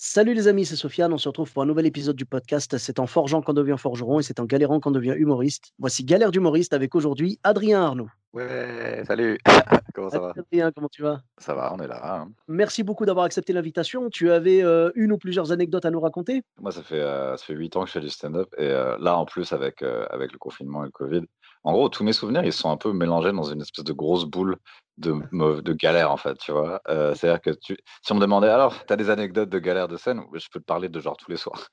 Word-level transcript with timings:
Salut 0.00 0.32
les 0.32 0.46
amis, 0.46 0.64
c'est 0.64 0.76
Sofiane. 0.76 1.12
On 1.12 1.18
se 1.18 1.28
retrouve 1.28 1.52
pour 1.52 1.60
un 1.60 1.66
nouvel 1.66 1.84
épisode 1.84 2.14
du 2.14 2.24
podcast. 2.24 2.78
C'est 2.78 3.00
en 3.00 3.08
forgeant 3.08 3.42
qu'on 3.42 3.52
devient 3.52 3.74
forgeron 3.76 4.20
et 4.20 4.22
c'est 4.22 4.38
en 4.38 4.44
galérant 4.44 4.78
qu'on 4.78 4.92
devient 4.92 5.14
humoriste. 5.16 5.72
Voici 5.80 6.04
Galère 6.04 6.30
d'humoriste 6.30 6.72
avec 6.72 6.94
aujourd'hui 6.94 7.40
Adrien 7.42 7.82
Arnaud. 7.82 8.06
Ouais, 8.32 9.02
salut. 9.08 9.40
comment 9.94 10.08
ça 10.08 10.20
va? 10.20 10.34
Adrien, 10.36 10.70
comment 10.70 10.88
tu 10.88 11.02
vas? 11.02 11.22
Ça 11.38 11.52
va, 11.52 11.74
on 11.74 11.80
est 11.80 11.88
là. 11.88 12.20
hein. 12.20 12.28
Merci 12.46 12.84
beaucoup 12.84 13.06
d'avoir 13.06 13.24
accepté 13.24 13.52
l'invitation. 13.52 14.08
Tu 14.08 14.30
avais 14.30 14.62
euh, 14.62 14.92
une 14.94 15.10
ou 15.10 15.18
plusieurs 15.18 15.50
anecdotes 15.50 15.84
à 15.84 15.90
nous 15.90 16.00
raconter? 16.00 16.42
Moi, 16.60 16.70
ça 16.70 16.84
fait, 16.84 17.00
euh, 17.00 17.36
ça 17.36 17.44
fait 17.44 17.54
8 17.54 17.74
ans 17.74 17.80
que 17.80 17.88
je 17.88 17.94
fais 17.94 18.00
du 18.00 18.08
stand-up. 18.10 18.54
Et 18.56 18.68
euh, 18.68 18.96
là, 19.00 19.18
en 19.18 19.24
plus, 19.24 19.52
avec, 19.52 19.82
euh, 19.82 20.06
avec 20.10 20.30
le 20.30 20.38
confinement 20.38 20.84
et 20.84 20.86
le 20.86 20.92
Covid, 20.92 21.22
en 21.64 21.72
gros, 21.72 21.88
tous 21.88 22.04
mes 22.04 22.12
souvenirs, 22.12 22.44
ils 22.44 22.52
sont 22.52 22.70
un 22.70 22.76
peu 22.76 22.92
mélangés 22.92 23.32
dans 23.32 23.44
une 23.44 23.60
espèce 23.60 23.84
de 23.84 23.92
grosse 23.92 24.24
boule 24.24 24.56
de, 24.96 25.14
de 25.60 25.72
galère, 25.72 26.10
en 26.10 26.16
fait, 26.16 26.36
tu 26.38 26.52
vois? 26.52 26.80
Euh, 26.88 27.14
C'est-à-dire 27.14 27.40
que 27.40 27.50
tu, 27.50 27.76
si 28.02 28.12
on 28.12 28.16
me 28.16 28.20
demandait, 28.20 28.48
alors, 28.48 28.84
tu 28.86 28.92
as 28.92 28.96
des 28.96 29.10
anecdotes 29.10 29.48
de 29.48 29.58
galère 29.58 29.88
de 29.88 29.96
scène? 29.96 30.22
Je 30.32 30.46
peux 30.52 30.60
te 30.60 30.64
parler 30.64 30.88
de 30.88 31.00
genre 31.00 31.16
tous 31.16 31.30
les 31.30 31.36
soirs. 31.36 31.68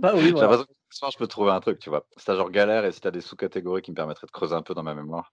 Bah 0.00 0.12
oui, 0.14 0.20
J'ai 0.26 0.32
l'impression 0.32 0.64
que 0.64 0.68
tous 0.68 0.90
les 0.90 0.96
soirs, 0.96 1.10
je 1.10 1.18
peux 1.18 1.26
trouver 1.26 1.50
un 1.52 1.60
truc, 1.60 1.78
tu 1.78 1.90
vois? 1.90 2.06
C'est 2.16 2.36
genre 2.36 2.50
galère 2.50 2.84
et 2.84 2.92
si 2.92 3.00
tu 3.00 3.08
as 3.08 3.10
des 3.10 3.20
sous-catégories 3.20 3.82
qui 3.82 3.90
me 3.90 3.96
permettraient 3.96 4.26
de 4.26 4.32
creuser 4.32 4.54
un 4.54 4.62
peu 4.62 4.74
dans 4.74 4.82
ma 4.82 4.94
mémoire 4.94 5.32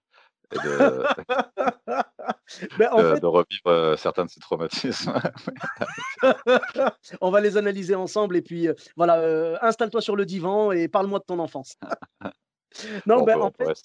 et 0.52 0.56
de, 0.56 1.04
Ben, 2.78 2.88
en 2.92 3.02
de, 3.02 3.14
fait, 3.14 3.20
de 3.20 3.26
revivre 3.26 3.66
euh, 3.66 3.96
certains 3.96 4.24
de 4.24 4.30
ces 4.30 4.40
traumatismes. 4.40 5.14
on 7.20 7.30
va 7.30 7.40
les 7.40 7.56
analyser 7.56 7.94
ensemble 7.94 8.36
et 8.36 8.42
puis 8.42 8.68
euh, 8.68 8.74
voilà, 8.96 9.58
installe-toi 9.62 10.00
sur 10.00 10.16
le 10.16 10.26
divan 10.26 10.70
et 10.70 10.88
parle-moi 10.88 11.18
de 11.18 11.24
ton 11.24 11.38
enfance. 11.38 11.76
Non, 13.06 13.22
on 13.22 13.24
ben, 13.24 13.34
peut- 13.34 13.42
en 13.42 13.50
fait, 13.50 13.82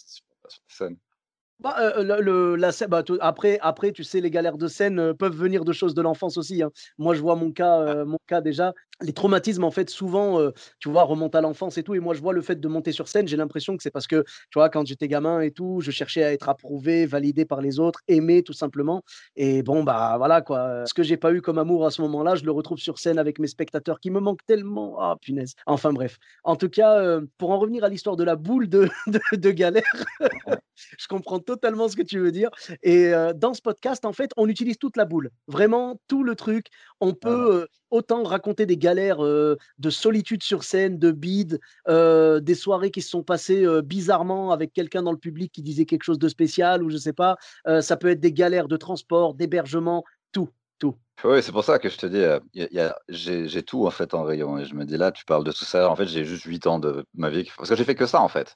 Bah, 1.61 1.75
heu, 1.97 2.03
le 2.05 2.21
le 2.21 2.55
la 2.55 2.71
scè 2.71 2.88
bah, 2.88 3.03
après 3.19 3.59
après, 3.61 3.91
tu 3.91 4.05
sais, 4.05 4.21
les 4.21 4.31
galères 4.31 4.57
de 4.57 4.67
scène, 4.67 4.97
heu, 4.97 5.13
peuvent 5.13 5.35
venir 5.35 5.65
de 5.65 5.73
choses 5.73 5.93
de 5.93 6.02
l'enfance 6.02 6.38
aussi, 6.38 6.63
hein. 6.63 6.71
Moi, 6.97 7.15
je 7.15 7.21
vois 7.21 7.35
mon 7.35 7.52
cas, 7.52 7.81
heu, 7.81 8.05
mon 8.05 8.17
cas 8.27 8.39
déjà. 8.39 8.73
Les 9.02 9.13
traumatismes, 9.13 9.63
en 9.63 9.71
fait, 9.71 9.89
souvent, 9.89 10.39
tu 10.80 10.89
vois, 10.89 11.03
remontent 11.03 11.37
à 11.37 11.41
l'enfance 11.41 11.77
et 11.77 11.83
tout 11.83 11.95
et 11.95 11.99
moi, 12.02 12.13
je 12.13 12.21
vois 12.21 12.33
le 12.33 12.41
fait 12.41 12.59
de 12.59 12.67
monter 12.67 12.91
sur 12.91 13.07
scène, 13.07 13.30
j'ai 13.30 13.37
l'impression 13.37 13.77
que 13.77 13.83
c'est 13.83 13.91
parce 13.91 14.07
que, 14.07 14.23
tu 14.23 14.55
vois, 14.59 14.69
quand 14.69 14.85
j'étais 14.85 15.07
gamin 15.07 15.39
et 15.39 15.52
tout, 15.52 15.80
je 15.81 15.89
cherchais 15.91 16.21
à 16.23 16.33
être 16.33 16.49
approuvé, 16.49 17.05
validé 17.05 17.45
par 17.45 17.61
les 17.61 17.80
autres, 17.80 18.02
aimé 18.09 18.43
tout 18.43 18.52
simplement 18.52 19.02
et 19.37 19.63
bon, 19.63 19.83
bah, 19.85 20.15
voilà, 20.17 20.41
quoi, 20.41 20.83
ce 20.85 20.93
que 20.93 21.03
j'ai 21.03 21.15
pas 21.15 21.31
eu 21.33 21.41
comme 21.41 21.57
amour 21.59 21.85
à 21.85 21.91
ce 21.91 22.02
moment-là, 22.02 22.35
je 22.35 22.43
le 22.43 22.52
retrouve 22.52 22.77
sur 22.77 22.99
scène 22.99 23.17
avec 23.19 23.39
mes 23.39 23.47
spectateurs 23.47 24.02
qui 24.02 24.11
me 24.11 24.19
manquent 24.19 24.45
tellement. 24.45 24.97
Ah 24.99 25.15
punaise! 25.21 25.53
Enfin 25.65 25.93
bref. 25.93 26.17
En 26.43 26.57
tout 26.57 26.69
cas, 26.69 27.19
pour 27.37 27.52
en 27.52 27.59
revenir 27.59 27.85
à 27.85 27.89
l'histoire 27.89 28.17
de 28.17 28.23
la 28.25 28.35
boule 28.35 28.67
de 28.67 28.89
de 29.07 29.19
de 29.37 29.52
galère, 29.52 29.83
je 30.99 31.07
comprends 31.07 31.39
totalement 31.50 31.88
ce 31.89 31.95
que 31.95 32.03
tu 32.03 32.19
veux 32.19 32.31
dire 32.31 32.52
et 32.83 33.08
heu, 33.08 33.33
dans 33.33 33.55
ce 33.55 33.61
podcast, 33.61 34.05
en 34.05 34.14
fait, 34.14 34.30
on 34.38 34.47
utilise 34.47 34.78
toute 34.78 34.97
la 34.97 35.05
boule. 35.05 35.31
Vraiment 35.47 36.00
tout 36.08 36.23
le 36.23 36.36
truc. 36.36 36.67
On 37.00 37.16
peut, 37.16 37.64
heu, 37.64 37.67
autant 37.89 38.22
raconter 38.22 38.67
des 38.67 38.78
galères, 38.78 39.23
heu, 39.23 39.58
de 39.80 39.89
solitude 39.89 40.44
sur 40.44 40.64
scène, 40.64 41.00
de 41.00 41.11
bide, 41.11 41.59
des 41.88 42.55
soirées 42.55 42.92
qui 42.92 43.02
se 43.02 43.09
sont 43.09 43.23
passées, 43.23 43.66
bizarrement 43.83 44.52
avec 44.52 44.73
quelqu'un 44.73 45.02
dans 45.02 45.11
le 45.11 45.17
public 45.17 45.52
qui 45.52 45.64
disait 45.64 45.86
quelque 45.86 46.04
chose 46.04 46.20
de 46.20 46.27
spécial 46.30 46.83
ou 46.83 46.92
je 46.92 46.98
sais 46.98 47.14
pas. 47.14 47.38
Ça 47.82 47.98
peut 47.98 48.09
être 48.09 48.20
des 48.20 48.33
galères 48.33 48.67
de 48.67 48.77
transport, 48.77 49.33
d'hébergement, 49.33 50.04
tout, 50.32 50.49
tout. 50.77 50.95
Oui, 51.23 51.42
c'est 51.42 51.52
pour 51.52 51.64
ça 51.64 51.80
que 51.80 51.89
je 51.89 51.98
te 51.98 52.05
dis, 52.05 52.23
y 52.54 52.80
a 52.80 52.95
j'ai 53.09 53.64
tout 53.64 53.88
en 53.88 53.92
fait 53.92 54.14
en 54.14 54.23
rayon 54.23 54.59
et 54.59 54.65
je 54.65 54.76
me 54.76 54.86
dis 54.86 54.98
là, 54.98 55.11
tu 55.11 55.26
parles 55.26 55.43
de 55.43 55.52
tout 55.52 55.65
ça, 55.65 55.89
en 55.89 55.95
fait, 55.95 56.05
j'ai 56.05 56.26
juste 56.26 56.43
8 56.43 56.67
ans 56.67 56.80
de 56.80 57.05
ma 57.15 57.30
vie 57.30 57.49
parce 57.58 57.70
que 57.70 57.76
j'ai 57.76 57.86
fait 57.86 57.95
que 57.95 58.05
ça 58.05 58.21
en 58.21 58.27
fait. 58.27 58.55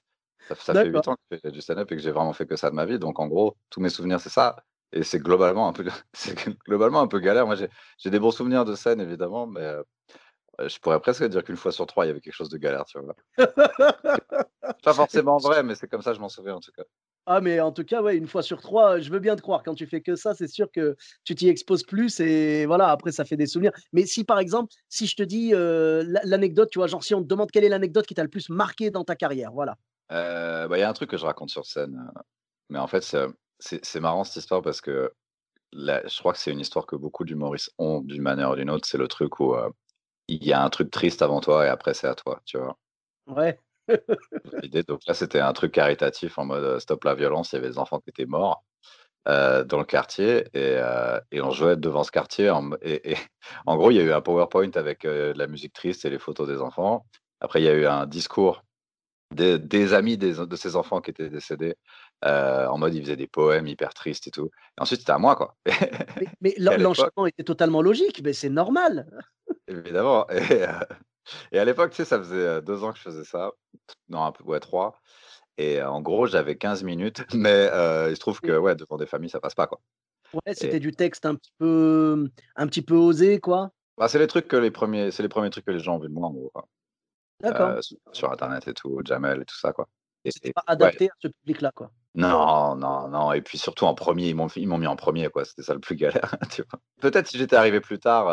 Ça 0.62 0.76
fait 0.76 0.88
8 0.88 1.08
D'accord. 1.08 1.08
ans 1.08 1.16
que 1.16 1.36
je 1.36 1.42
fais 1.42 1.52
du 1.52 1.62
stand-up 1.62 1.92
et 1.92 1.96
que 1.96 2.02
j'ai 2.02 2.12
vraiment 2.12 2.34
fait 2.34 2.46
que 2.46 2.56
ça 2.56 2.70
de 2.70 2.76
ma 2.76 2.86
vie, 2.86 3.00
donc 3.00 3.20
en 3.20 3.28
gros, 3.28 3.58
tous 3.70 3.80
mes 3.82 3.90
souvenirs, 3.90 4.20
c'est 4.20 4.30
ça 4.30 4.56
et 4.92 5.04
c'est 5.04 5.20
globalement 5.20 5.68
un 5.68 5.74
peu 5.74 5.86
globalement 6.68 7.02
un 7.02 7.08
peu 7.08 7.20
galère. 7.20 7.46
Moi, 7.48 7.56
j'ai 7.56 8.10
des 8.10 8.20
bons 8.20 8.32
souvenirs 8.32 8.64
de 8.66 8.76
scène 8.76 9.02
évidemment, 9.02 9.48
mais 9.48 9.62
heu, 9.62 9.84
je 10.70 10.80
pourrais 10.80 11.02
presque 11.02 11.26
dire 11.26 11.44
qu'une 11.44 11.58
fois 11.58 11.72
sur 11.74 11.88
3, 11.88 12.06
il 12.06 12.10
y 12.10 12.12
avait 12.12 12.22
quelque 12.22 12.34
chose 12.36 12.50
de 12.50 12.58
galère, 12.58 12.86
tu 12.86 13.00
vois? 13.00 13.16
Pas 14.84 14.94
forcément 14.96 15.40
vrai, 15.40 15.62
mais 15.64 15.76
c'est 15.76 15.88
comme 15.90 16.02
ça, 16.02 16.14
je 16.14 16.20
m'en 16.22 16.30
souviens 16.30 16.56
en 16.56 16.60
tout 16.62 16.72
cas. 16.72 16.84
Ah 17.26 17.40
mais 17.40 17.62
en 17.62 17.72
tout 17.72 17.86
cas, 17.86 18.02
ouais, 18.02 18.18
une 18.18 18.28
fois 18.28 18.44
sur 18.44 18.62
3, 18.62 19.00
je 19.00 19.10
veux 19.10 19.20
bien 19.20 19.38
te 19.38 19.42
croire. 19.42 19.64
Quand 19.64 19.76
tu 19.76 19.88
fais 19.88 20.02
que 20.02 20.16
ça, 20.16 20.34
c'est 20.34 20.48
sûr 20.50 20.70
que 20.70 20.98
tu 21.24 21.36
t'y 21.36 21.48
exposes 21.48 21.84
plus 21.84 22.20
et 22.20 22.66
voilà, 22.66 22.90
après 22.90 23.14
ça 23.14 23.24
fait 23.24 23.38
des 23.38 23.46
souvenirs. 23.46 23.72
Mais 23.94 24.06
si 24.06 24.26
par 24.26 24.40
exemple, 24.40 24.74
si 24.90 25.08
je 25.08 25.16
te 25.16 25.24
dis, 25.24 25.52
l'an 25.52 26.04
l'anecdote, 26.26 26.70
tu 26.70 26.80
vois, 26.80 26.88
genre 26.88 27.04
si 27.04 27.16
on 27.16 27.22
te 27.22 27.28
demande 27.28 27.50
quelle 27.52 27.64
est 27.64 27.70
l'anecdote 27.70 28.06
qui 28.08 28.14
t'a 28.14 28.24
le 28.24 28.30
plus 28.30 28.50
marqué 28.50 28.92
dans 28.92 29.06
ta 29.06 29.16
carrière, 29.16 29.52
voilà. 29.54 29.78
Heu, 30.12 30.68
bah, 30.68 30.78
il 30.78 30.82
y 30.82 30.84
a 30.84 30.90
un 30.90 30.94
truc 30.94 31.10
que 31.10 31.18
je 31.18 31.26
raconte 31.26 31.50
sur 31.50 31.66
scène, 31.66 31.96
heu, 32.18 32.22
mais 32.70 32.80
en 32.80 32.88
fait, 32.88 33.04
c'est, 33.60 34.00
marrant 34.02 34.24
cette 34.24 34.38
histoire 34.38 34.62
parce 34.62 34.82
que 34.82 35.14
je 35.74 36.20
crois 36.20 36.34
que 36.34 36.40
c'est 36.40 36.52
une 36.52 36.62
histoire 36.62 36.88
que 36.88 36.96
beaucoup 36.98 37.26
d'humoristes 37.26 37.72
ont 37.80 38.02
d'une 38.02 38.22
manière 38.24 38.52
ou 38.52 38.56
d'une 38.58 38.70
autre. 38.72 38.88
C'est 38.88 38.98
le 39.00 39.08
truc 39.10 39.40
où, 39.42 39.56
heu, 39.56 39.70
il 40.30 40.44
y 40.46 40.54
a 40.54 40.64
un 40.64 40.70
truc 40.72 40.92
triste 40.92 41.22
avant 41.24 41.42
toi 41.42 41.66
et 41.66 41.70
après 41.70 41.94
c'est 41.96 42.08
à 42.08 42.16
toi, 42.16 42.42
tu 42.46 42.58
vois? 42.60 42.78
Ouais. 43.28 43.60
L'idée 44.64 44.84
donc 44.84 45.02
là, 45.08 45.14
c'était 45.16 45.40
un 45.42 45.54
truc 45.54 45.74
caritatif 45.74 46.38
en 46.40 46.46
mode, 46.46 46.80
stop 46.80 47.04
la 47.06 47.16
violence. 47.16 47.54
Il 47.54 47.58
y 47.58 47.60
avait 47.60 47.70
des 47.70 47.80
enfants 47.80 48.00
qui 48.02 48.10
étaient 48.12 48.26
morts, 48.28 48.64
dans 49.28 49.80
le 49.80 49.86
quartier 49.86 50.46
et 50.56 51.42
on 51.42 51.52
jouait 51.52 51.78
devant 51.78 52.04
ce 52.06 52.12
quartier 52.12 52.50
en 52.52 52.74
m 52.74 52.78
et 52.84 53.14
et 53.14 53.18
en 53.68 53.78
gros, 53.78 53.92
il 53.92 53.98
y 53.98 54.02
a 54.02 54.04
eu 54.04 54.14
un 54.14 54.22
PowerPoint 54.22 54.72
avec, 54.76 55.04
de 55.04 55.34
la 55.38 55.48
musique 55.48 55.74
triste 55.74 56.06
et 56.06 56.10
les 56.12 56.20
photos 56.20 56.48
des 56.50 56.62
enfants. 56.62 57.06
Après, 57.42 57.62
il 57.62 57.66
y 57.66 57.70
a 57.70 57.74
eu 57.76 57.86
un 57.88 58.06
discours 58.08 58.64
des 59.34 59.60
des 59.60 59.94
amis 59.94 60.18
des 60.18 60.34
de 60.46 60.56
ces 60.56 60.76
enfants 60.76 61.02
qui 61.02 61.12
étaient 61.12 61.30
décédés, 61.30 61.76
heu, 62.26 62.68
en 62.70 62.78
mode 62.78 62.94
ils 62.96 63.02
faisaient 63.04 63.16
des 63.18 63.28
poèmes 63.28 63.68
hyper 63.68 63.94
tristes 63.94 64.28
et 64.28 64.32
tout 64.32 64.48
et 64.78 64.82
ensuite 64.82 65.00
c'était 65.02 65.12
à 65.14 65.18
moi, 65.20 65.36
quoi 65.36 65.58
Mais 66.42 66.54
l'enchaînement 66.58 67.26
était 67.28 67.44
totalement 67.44 67.82
logique, 67.82 68.22
mais 68.24 68.34
c'est 68.34 68.50
normal. 68.50 69.08
évidemment 69.68 70.28
et 70.30 70.66
et 71.52 71.60
à 71.60 71.66
l'époque, 71.66 71.92
tu 71.92 71.98
sais, 71.98 72.06
ça 72.06 72.20
faisait, 72.20 72.36
heu, 72.60 72.62
2 72.62 72.84
ans 72.84 72.92
que 72.94 72.98
je 73.00 73.04
faisais 73.04 73.24
ça. 73.26 73.52
Non, 74.10 74.24
un 74.26 74.32
peu 74.34 74.44
ouais 74.46 74.60
3 74.62 75.02
et 75.58 75.82
en 75.84 76.02
gros, 76.02 76.28
j'avais 76.28 76.58
15 76.58 76.84
minutes 76.84 77.24
mais 77.36 77.68
il 78.12 78.16
se 78.16 78.20
trouve 78.22 78.42
que, 78.42 78.58
ouais, 78.58 78.76
devant 78.76 78.98
des 78.98 79.08
familles, 79.08 79.30
ça 79.32 79.42
passe 79.42 79.56
pas, 79.56 79.68
quoi 79.68 79.82
Ouais, 80.34 80.54
et 80.56 80.56
c'était 80.56 80.80
du 80.80 80.92
texte 80.92 81.26
un 81.26 81.36
petit 81.36 81.52
peu, 81.60 82.30
un 82.56 82.68
petit 82.68 82.82
peu 82.82 82.96
osé, 82.96 83.40
quoi? 83.40 83.72
bah, 83.98 84.08
c'est 84.08 84.20
les 84.20 84.28
trucs 84.28 84.48
que 84.48 84.56
les 84.56 84.72
premiers 84.72 85.12
c'est 85.12 85.24
les 85.24 85.30
premiers 85.30 85.50
trucs 85.50 85.66
que 85.66 85.72
les 85.72 85.80
gens 85.80 85.96
ont 85.96 86.00
vus 86.00 86.10
de 86.10 86.14
moi, 86.14 86.28
en 86.28 86.32
gros, 86.34 86.50
quoi, 86.54 86.68
Su 87.82 87.96
sur 88.14 88.32
internet 88.32 88.68
et 88.68 88.74
tout, 88.74 89.00
Jamel 89.04 89.42
et 89.42 89.46
tout 89.46 89.58
ça, 89.58 89.74
quoi 89.74 89.88
C'était 90.26 90.52
pas 90.54 90.64
ouais. 90.80 90.94
adapté 90.94 91.08
à 91.10 91.14
ce 91.22 91.28
public-là, 91.28 91.72
quoi? 91.76 91.94
Non, 92.16 92.76
non, 92.76 93.08
non 93.10 93.32
et 93.34 93.42
puis 93.42 93.58
surtout 93.58 93.86
en 93.86 93.96
1er, 93.96 94.30
ils 94.30 94.36
m'ont 94.36 94.48
ils 94.56 94.68
m'ont 94.68 94.78
mis 94.78 94.86
en 94.86 94.96
1er 94.96 95.30
quoi, 95.30 95.46
c'était 95.46 95.64
ça 95.64 95.74
le 95.74 95.80
plus 95.80 95.96
galère, 95.96 96.36
tu 96.52 96.62
vois? 96.70 96.80
Peut-être 97.02 97.28
si 97.28 97.38
j'étais 97.38 97.56
arrivé 97.56 97.82
plus 97.82 98.00
tard, 98.00 98.30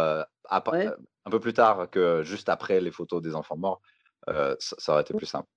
Ouais. 0.67 0.91
heu, 0.91 0.97
un 1.25 1.31
peu 1.31 1.41
plus 1.41 1.53
tard 1.55 1.89
que 1.91 2.23
juste 2.23 2.49
après 2.49 2.81
les 2.81 2.91
photos 2.91 3.23
des 3.23 3.35
enfants 3.35 3.57
morts, 3.57 3.81
ça 4.59 4.93
aurait 4.93 5.03
été 5.03 5.15
plus 5.15 5.27
simple. 5.27 5.49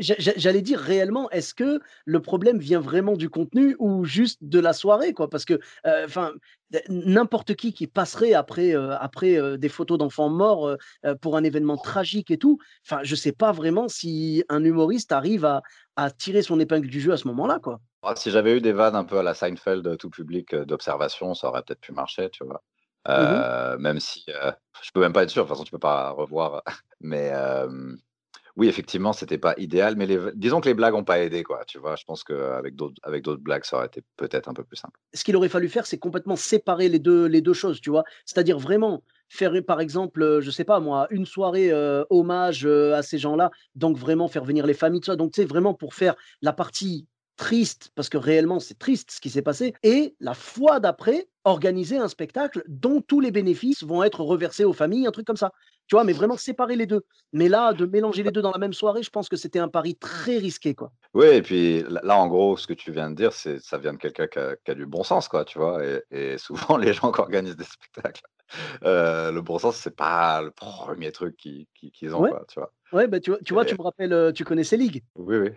J'allais 0.00 0.62
dire 0.62 0.78
réellement, 0.78 1.30
est-ce 1.30 1.54
que 1.54 1.80
le 2.04 2.22
problème 2.22 2.58
vient 2.58 2.80
vraiment 2.80 3.16
du 3.16 3.28
contenu 3.30 3.76
ou 3.78 4.04
juste 4.04 4.38
de 4.42 4.58
la 4.60 4.72
soirée, 4.72 5.12
quoi? 5.14 5.28
Parce 5.30 5.44
que, 5.44 5.58
enfin, 5.84 6.32
d 6.70 6.82
n'importe 6.88 7.54
qui 7.56 7.72
qui 7.72 7.86
passerait 7.86 8.34
après, 8.34 8.74
heu, 8.74 8.92
après, 8.92 9.36
heu, 9.38 9.58
des 9.58 9.68
photos 9.68 9.98
d'enfants 9.98 10.28
morts, 10.28 10.76
pour 11.20 11.36
un 11.36 11.44
événement 11.44 11.76
tragique 11.78 12.30
et 12.30 12.38
tout, 12.38 12.58
enfin, 12.86 13.00
je 13.02 13.14
sais 13.14 13.32
pas 13.32 13.52
vraiment 13.52 13.88
si 13.88 14.44
un 14.48 14.62
humoriste 14.64 15.12
arrive 15.12 15.44
à 15.44 15.62
à 15.96 16.10
tirer 16.10 16.42
son 16.42 16.58
épingle 16.60 16.88
du 16.88 17.00
jeu 17.00 17.12
à 17.12 17.16
ce 17.16 17.28
moment-là, 17.28 17.58
quoi. 17.62 17.80
Ah, 18.02 18.16
si 18.16 18.30
j'avais 18.30 18.56
eu 18.56 18.60
des 18.62 18.72
vannes 18.72 18.96
un 18.96 19.04
peu 19.04 19.18
à 19.18 19.22
la 19.22 19.34
Seinfeld, 19.34 19.98
tout 19.98 20.08
public, 20.10 20.54
d'observation, 20.54 21.34
ça 21.34 21.48
aurait 21.48 21.62
peut-être 21.62 21.80
pu 21.80 21.92
marcher, 21.92 22.30
tu 22.30 22.44
vois? 22.44 22.62
Mmh 23.16 23.44
même 23.78 24.00
si, 24.00 24.24
je 24.26 24.90
peux 24.94 25.00
même 25.00 25.12
pas 25.12 25.22
être 25.22 25.30
sûr, 25.30 25.42
de 25.44 25.48
toute 25.48 25.54
façon 25.56 25.64
tu 25.64 25.70
peux 25.72 25.78
pas 25.78 26.10
revoir, 26.10 26.62
mais 27.00 27.30
oui 28.56 28.68
effectivement, 28.68 29.12
c'était 29.12 29.38
pas 29.38 29.54
idéal, 29.58 29.96
mais 29.96 30.06
disons 30.34 30.60
que 30.60 30.68
les 30.68 30.74
blagues 30.74 30.94
ont 30.94 31.04
pas 31.04 31.20
aidé, 31.20 31.42
quoi, 31.42 31.64
tu 31.66 31.78
vois? 31.78 31.96
Je 31.96 32.04
pense 32.04 32.24
qu'avec 32.24 32.74
d'autres 32.76 32.96
avec 33.02 33.22
d'autres 33.24 33.42
blagues, 33.42 33.64
ça 33.64 33.76
aurait 33.76 33.86
été 33.86 34.02
peut-être 34.16 34.48
un 34.48 34.54
peu 34.54 34.64
plus 34.64 34.76
simple. 34.76 34.98
Ce 35.12 35.24
qu'il 35.24 35.36
aurait 35.36 35.48
fallu 35.48 35.68
faire, 35.68 35.86
c'est 35.86 35.98
complètement 35.98 36.36
séparer 36.36 36.88
les 36.88 36.98
2 37.00 37.26
les 37.26 37.40
2 37.40 37.52
choses, 37.52 37.80
tu 37.80 37.90
vois? 37.90 38.04
C'est-à-dire 38.24 38.58
vraiment 38.58 39.02
faire, 39.28 39.52
par 39.66 39.80
exemple, 39.80 40.22
heu, 40.22 40.40
je 40.40 40.50
sais 40.50 40.64
pas 40.64 40.80
moi, 40.80 41.06
une 41.10 41.26
soirée, 41.26 41.70
heu, 41.72 42.04
hommage, 42.10 42.64
heu, 42.66 42.94
à 42.94 43.02
ces 43.02 43.18
gens-là, 43.18 43.50
donc 43.74 43.96
vraiment 43.96 44.28
faire 44.28 44.44
venir 44.44 44.66
les 44.66 44.74
familles, 44.74 45.00
tout 45.00 45.06
ça, 45.10 45.16
donc 45.16 45.32
tu 45.32 45.40
sais, 45.42 45.46
vraiment 45.46 45.74
pour 45.74 45.94
faire 45.94 46.14
la 46.42 46.52
partie 46.52 47.06
triste, 47.36 47.90
parce 47.94 48.08
que 48.10 48.18
réellement 48.18 48.60
c'est 48.60 48.78
triste 48.78 49.10
ce 49.12 49.20
qui 49.20 49.30
s'est 49.30 49.40
passé, 49.42 49.72
et 49.82 50.14
la 50.20 50.34
fois 50.34 50.78
d'après, 50.78 51.28
organiser 51.44 51.96
un 51.96 52.08
spectacle 52.08 52.62
dont 52.68 53.00
tous 53.00 53.20
les 53.20 53.30
bénéfices 53.30 53.82
vont 53.82 54.02
être 54.02 54.20
reversés 54.22 54.64
aux 54.64 54.74
familles, 54.74 55.06
un 55.06 55.10
truc 55.10 55.26
comme 55.26 55.36
ça. 55.38 55.52
Tu 55.90 55.96
vois, 55.96 56.04
mais 56.04 56.12
vraiment 56.12 56.36
séparer 56.36 56.76
les 56.76 56.86
deux. 56.86 57.04
Mais 57.32 57.48
là, 57.48 57.72
de 57.72 57.84
mélanger 57.84 58.22
les 58.22 58.30
deux 58.30 58.42
dans 58.42 58.52
la 58.52 58.58
même 58.58 58.72
soirée, 58.72 59.02
je 59.02 59.10
pense 59.10 59.28
que 59.28 59.34
c'était 59.34 59.58
un 59.58 59.66
pari 59.66 59.96
très 59.96 60.38
risqué, 60.38 60.72
quoi. 60.72 60.92
Oui, 61.14 61.26
et 61.26 61.42
puis 61.42 61.82
là, 62.04 62.16
en 62.16 62.28
gros, 62.28 62.56
ce 62.56 62.68
que 62.68 62.74
tu 62.74 62.92
viens 62.92 63.10
de 63.10 63.16
dire, 63.16 63.32
c'est 63.32 63.58
ça 63.58 63.76
vient 63.76 63.92
de 63.92 63.98
quelqu'un 63.98 64.28
qui 64.28 64.70
a, 64.70 64.74
du 64.76 64.86
bon 64.86 65.02
sens, 65.02 65.26
quoi, 65.26 65.44
tu 65.44 65.58
vois. 65.58 65.80
Et, 66.12 66.38
souvent, 66.38 66.76
les 66.76 66.92
gens 66.92 67.10
qui 67.10 67.20
organisent 67.20 67.56
des 67.56 67.64
spectacles, 67.64 68.22
euh, 68.84 69.32
le 69.32 69.42
bon 69.42 69.58
sens, 69.58 69.78
c'est 69.78 69.96
pas 69.96 70.40
le 70.42 70.52
premier 70.52 71.10
truc 71.10 71.36
qu'ils 71.36 72.14
ont, 72.14 72.20
Ouais, 72.20 72.30
quoi, 72.30 72.44
tu 72.48 72.60
vois. 72.60 72.72
ouais, 72.92 73.08
bah, 73.08 73.18
tu 73.18 73.32
tu 73.44 73.52
vois, 73.52 73.64
tu 73.64 73.74
me 73.74 73.82
rappelles, 73.82 74.12
euh, 74.12 74.30
tu 74.30 74.44
connais 74.44 74.62
ces 74.62 74.76
ligues. 74.76 75.02
oui, 75.16 75.38
oui. 75.38 75.50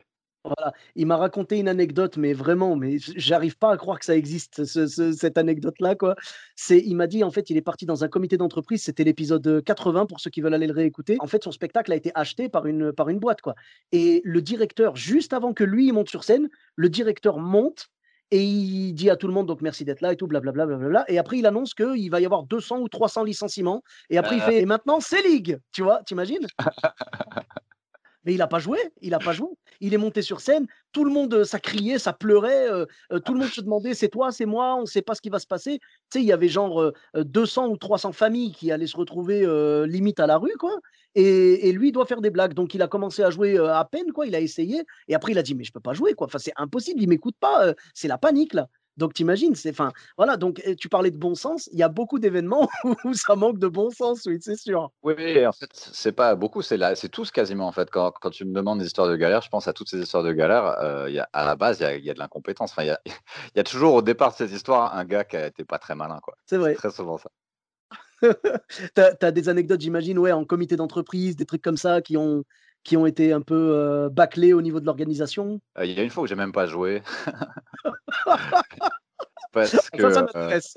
Voilà, 0.46 0.74
il 0.96 1.06
m'a 1.08 1.16
raconté 1.16 1.58
une 1.58 1.70
anecdote, 1.70 2.18
mais 2.18 2.34
vraiment, 2.34 2.76
mais 2.76 2.98
j'arrive 3.16 3.58
pas 3.58 3.72
à 3.72 3.78
croire 3.78 3.98
que 3.98 4.04
ça 4.04 4.16
existe, 4.18 4.66
ce 4.66 4.88
cette 5.14 5.38
anecdote-là, 5.38 5.96
quoi. 5.96 6.16
C'est 6.58 6.80
il 6.80 6.96
m'a 6.96 7.08
dit, 7.08 7.24
en 7.24 7.32
fait, 7.32 7.50
il 7.50 7.56
est 7.56 7.62
parti 7.62 7.86
dans 7.86 8.04
un 8.04 8.10
comité 8.10 8.36
d'entreprise, 8.36 8.84
c'était 8.84 9.06
l'épisode, 9.06 9.64
80 9.64 10.06
pour 10.06 10.20
ceux 10.20 10.30
qui 10.30 10.42
veulent 10.42 10.54
aller 10.54 10.68
le 10.68 10.74
réécouter. 10.74 11.16
En 11.22 11.28
fait, 11.28 11.44
son 11.46 11.52
spectacle 11.52 11.94
a 11.94 11.96
été 11.96 12.12
acheté 12.14 12.50
par 12.50 12.66
une, 12.66 12.92
par 12.92 13.08
une 13.08 13.20
boîte, 13.20 13.40
quoi 13.42 13.56
et 13.94 14.22
le 14.26 14.42
directeur, 14.42 14.96
juste 14.98 15.32
avant 15.34 15.54
que 15.54 15.64
lui, 15.64 15.88
il 15.88 15.94
monte 15.94 16.10
sur 16.10 16.24
scène, 16.26 16.50
le 16.76 16.90
directeur 16.90 17.38
monte 17.40 17.88
et 18.32 18.44
il 18.44 18.94
dit 18.94 19.10
à 19.10 19.16
tout 19.16 19.28
le 19.28 19.34
monde: 19.34 19.48
«Donc 19.48 19.62
merci 19.62 19.86
d'être 19.86 20.02
là 20.02 20.12
et 20.12 20.18
tout, 20.18 20.28
blablabla, 20.28 20.66
blablabla» 20.66 21.06
et 21.10 21.18
après 21.20 21.38
il 21.38 21.46
annonce 21.46 21.74
qu'il 21.74 22.10
va 22.12 22.20
y 22.20 22.26
avoir 22.26 22.44
200 22.44 22.80
ou 22.80 22.90
300 22.90 23.24
licenciements 23.24 23.82
et 24.10 24.18
après 24.18 24.36
il 24.38 24.42
Ah, 24.42 24.46
fait: 24.46 24.62
«Et 24.62 24.66
maintenant, 24.66 25.00
c'est 25.00 25.22
League!» 25.22 25.60
tu 25.72 25.84
vois? 25.84 26.02
Tu 26.06 26.14
imagines? 26.16 26.48
Mais 28.26 28.34
il 28.36 28.42
a 28.42 28.48
pas 28.48 28.60
joué, 28.60 28.80
il 29.02 29.14
a 29.14 29.20
pas 29.20 29.34
joué. 29.34 29.50
Il 29.82 29.94
est 29.94 29.98
monté 29.98 30.22
sur 30.22 30.40
scène, 30.42 30.68
tout 30.94 31.04
le 31.06 31.12
monde, 31.12 31.34
heu, 31.34 31.44
ça 31.44 31.60
criait, 31.60 32.00
ça 32.00 32.14
pleurait, 32.14 32.70
heu 32.72 32.88
heu, 33.12 33.20
tout 33.20 33.34
le 33.34 33.40
monde 33.40 33.54
se 33.54 33.62
demandait: 33.62 33.94
«C'est 33.94 34.08
toi? 34.10 34.32
C'est 34.32 34.46
moi? 34.46 34.76
On 34.76 34.82
ne 34.82 34.86
sait 34.86 35.02
pas 35.02 35.16
ce 35.16 35.22
qui 35.22 35.30
va 35.30 35.40
se 35.40 35.48
passer». 35.48 35.80
Tu 36.12 36.20
il 36.20 36.26
y 36.26 36.32
avait 36.32 36.48
genre, 36.50 36.82
heu 36.82 36.94
heu, 37.18 37.24
200 37.26 37.68
ou 37.68 37.78
300 37.78 38.12
familles 38.14 38.52
qui 38.54 38.72
allaient 38.72 38.88
se 38.88 38.96
retrouver, 38.98 39.46
limite 39.88 40.20
à 40.20 40.28
la 40.28 40.38
rue, 40.38 40.56
quoi 40.60 40.78
et 41.16 41.72
lui, 41.74 41.90
il 41.90 41.92
doit 41.92 42.06
faire 42.08 42.22
des 42.22 42.32
blagues. 42.32 42.54
Donc 42.56 42.74
il 42.74 42.82
a 42.82 42.88
commencé 42.88 43.22
à 43.24 43.30
jouer, 43.30 43.58
à 43.58 43.86
peine, 43.86 44.12
quoi, 44.14 44.26
il 44.26 44.34
a 44.36 44.40
essayé 44.40 44.84
et 45.08 45.16
après 45.16 45.32
il 45.34 45.38
a 45.38 45.44
dit: 45.44 45.56
«Mais 45.56 45.64
je 45.64 45.72
peux 45.72 45.80
pas 45.80 45.94
jouer, 45.94 46.14
quoi, 46.14 46.28
c'est 46.38 46.54
impossible, 46.56 47.02
il 47.02 47.10
m'écoute 47.10 47.36
pas, 47.40 47.74
c'est 47.94 48.08
la 48.08 48.18
panique, 48.18 48.54
là». 48.54 48.68
Donc 48.98 49.14
tu 49.14 49.24
imagines, 49.24 49.56
c'est 49.56 49.72
enfin, 49.72 49.92
voilà, 50.18 50.38
donc 50.38 50.62
tu 50.80 50.90
parlais 50.90 51.12
de 51.12 51.18
bon 51.18 51.36
sens, 51.36 51.68
il 51.72 51.80
y 51.80 51.84
a 51.84 51.90
beaucoup 51.90 52.20
d'événements 52.20 52.70
où 53.06 53.14
ça 53.14 53.36
manque 53.36 53.60
de 53.60 53.68
bon 53.68 53.90
sens, 53.90 54.26
oui, 54.26 54.38
c'est 54.42 54.56
sûr. 54.56 54.92
Oui, 55.02 55.46
en 55.46 55.52
fait, 55.52 55.70
c'est 55.74 56.12
pas 56.12 56.36
beaucoup, 56.36 56.62
c'est 56.62 56.78
la 56.78 56.96
c'est 56.96 57.10
tous 57.10 57.32
quasiment, 57.32 57.68
en 57.68 57.72
fait. 57.72 57.90
Quand 57.90 58.12
quand 58.12 58.30
tu 58.30 58.46
me 58.46 58.54
demandes 58.54 58.80
des 58.80 58.86
histoires 58.86 59.08
de 59.08 59.16
galère, 59.16 59.42
je 59.42 59.50
pense 59.50 59.68
à 59.68 59.74
toutes 59.74 59.90
ces 59.90 60.00
histoires 60.00 60.24
de 60.24 60.32
galère, 60.32 60.78
il 61.08 61.14
y 61.14 61.20
a 61.20 61.28
à 61.34 61.46
la 61.46 61.56
base, 61.56 61.80
il 61.80 61.84
y 61.84 61.86
a 61.86 61.96
il 61.96 62.06
y 62.06 62.10
a 62.10 62.14
de 62.14 62.20
l'incompétence. 62.20 62.72
Enfin, 62.72 62.84
il 62.84 62.88
y 62.88 62.92
a 62.92 63.00
il 63.56 63.58
y 63.58 63.60
a 63.60 63.64
toujours 63.64 63.96
au 63.96 64.02
départ 64.02 64.32
de 64.32 64.38
ces 64.38 64.54
histoires, 64.54 64.96
un 64.96 65.06
gars 65.06 65.24
qui 65.24 65.38
a 65.38 65.48
été 65.48 65.66
pas 65.66 65.80
très 65.80 65.96
malin, 65.96 66.20
quoi. 66.22 66.36
C'est 66.46 66.58
vrai. 66.58 66.76
très 66.76 66.92
souvent 66.92 67.18
ça. 67.18 67.30
Tu 68.96 69.26
as 69.26 69.32
des 69.32 69.50
anecdotes, 69.50 69.82
j'imagine, 69.82 70.18
ouais, 70.18 70.32
en 70.32 70.46
comité 70.46 70.76
d'entreprise, 70.76 71.36
des 71.36 71.46
trucs 71.46 71.62
comme 71.62 71.78
ça 71.78 72.02
qui 72.02 72.16
ont 72.18 72.44
qui 72.84 72.98
ont 72.98 73.06
été 73.06 73.34
un 73.34 73.42
peu, 73.42 73.56
heu, 73.56 74.10
bâclés 74.10 74.54
au 74.54 74.62
niveau 74.62 74.80
de 74.80 74.86
l'organisation? 74.86 75.60
Heu, 75.78 75.86
il 75.86 75.98
y 75.98 76.00
a 76.00 76.04
une 76.04 76.10
fois 76.10 76.24
où 76.24 76.28
j'ai 76.28 76.36
même 76.36 76.52
pas 76.52 76.68
joué 76.68 77.02
parce 79.52 79.90
Ça, 80.00 80.10
m'intéresse. 80.10 80.76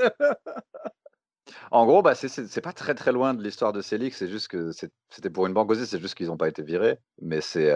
en 1.70 1.86
gros, 1.86 2.02
bah, 2.02 2.14
c'est 2.14 2.60
pas 2.60 2.72
très, 2.72 2.94
très 2.94 3.12
loin 3.12 3.34
de 3.34 3.42
l'histoire 3.42 3.72
de 3.72 3.80
Célix, 3.80 4.18
c'est 4.18 4.28
juste 4.28 4.48
que 4.48 4.72
c'était 4.72 5.30
pour 5.30 5.46
une 5.46 5.54
banque 5.54 5.70
aussi, 5.70 5.86
c'est 5.86 6.00
juste 6.00 6.14
qu'ils 6.14 6.30
ont 6.30 6.36
pas 6.36 6.48
été 6.48 6.62
virés. 6.62 6.98
Mais 7.20 7.40
c'est, 7.40 7.72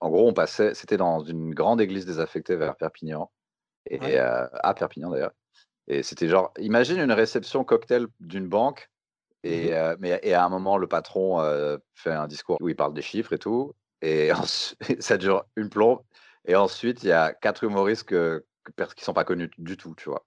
en 0.00 0.10
gros, 0.10 0.28
on 0.28 0.34
passait 0.34 0.74
c'était 0.74 0.96
dans 0.96 1.20
une 1.20 1.54
grande 1.54 1.80
église 1.80 2.06
désaffectée 2.06 2.56
vers 2.56 2.76
Perpignan 2.76 3.30
et 3.90 4.00
Ouais. 4.00 4.18
à 4.18 4.74
Perpignan 4.74 5.10
d'ailleurs 5.10 5.32
et 5.88 6.04
c'était 6.04 6.28
genre 6.28 6.52
imagine 6.58 7.00
une 7.00 7.12
réception 7.12 7.64
cocktail 7.64 8.06
d'une 8.20 8.48
banque 8.48 8.91
Mmh 9.48 9.68
Et 9.68 9.72
mais 9.98 10.20
et 10.22 10.34
à 10.34 10.44
un 10.44 10.48
moment, 10.48 10.76
le 10.78 10.86
patron, 10.88 11.38
fait 11.94 12.12
un 12.12 12.26
discours 12.28 12.58
où 12.60 12.68
il 12.68 12.76
parle 12.76 12.94
des 12.94 13.02
chiffres 13.02 13.32
et 13.32 13.38
tout 13.38 13.74
et 14.02 14.30
ça 15.00 15.16
dure 15.18 15.44
une 15.56 15.68
plombe 15.70 16.00
et 16.46 16.56
ensuite 16.56 17.02
il 17.04 17.08
y 17.08 17.12
a 17.12 17.32
4 17.34 17.64
humoristes 17.64 18.04
que 18.04 18.44
que 18.64 18.72
pers 18.72 18.94
qui 18.94 19.04
sont 19.04 19.12
pas 19.14 19.24
connus 19.24 19.50
du 19.58 19.76
tout, 19.76 19.94
tu 19.96 20.08
vois? 20.10 20.24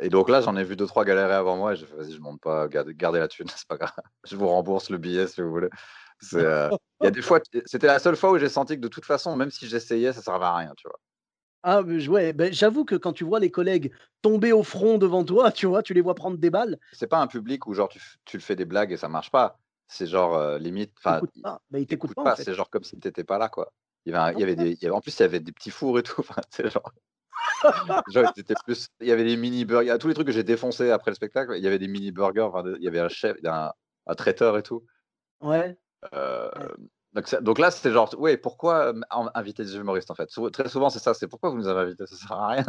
Et 0.00 0.08
donc 0.08 0.28
là, 0.28 0.40
j'en 0.40 0.56
ai 0.56 0.64
vu 0.64 0.76
deux 0.76 0.86
trois 0.86 1.04
galérer 1.04 1.34
avant 1.34 1.56
moi 1.56 1.72
et 1.72 1.76
j'ai 1.76 1.86
fait: 1.86 1.94
«Vas-y, 1.96 2.12
je 2.12 2.20
monte 2.20 2.40
pas, 2.40 2.68
gardez 2.68 2.94
gardez 2.94 3.18
la 3.18 3.28
thune, 3.28 3.46
c'est 3.56 3.66
pas 3.68 3.76
grave. 3.76 3.92
Je 4.24 4.36
vous 4.36 4.46
rembourse 4.48 4.90
le 4.90 4.98
billet 4.98 5.26
si 5.26 5.40
vous 5.42 5.50
voulez». 5.50 5.68
C'est, 6.20 6.38
heu, 6.44 6.72
il 7.02 7.04
y 7.06 7.08
a 7.08 7.10
des 7.10 7.22
fois 7.22 7.40
c'était 7.66 7.86
la 7.86 7.98
seule 7.98 8.16
fois 8.16 8.30
où 8.32 8.38
j'ai 8.38 8.48
senti 8.48 8.76
que 8.76 8.80
de 8.80 8.88
toute 8.88 9.04
façon, 9.04 9.36
même 9.36 9.50
si 9.50 9.66
j'essayais, 9.68 10.12
ça 10.12 10.22
servait 10.22 10.46
à 10.46 10.54
rien, 10.56 10.72
tu 10.76 10.88
vois? 10.88 10.98
Ah, 11.62 11.82
mais 11.82 12.06
ouais, 12.08 12.32
beh, 12.32 12.52
j'avoue 12.52 12.84
que 12.84 12.94
quand 12.94 13.12
tu 13.12 13.24
vois 13.24 13.40
les 13.40 13.50
collègues 13.50 13.92
tomber 14.22 14.52
au 14.52 14.62
front 14.62 14.98
devant 14.98 15.24
toi, 15.24 15.50
tu 15.50 15.66
vois, 15.66 15.82
tu 15.82 15.94
les 15.94 16.00
vois 16.00 16.14
prendre 16.14 16.38
des 16.38 16.50
balles, 16.50 16.78
C'est 16.92 17.06
pas 17.08 17.20
un 17.20 17.26
public 17.26 17.66
où 17.66 17.74
genre 17.74 17.88
tu 17.88 17.98
f 17.98 18.16
tu 18.24 18.36
le 18.36 18.42
fais 18.42 18.56
des 18.56 18.64
blagues 18.64 18.92
et 18.92 18.96
ça 18.96 19.08
marche 19.08 19.30
pas. 19.30 19.58
C'est 19.88 20.06
genre, 20.06 20.58
limite 20.58 20.92
enfin, 20.98 21.20
t'écoutent 21.20 21.34
i 21.34 21.42
pas. 21.42 21.60
Bah, 21.70 21.78
ils 21.78 21.86
t'écoutent 21.86 22.12
t'écoutes 22.12 22.14
pas, 22.14 22.22
en 22.24 22.30
pas, 22.30 22.36
fait. 22.36 22.44
c'est 22.44 22.54
genre 22.54 22.70
comme 22.70 22.84
si 22.84 22.98
tu 22.98 23.08
étais 23.08 23.24
pas 23.24 23.38
là, 23.38 23.48
quoi. 23.48 23.72
Il 24.04 24.12
y 24.12 24.14
avait 24.16 24.30
un 24.30 24.32
il 24.34 24.40
y 24.40 24.42
Ouais, 24.42 24.44
avait 24.44 24.56
ouais. 24.56 24.64
des 24.64 24.72
il 24.72 24.82
y 24.82 24.86
avait 24.86 24.94
en 24.96 25.00
plus, 25.00 25.16
il 25.18 25.22
y 25.22 25.24
avait 25.24 25.40
des 25.40 25.52
petits 25.52 25.70
fours 25.70 25.98
et 25.98 26.02
tout, 26.02 26.20
enfin, 26.20 26.40
tu 26.52 26.68
genre 26.70 26.92
genre 28.06 28.24
ils 28.36 28.40
étaient 28.40 28.54
plus 28.64 28.88
il 29.00 29.08
y 29.08 29.12
avait 29.12 29.24
des 29.24 29.36
mini 29.36 29.64
burgers, 29.64 29.96
tous 30.00 30.08
les 30.08 30.14
trucs 30.14 30.26
que 30.26 30.32
j'ai 30.32 30.44
défoncés 30.44 30.90
après 30.90 31.10
le 31.10 31.14
spectacle, 31.16 31.52
il 31.56 31.62
y 31.62 31.66
avait 31.66 31.78
des 31.78 31.88
mini 31.88 32.12
burgers, 32.12 32.42
enfin 32.42 32.62
il 32.78 32.82
y 32.82 32.88
avait 32.88 33.00
un 33.00 33.08
chef, 33.08 33.36
un 33.44 33.72
un 34.08 34.14
traiteur 34.14 34.56
et 34.58 34.62
tout. 34.62 34.84
Ouais. 35.40 35.78
Donc 37.42 37.58
là, 37.58 37.70
c'était 37.70 37.92
genre: 37.92 38.14
«Ouais, 38.18 38.36
pourquoi, 38.36 38.90
in 39.10 39.30
inviter 39.34 39.64
des 39.64 39.76
humoristes, 39.76 40.10
en 40.10 40.14
fait?» 40.14 40.28
Très 40.52 40.68
souvent, 40.68 40.90
c'est 40.90 40.98
ça, 40.98 41.14
c'est: 41.14 41.28
«Pourquoi 41.28 41.50
vous 41.50 41.56
nous 41.56 41.68
avez 41.68 41.80
invités? 41.82 42.06
Ça 42.06 42.16
sert 42.16 42.32
à 42.32 42.48
rien». 42.48 42.64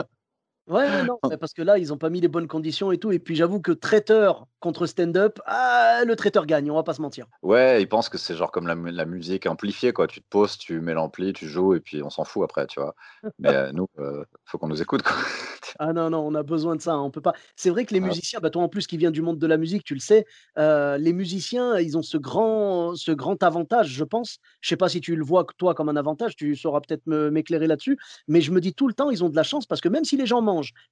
Ouais, 0.68 0.90
ouais, 0.92 1.04
non, 1.06 1.20
mais 1.30 1.38
parce 1.38 1.54
que 1.54 1.62
là, 1.62 1.78
ils 1.78 1.94
ont 1.94 1.98
pas 1.98 2.10
mis 2.10 2.20
les 2.20 2.28
bonnes 2.28 2.48
conditions 2.48 2.92
et 2.92 2.98
tout 2.98 3.12
et 3.14 3.20
puis 3.20 3.36
j'avoue 3.36 3.62
que 3.62 3.72
traiteur 3.72 4.48
contre 4.60 4.86
stand-up, 4.86 5.40
ah, 5.46 6.02
le 6.06 6.16
traiteur 6.18 6.46
gagne, 6.46 6.70
on 6.72 6.76
va 6.76 6.84
pas 6.84 6.94
se 6.94 7.02
mentir. 7.02 7.28
Ouais, 7.44 7.82
ils 7.82 7.88
pensent 7.90 8.10
que 8.10 8.18
c'est 8.18 8.36
genre 8.36 8.52
comme 8.52 8.66
la 8.68 8.76
mu 8.76 8.90
la 8.92 9.06
musique 9.06 9.46
amplifiée, 9.46 9.94
quoi. 9.94 10.08
Tu 10.08 10.22
te 10.22 10.28
poses, 10.28 10.58
tu 10.58 10.82
mets 10.82 10.94
l'ampli, 10.96 11.34
tu 11.34 11.48
joues 11.48 11.76
et 11.76 11.80
puis 11.80 12.02
on 12.02 12.10
s'en 12.10 12.24
fout 12.26 12.44
après, 12.44 12.66
tu 12.68 12.80
vois? 12.80 12.96
Mais 13.38 13.54
heu, 13.56 13.72
nous, 13.74 13.88
heu, 14.00 14.26
faut 14.46 14.58
qu'on 14.58 14.68
nous 14.68 14.82
écoute, 14.82 15.04
quoi. 15.04 15.16
Ah 15.80 15.94
non, 15.94 16.10
non, 16.10 16.26
on 16.26 16.34
a 16.34 16.42
besoin 16.42 16.76
de 16.76 16.82
ça, 16.82 16.94
hein, 16.94 17.02
on 17.04 17.12
peut 17.12 17.22
pas 17.22 17.34
c'est 17.56 17.70
vrai 17.70 17.86
que 17.86 17.94
les 17.94 18.00
musiciens, 18.00 18.40
bah, 18.40 18.50
toi 18.50 18.64
en 18.64 18.70
plus 18.70 18.88
qui 18.88 18.98
viens 18.98 19.12
du 19.12 19.22
monde 19.22 19.38
de 19.38 19.46
la 19.46 19.58
musique, 19.58 19.84
tu 19.84 19.94
le 19.94 20.00
sais, 20.00 20.26
heu, 20.58 20.98
les 20.98 21.14
musiciens, 21.14 21.78
ils 21.78 21.96
ont 21.98 22.02
ce 22.02 22.18
grand 22.18 22.96
ce 22.96 23.12
grand 23.12 23.42
avantage, 23.44 23.90
je 23.90 24.04
pense. 24.04 24.38
Je 24.62 24.70
sais 24.70 24.78
pas 24.78 24.90
si 24.90 25.02
tu 25.02 25.16
le 25.16 25.24
vois 25.24 25.46
toi 25.60 25.76
comme 25.76 25.90
un 25.90 25.96
avantage, 25.96 26.36
tu 26.36 26.56
sauras 26.56 26.82
peut-être 26.82 27.06
m'éclairer 27.06 27.68
là-dessus, 27.68 27.98
mais 28.28 28.42
je 28.42 28.52
me 28.52 28.60
dis 28.60 28.74
tout 28.74 28.88
le 28.88 28.94
temps, 28.96 29.12
ils 29.12 29.24
ont 29.24 29.30
de 29.30 29.36
la 29.36 29.44
chance 29.44 29.68
parce 29.68 29.80
que 29.82 29.90
même 29.90 30.04
si 30.04 30.18
les 30.18 30.26
gens 30.26 30.42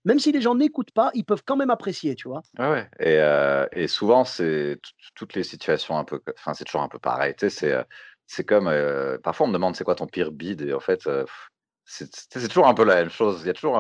même 0.06 0.20
si 0.20 0.32
les 0.32 0.42
gens 0.42 0.56
n'écoutent 0.56 0.92
pas, 0.92 1.12
ils 1.14 1.26
peuvent 1.26 1.44
quand 1.46 1.58
même 1.58 1.70
apprécier, 1.72 2.16
tu 2.16 2.28
vois? 2.28 2.44
Ouais, 2.58 2.66
ouais 3.00 3.70
et 3.74 3.88
souvent, 3.88 4.24
c'est 4.24 4.80
toutes 5.16 5.34
les 5.34 5.44
situations 5.44 5.98
un 5.98 6.06
peu 6.06 6.22
enfin, 6.38 6.54
c'est 6.54 6.64
toujours 6.64 6.82
un 6.84 6.88
peu 6.88 7.00
pareil, 7.00 7.34
tu 7.36 7.42
sais? 7.42 7.50
C'est, 7.50 7.74
heu, 7.74 7.84
c'est 8.28 8.46
comme, 8.46 8.68
heu, 8.70 9.20
parfois 9.24 9.46
on 9.46 9.50
me 9.50 9.54
demande: 9.54 9.76
«C'est 9.76 9.84
quoi 9.84 9.96
ton 9.96 10.08
pire 10.08 10.32
bide?» 10.32 10.62
et 10.62 10.74
en 10.74 10.80
fait, 10.80 11.02
c'est 11.86 12.48
toujours 12.50 12.68
un 12.68 12.74
peu 12.74 12.84
la 12.86 12.96
même 12.96 13.10
chose. 13.10 13.42
Il 13.44 13.48
y 13.48 13.50
a 13.50 13.54
toujours, 13.54 13.78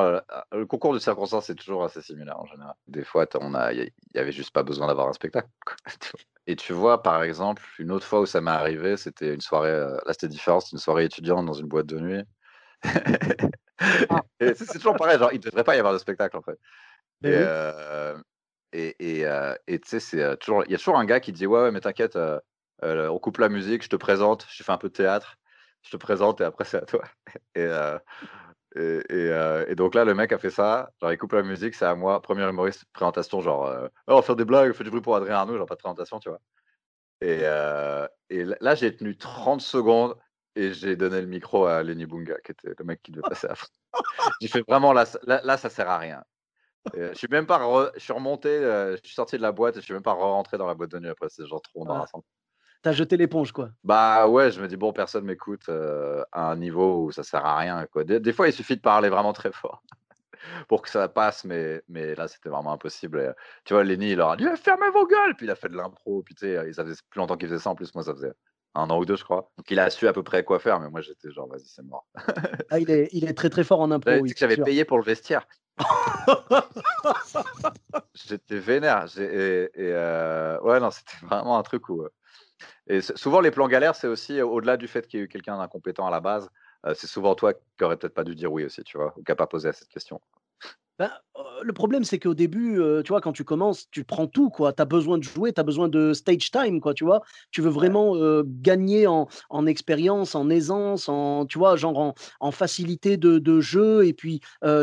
le 0.51 0.65
concours 0.65 0.93
de 0.93 0.99
circonstances 0.99 1.49
est 1.49 1.55
toujours 1.55 1.83
assez 1.85 2.01
similaire 2.01 2.39
en 2.39 2.45
général. 2.45 2.75
Des 2.87 3.03
fois, 3.03 3.25
on 3.41 3.53
a 3.55 3.73
il 3.73 3.91
y 4.13 4.19
avait 4.19 4.31
juste 4.33 4.51
pas 4.51 4.63
besoin 4.63 4.87
d'avoir 4.87 5.07
un 5.07 5.13
spectacle? 5.13 5.49
Et 6.47 6.55
tu 6.55 6.73
vois, 6.73 7.01
par 7.03 7.23
exemple, 7.23 7.63
une 7.79 7.91
autre 7.91 8.05
fois 8.05 8.21
où 8.21 8.25
ça 8.27 8.41
m'est 8.41 8.51
arrivé, 8.51 8.97
c'était 8.97 9.33
une 9.33 9.41
soirée, 9.41 9.71
là, 9.71 10.01
c'était 10.13 10.27
différent, 10.27 10.59
c'était 10.59 10.73
une 10.77 10.79
soirée 10.79 11.05
étudiante 11.05 11.45
dans 11.45 11.53
une 11.53 11.67
boîte 11.67 11.87
de 11.87 11.99
nuit 11.99 12.23
Ah, 14.09 14.21
c'est 14.55 14.77
toujours 14.79 14.95
pareil, 14.95 15.17
genre, 15.19 15.31
il 15.33 15.39
devrait 15.39 15.63
pas 15.63 15.75
y 15.75 15.79
avoir 15.79 15.93
de 15.93 15.97
spectacle, 15.99 16.37
en 16.37 16.41
fait 16.41 16.57
et 17.23 17.31
oui. 17.31 17.47
heu 17.47 18.23
et 18.73 18.95
et 19.19 19.25
heu 19.27 19.57
et 19.67 19.79
tu 19.79 19.89
sais, 19.89 19.99
c'est, 20.01 20.21
heu, 20.23 20.37
toujours 20.37 20.63
il 20.65 20.71
y 20.71 20.75
a 20.75 20.77
toujours 20.79 20.97
un 20.99 21.05
gars 21.05 21.19
qui 21.21 21.31
dit: 21.33 21.47
«Ouais, 21.47 21.61
ouais, 21.61 21.71
mais 21.71 21.81
t'inquiète, 21.81 22.17
on 22.83 23.19
coupe 23.19 23.39
la 23.39 23.49
musique, 23.49 23.83
je 23.83 23.89
te 23.89 23.95
présente, 23.97 24.47
je 24.51 24.63
fais 24.63 24.71
un 24.73 24.77
peu 24.79 24.89
de 24.89 24.93
théâtre, 24.93 25.37
je 25.83 25.91
te 25.91 25.97
présente 25.97 26.41
et 26.41 26.45
après 26.45 26.65
c'est 26.65 26.77
à 26.79 26.85
toi» 26.85 27.03
et 27.55 27.67
et 28.77 29.75
donc 29.75 29.95
là, 29.95 30.05
le 30.05 30.13
mec 30.15 30.31
a 30.33 30.39
fait 30.39 30.49
ça, 30.51 30.91
genre 31.01 31.11
il 31.13 31.17
coupe 31.19 31.33
la 31.33 31.43
musique, 31.43 31.75
c'est 31.75 31.85
à 31.85 31.95
moi, 31.95 32.21
1er 32.21 32.43
humoriste, 32.49 32.85
présentation 32.93 33.41
genre, 33.41 33.71
«Oh, 34.07 34.13
on 34.13 34.15
va 34.17 34.21
faire 34.23 34.35
des 34.37 34.45
blagues, 34.45 34.73
fais 34.73 34.83
du 34.85 34.91
bruit 34.91 35.01
pour 35.03 35.15
Adrien 35.17 35.35
Arnaud», 35.37 35.57
genre 35.57 35.67
pas 35.67 35.75
de 35.75 35.79
présentation, 35.81 36.19
tu 36.19 36.29
vois? 36.29 36.39
Et 37.21 38.45
là, 38.61 38.75
j'ai 38.75 38.95
tenu 38.95 39.17
30 39.17 39.61
secondes 39.61 40.15
et 40.55 40.73
j'ai 40.73 40.95
donné 40.95 41.21
le 41.21 41.27
micro 41.27 41.65
à 41.65 41.83
Lenny 41.83 42.05
Bunga, 42.05 42.37
qui 42.43 42.51
était 42.51 42.73
le 42.77 42.85
mec 42.85 43.01
qui 43.03 43.11
devait 43.11 43.23
passer 43.23 43.47
après. 43.47 43.67
J'ai 44.41 44.47
fait: 44.49 44.63
«Vraiment 44.67 44.93
là, 44.93 45.05
là 45.23 45.41
là, 45.43 45.57
ça 45.57 45.69
sert 45.69 45.89
à 45.89 45.97
rien». 45.99 46.23
Et 46.93 47.01
je 47.09 47.13
suis 47.15 47.27
même 47.29 47.47
pas 47.47 47.59
re 47.59 47.91
je 47.95 47.99
suis 48.01 48.13
remonté, 48.13 48.49
heu, 48.49 48.97
je 49.01 49.07
suis 49.07 49.15
sorti 49.15 49.37
de 49.37 49.43
la 49.43 49.51
boîte 49.53 49.77
et 49.77 49.81
je 49.81 49.85
suis 49.85 49.93
même 49.95 50.03
pas 50.03 50.13
re-rentré 50.13 50.57
dans 50.57 50.67
la 50.67 50.75
boîte 50.75 50.91
de 50.91 50.99
nuit 50.99 51.09
après, 51.09 51.27
c'est 51.29 51.47
genre 51.47 51.61
trop 51.61 51.83
Ah, 51.83 52.05
embarrassant. 52.05 52.23
tu 52.83 52.93
jeté 52.93 53.17
l'éponge, 53.17 53.51
quoi. 53.53 53.71
Bah, 53.83 54.27
ouais, 54.27 54.51
je 54.51 54.59
me 54.61 54.67
dis: 54.67 54.77
«Bon, 54.77 54.91
personne 54.93 55.25
m'écoute, 55.25 55.69
heu, 55.69 56.23
à 56.31 56.49
un 56.51 56.55
niveau 56.55 57.05
où 57.05 57.11
ça 57.11 57.21
sert 57.23 57.45
à 57.45 57.57
rien, 57.57 57.85
quoi». 57.85 58.03
Des 58.03 58.19
des 58.19 58.33
fois, 58.33 58.47
il 58.47 58.53
suffit 58.53 58.75
de 58.75 58.81
parler 58.81 59.09
vraiment 59.09 59.31
très 59.33 59.51
fort 59.51 59.83
pour 60.69 60.81
que 60.83 60.89
ça 60.89 61.09
passe, 61.09 61.45
mais 61.45 61.83
mais 61.89 62.15
là, 62.15 62.27
c'était 62.27 62.49
vraiment 62.49 62.73
impossible 62.73 63.19
et 63.21 63.31
tu 63.65 63.73
vois, 63.75 63.83
Lenny, 63.85 64.11
il 64.11 64.17
leur 64.17 64.31
a 64.31 64.37
dit: 64.37 64.45
«Eh, 64.51 64.57
fermez 64.57 64.89
vos 64.91 65.07
gueules!» 65.07 65.35
puis 65.37 65.47
il 65.47 65.51
a 65.51 65.55
fait 65.55 65.69
de 65.69 65.77
l'impro, 65.77 66.23
puis 66.23 66.35
tu 66.35 66.47
sais, 66.47 66.73
ça 66.73 66.83
faisait 66.85 67.01
plus 67.09 67.19
longtemps 67.19 67.37
qu'il 67.37 67.49
faisait 67.49 67.59
ça 67.61 67.71
en 67.71 67.75
plus, 67.75 67.93
moi 67.95 68.03
ça 68.03 68.13
faisait 68.13 68.33
un 68.75 68.89
an 68.89 68.99
ou 68.99 69.05
deux, 69.05 69.15
je 69.15 69.23
crois. 69.23 69.51
Donc 69.57 69.69
il 69.71 69.79
a 69.79 69.89
su 69.89 70.07
à 70.07 70.13
peu 70.13 70.23
près 70.23 70.43
quoi 70.43 70.59
faire, 70.59 70.79
mais 70.79 70.89
moi 70.89 71.01
j'étais 71.01 71.31
genre, 71.31 71.47
vas-y, 71.47 71.65
c'est 71.65 71.83
mort. 71.83 72.05
ah, 72.69 72.79
il, 72.79 72.91
est, 72.91 73.09
il 73.11 73.25
est 73.25 73.33
très 73.33 73.49
très 73.49 73.63
fort 73.63 73.79
en 73.79 73.91
impro. 73.91 74.11
Oui, 74.21 74.33
que 74.33 74.39
j'avais 74.39 74.57
payé 74.57 74.85
pour 74.85 74.97
le 74.97 75.03
vestiaire. 75.03 75.47
j'étais 78.13 78.59
vénère. 78.59 79.05
Et, 79.17 79.69
euh, 79.77 80.59
ouais, 80.61 80.79
non, 80.79 80.91
c'était 80.91 81.17
vraiment 81.25 81.57
un 81.57 81.63
truc 81.63 81.89
où. 81.89 82.03
Euh, 82.03 82.09
et 82.87 83.01
souvent, 83.01 83.41
les 83.41 83.51
plans 83.51 83.67
galères, 83.67 83.95
c'est 83.95 84.07
aussi 84.07 84.41
au-delà 84.41 84.77
du 84.77 84.87
fait 84.87 85.07
qu'il 85.07 85.19
y 85.19 85.23
ait 85.23 85.25
eu 85.25 85.29
quelqu'un 85.29 85.57
d'incompétent 85.57 86.07
à 86.07 86.11
la 86.11 86.21
base, 86.21 86.49
euh, 86.85 86.93
c'est 86.95 87.07
souvent 87.07 87.35
toi 87.35 87.53
qui 87.53 87.83
aurais 87.83 87.97
peut-être 87.97 88.13
pas 88.13 88.23
dû 88.23 88.35
dire 88.35 88.51
oui 88.51 88.63
aussi, 88.63 88.83
tu 88.83 88.97
vois, 88.97 89.13
ou 89.17 89.23
qui 89.23 89.31
n'a 89.31 89.35
pas 89.35 89.47
posé 89.47 89.69
à 89.69 89.73
cette 89.73 89.89
question. 89.89 90.21
Ben, 90.97 91.11
le 91.61 91.73
problème, 91.73 92.05
c'est 92.05 92.19
qu'au 92.19 92.33
début, 92.33 92.79
tu 93.03 93.09
vois, 93.09 93.19
quand 93.19 93.33
tu 93.33 93.43
commences, 93.43 93.89
tu 93.91 94.05
prends 94.05 94.27
tout, 94.27 94.49
quoi. 94.49 94.71
Tu 94.71 94.81
as 94.81 94.85
besoin 94.85 95.17
de 95.17 95.23
jouer, 95.23 95.51
tu 95.51 95.59
as 95.59 95.63
besoin 95.63 95.89
de 95.89 96.13
stage 96.13 96.51
time, 96.51 96.79
quoi, 96.79 96.93
tu 96.93 97.03
vois. 97.03 97.21
Tu 97.51 97.61
veux 97.61 97.69
vraiment 97.69 98.15
gagner 98.45 99.05
en, 99.07 99.27
expérience, 99.65 100.35
en 100.35 100.49
aisance, 100.49 101.09
en, 101.09 101.45
tu 101.45 101.57
vois, 101.57 101.75
genre 101.75 102.13
en, 102.39 102.51
facilité 102.51 103.17
de, 103.17 103.59
jeu. 103.59 104.05
Et 104.05 104.13
puis, 104.13 104.39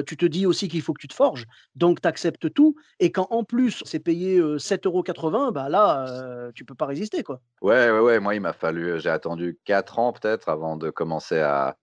tu 0.06 0.16
te 0.16 0.26
dis 0.26 0.44
aussi 0.44 0.68
qu'il 0.68 0.82
faut 0.82 0.92
que 0.92 1.00
tu 1.00 1.08
te 1.08 1.14
forges. 1.14 1.46
Donc, 1.76 2.02
tu 2.02 2.08
acceptes 2.08 2.52
tout. 2.52 2.76
Et 3.00 3.10
quand 3.10 3.28
en 3.30 3.44
plus, 3.44 3.82
c'est 3.86 4.00
payé 4.00 4.38
7,80€, 4.40 5.52
bah 5.52 5.70
là, 5.70 6.50
tu 6.54 6.66
peux 6.66 6.74
pas 6.74 6.86
résister, 6.86 7.22
quoi. 7.22 7.40
Ouais, 7.62 7.90
ouais, 7.90 8.00
ouais. 8.00 8.20
Moi, 8.20 8.34
il 8.34 8.40
m'a 8.40 8.52
fallu, 8.52 9.00
j'ai 9.00 9.08
attendu 9.10 9.58
4 9.64 9.98
ans 9.98 10.12
peut-être 10.12 10.48
avant 10.48 10.76
de 10.76 10.90
commencer 10.90 11.38
à, 11.38 11.76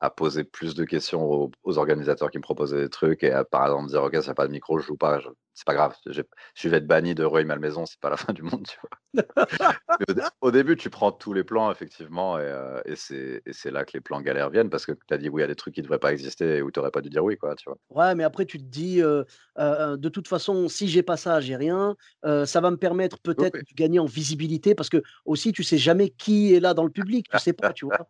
à 0.00 0.10
poser 0.10 0.44
plus 0.44 0.74
de 0.74 0.84
questions 0.84 1.50
aux, 1.64 1.78
organisateurs 1.78 2.30
qui 2.30 2.38
me 2.38 2.42
proposaient 2.42 2.80
des 2.80 2.88
trucs 2.88 3.22
et 3.22 3.32
à, 3.32 3.44
par 3.44 3.66
exemple 3.66 3.88
dire 3.88 4.02
ok 4.02 4.14
s'il 4.14 4.22
n'y 4.22 4.28
a 4.30 4.34
pas 4.34 4.46
de 4.46 4.52
micro 4.52 4.78
je 4.78 4.86
joue 4.86 4.96
pas 4.96 5.20
c'est 5.54 5.66
pas 5.66 5.74
grave 5.74 5.94
je, 6.06 6.68
vais 6.68 6.76
être 6.76 6.86
banni 6.86 7.14
de 7.14 7.24
Roy 7.24 7.44
Malmaison 7.44 7.84
c'est 7.84 8.00
pas 8.00 8.10
la 8.10 8.16
fin 8.16 8.32
du 8.32 8.42
monde 8.42 8.66
tu 8.66 8.78
vois. 8.80 9.24
Au, 10.40 10.50
début 10.50 10.76
tu 10.76 10.90
prends 10.90 11.12
tous 11.12 11.32
les 11.32 11.44
plans 11.44 11.70
effectivement 11.70 12.38
et, 12.38 12.42
euh, 12.44 12.80
et 12.84 12.94
c'est 12.96 13.70
là 13.70 13.84
que 13.84 13.92
les 13.94 14.00
plans 14.00 14.20
galères 14.20 14.50
viennent 14.50 14.70
parce 14.70 14.86
que 14.86 14.92
tu 14.92 15.14
as 15.14 15.18
dit 15.18 15.28
oui 15.28 15.40
il 15.40 15.42
y 15.42 15.44
a 15.44 15.48
des 15.48 15.56
trucs 15.56 15.74
qui 15.74 15.82
devraient 15.82 15.98
pas 15.98 16.12
exister 16.12 16.62
ou 16.62 16.70
tu 16.70 16.78
n'aurais 16.78 16.90
pas 16.90 17.00
dû 17.00 17.10
dire 17.10 17.24
oui 17.24 17.36
quoi 17.36 17.54
tu 17.54 17.68
vois. 17.68 17.78
Ouais 17.90 18.14
mais 18.14 18.24
après 18.24 18.44
tu 18.44 18.58
te 18.58 18.64
dis 18.64 19.02
euh, 19.02 19.24
euh, 19.58 19.96
de 19.96 20.08
toute 20.08 20.28
façon 20.28 20.68
si 20.68 20.88
j'ai 20.88 21.02
pas 21.02 21.16
ça 21.16 21.40
j'ai 21.40 21.56
rien 21.56 21.96
ça 22.44 22.60
va 22.60 22.70
me 22.70 22.76
permettre 22.76 23.18
peut-être 23.20 23.56
de 23.56 23.74
gagner 23.74 23.98
en 23.98 24.06
visibilité 24.06 24.74
parce 24.74 24.88
que 24.88 25.02
aussi 25.24 25.52
tu 25.52 25.62
sais 25.62 25.78
jamais 25.78 26.10
qui 26.10 26.54
est 26.54 26.60
là 26.60 26.74
dans 26.74 26.84
le 26.84 26.90
public 26.90 27.26
tu 27.30 27.38
sais 27.38 27.52
pas 27.52 27.72
tu 27.72 27.84
vois 27.84 28.08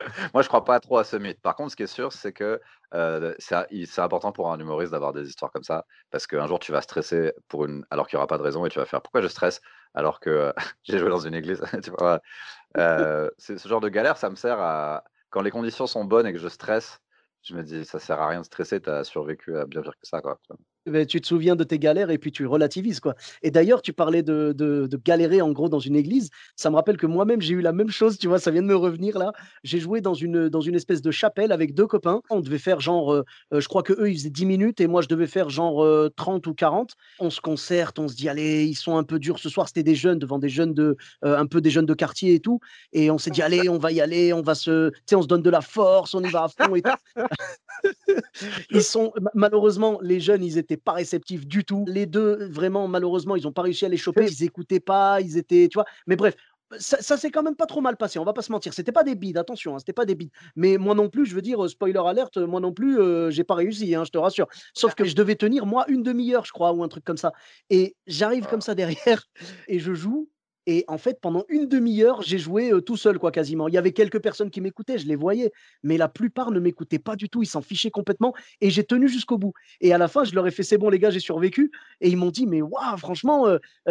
Moi, 0.34 0.42
je 0.42 0.48
crois 0.48 0.64
pas 0.64 0.80
trop 0.80 0.98
à 0.98 1.04
ce 1.04 1.16
mythe. 1.16 1.40
Par 1.40 1.54
contre, 1.54 1.70
ce 1.72 1.76
qui 1.76 1.82
est 1.82 1.86
sûr, 1.86 2.12
c'est 2.12 2.32
que 2.32 2.60
c'est 3.38 4.00
important 4.00 4.32
pour 4.32 4.52
un 4.52 4.58
humoriste 4.58 4.92
d'avoir 4.92 5.12
des 5.12 5.28
histoires 5.28 5.50
comme 5.50 5.62
ça, 5.62 5.84
parce 6.10 6.26
qu'un 6.26 6.46
jour, 6.46 6.58
tu 6.58 6.72
vas 6.72 6.80
stresser 6.80 7.32
pour 7.48 7.64
une, 7.64 7.84
alors 7.90 8.08
qu'il 8.08 8.16
n'y 8.16 8.18
aura 8.18 8.26
pas 8.26 8.38
de 8.38 8.42
raison, 8.42 8.64
et 8.64 8.70
tu 8.70 8.78
vas 8.78 8.86
faire 8.86 9.02
pourquoi 9.02 9.20
je 9.20 9.28
stresse 9.28 9.60
alors 9.94 10.20
que 10.20 10.52
j'ai 10.84 10.98
joué 10.98 11.10
dans 11.10 11.18
une 11.18 11.34
église? 11.34 11.62
c'est 13.38 13.58
ce 13.58 13.68
genre 13.68 13.80
de 13.80 13.88
galère, 13.88 14.16
ça 14.16 14.30
me 14.30 14.36
sert 14.36 14.58
à 14.58 15.04
quand 15.30 15.42
les 15.42 15.50
conditions 15.50 15.86
sont 15.86 16.04
bonnes 16.04 16.26
et 16.26 16.32
que 16.32 16.38
je 16.38 16.48
stresse, 16.48 17.00
je 17.42 17.54
me 17.54 17.62
dis 17.62 17.84
ça 17.84 17.98
sert 17.98 18.20
à 18.20 18.28
rien 18.28 18.40
de 18.40 18.46
stresser, 18.46 18.80
tu 18.80 18.90
as 18.90 19.04
survécu 19.04 19.56
à 19.56 19.66
bien 19.66 19.82
pire 19.82 19.92
que 19.92 20.06
ça, 20.06 20.20
quoi 20.20 20.38
tu 21.08 21.20
te 21.20 21.26
souviens 21.26 21.56
de 21.56 21.64
tes 21.64 21.78
galères 21.78 22.10
et 22.10 22.18
puis 22.18 22.32
tu 22.32 22.46
relativises 22.46 23.00
quoi. 23.00 23.14
Et 23.42 23.50
d'ailleurs, 23.50 23.82
tu 23.82 23.92
parlais 23.92 24.22
de, 24.22 24.52
de, 24.56 24.88
galérer 25.04 25.40
en 25.40 25.50
gros 25.52 25.68
dans 25.68 25.78
une 25.78 25.96
église. 25.96 26.30
Ça 26.56 26.70
me 26.70 26.76
rappelle 26.76 26.96
que 26.96 27.06
moi-même 27.06 27.40
j'ai 27.40 27.54
eu 27.54 27.60
la 27.60 27.72
même 27.72 27.90
chose. 27.90 28.18
Tu 28.18 28.28
vois, 28.28 28.38
ça 28.38 28.50
vient 28.50 28.62
de 28.62 28.66
me 28.66 28.76
revenir 28.76 29.18
là. 29.18 29.32
J'ai 29.64 29.78
joué 29.78 30.00
dans 30.00 30.14
une 30.14 30.48
dans 30.48 30.60
une 30.60 30.74
espèce 30.74 31.02
de 31.02 31.10
chapelle 31.10 31.52
avec 31.52 31.74
deux 31.74 31.86
copains. 31.86 32.22
On 32.30 32.40
devait 32.40 32.58
faire 32.58 32.80
genre, 32.80 33.12
euh, 33.12 33.24
euh, 33.52 33.60
je 33.60 33.68
crois 33.68 33.82
que 33.82 33.92
eux 33.92 34.10
ils 34.10 34.16
faisaient 34.16 34.30
10 34.30 34.46
minutes 34.46 34.80
et 34.80 34.86
moi 34.86 35.02
je 35.02 35.08
devais 35.08 35.26
faire 35.26 35.50
genre 35.50 35.84
30 36.16 36.46
euh, 36.46 36.50
ou 36.50 36.54
40. 36.54 36.94
On 37.18 37.30
se 37.30 37.40
concerte, 37.40 37.98
on 37.98 38.08
se 38.08 38.14
dit 38.14 38.28
allez, 38.28 38.64
ils 38.64 38.74
sont 38.74 38.96
un 38.96 39.04
peu 39.04 39.18
durs 39.18 39.38
ce 39.38 39.48
soir. 39.48 39.68
C'était 39.68 39.82
des 39.82 39.94
jeunes 39.94 40.18
devant 40.18 40.38
des 40.38 40.48
jeunes 40.48 40.74
de 40.74 40.96
un 41.22 41.46
peu 41.46 41.60
des 41.60 41.70
jeunes 41.70 41.86
de 41.86 41.94
quartier 41.94 42.34
et 42.34 42.40
tout. 42.40 42.60
Et 42.92 43.10
on 43.10 43.18
s'est 43.18 43.30
dit 43.30 43.42
allez, 43.50 43.68
on 43.68 43.78
va 43.78 43.92
y 43.92 44.00
aller, 44.00 44.32
on 44.32 44.42
va 44.42 44.54
se, 44.54 44.90
tu 44.90 44.96
sais, 45.06 45.16
on 45.16 45.22
se 45.22 45.28
donne 45.28 45.42
de 45.42 45.50
la 45.50 45.60
force, 45.60 46.14
on 46.14 46.22
y 46.22 46.30
va 46.30 46.44
à 46.44 46.48
fond 46.48 46.74
et 46.74 46.82
tout. 46.82 46.90
ils 48.70 48.82
sont 48.82 49.12
malheureusement 49.34 49.98
les 50.02 50.20
jeunes, 50.20 50.44
ils 50.44 50.58
étaient 50.58 50.76
pas 50.76 50.92
réceptifs 50.92 51.46
du 51.46 51.64
tout. 51.64 51.84
Les 51.86 52.06
deux, 52.06 52.48
vraiment, 52.50 52.88
malheureusement, 52.88 53.36
ils 53.36 53.44
n'ont 53.44 53.52
pas 53.52 53.62
réussi 53.62 53.84
à 53.84 53.88
les 53.88 53.96
choper. 53.96 54.26
Ils 54.26 54.44
écoutaient 54.44 54.80
pas, 54.80 55.20
ils 55.20 55.36
étaient, 55.36 55.68
tu 55.68 55.74
vois. 55.74 55.86
Mais 56.06 56.16
bref, 56.16 56.34
ça, 56.78 57.02
ça 57.02 57.16
s'est 57.16 57.30
quand 57.30 57.42
même 57.42 57.56
pas 57.56 57.66
trop 57.66 57.80
mal 57.80 57.96
passé, 57.96 58.18
on 58.18 58.24
va 58.24 58.32
pas 58.32 58.42
se 58.42 58.52
mentir. 58.52 58.72
C'était 58.72 58.92
pas 58.92 59.02
des 59.02 59.14
bides, 59.14 59.38
attention, 59.38 59.74
hein, 59.74 59.78
c'était 59.78 59.92
pas 59.92 60.04
des 60.04 60.14
bides. 60.14 60.30
Mais 60.56 60.78
moi 60.78 60.94
non 60.94 61.08
plus, 61.08 61.26
je 61.26 61.34
veux 61.34 61.42
dire, 61.42 61.68
spoiler 61.68 62.00
alerte, 62.04 62.36
moi 62.38 62.60
non 62.60 62.72
plus, 62.72 63.00
euh, 63.00 63.30
j'ai 63.30 63.44
pas 63.44 63.54
réussi, 63.54 63.94
hein, 63.94 64.04
je 64.04 64.10
te 64.10 64.18
rassure. 64.18 64.46
Sauf 64.74 64.94
que 64.94 65.04
je 65.04 65.14
devais 65.14 65.36
tenir, 65.36 65.66
moi, 65.66 65.84
une 65.88 66.02
demi-heure, 66.02 66.44
je 66.44 66.52
crois, 66.52 66.72
ou 66.72 66.82
un 66.82 66.88
truc 66.88 67.04
comme 67.04 67.16
ça. 67.16 67.32
Et 67.70 67.96
j'arrive 68.06 68.46
comme 68.46 68.60
ça 68.60 68.74
derrière 68.74 69.24
et 69.68 69.78
je 69.78 69.94
joue. 69.94 70.28
Et 70.72 70.84
en 70.86 70.98
fait, 70.98 71.20
pendant 71.20 71.44
une 71.48 71.66
demi-heure, 71.66 72.22
j'ai 72.22 72.38
joué 72.38 72.70
tout 72.86 72.96
seul, 72.96 73.18
quoi, 73.18 73.32
quasiment. 73.32 73.66
Il 73.66 73.74
y 73.74 73.76
avait 73.76 73.90
quelques 73.90 74.20
personnes 74.20 74.50
qui 74.50 74.60
m'écoutaient, 74.60 74.98
je 74.98 75.06
les 75.08 75.16
voyais, 75.16 75.50
mais 75.82 75.96
la 75.96 76.08
plupart 76.08 76.52
ne 76.52 76.60
m'écoutaient 76.60 77.00
pas 77.00 77.16
du 77.16 77.28
tout, 77.28 77.42
ils 77.42 77.46
s'en 77.46 77.60
fichaient 77.60 77.90
complètement, 77.90 78.34
et 78.60 78.70
j'ai 78.70 78.84
tenu 78.84 79.08
jusqu'au 79.08 79.36
bout. 79.36 79.52
Et 79.80 79.92
à 79.92 79.98
la 79.98 80.06
fin, 80.06 80.22
je 80.22 80.32
leur 80.32 80.46
ai 80.46 80.52
fait, 80.52 80.62
c'est 80.62 80.78
bon, 80.78 80.88
les 80.88 81.00
gars, 81.00 81.10
j'ai 81.10 81.18
survécu, 81.18 81.72
et 82.00 82.08
ils 82.08 82.16
m'ont 82.16 82.30
dit, 82.30 82.46
mais 82.46 82.62
waouh, 82.62 82.96
franchement, 82.98 83.48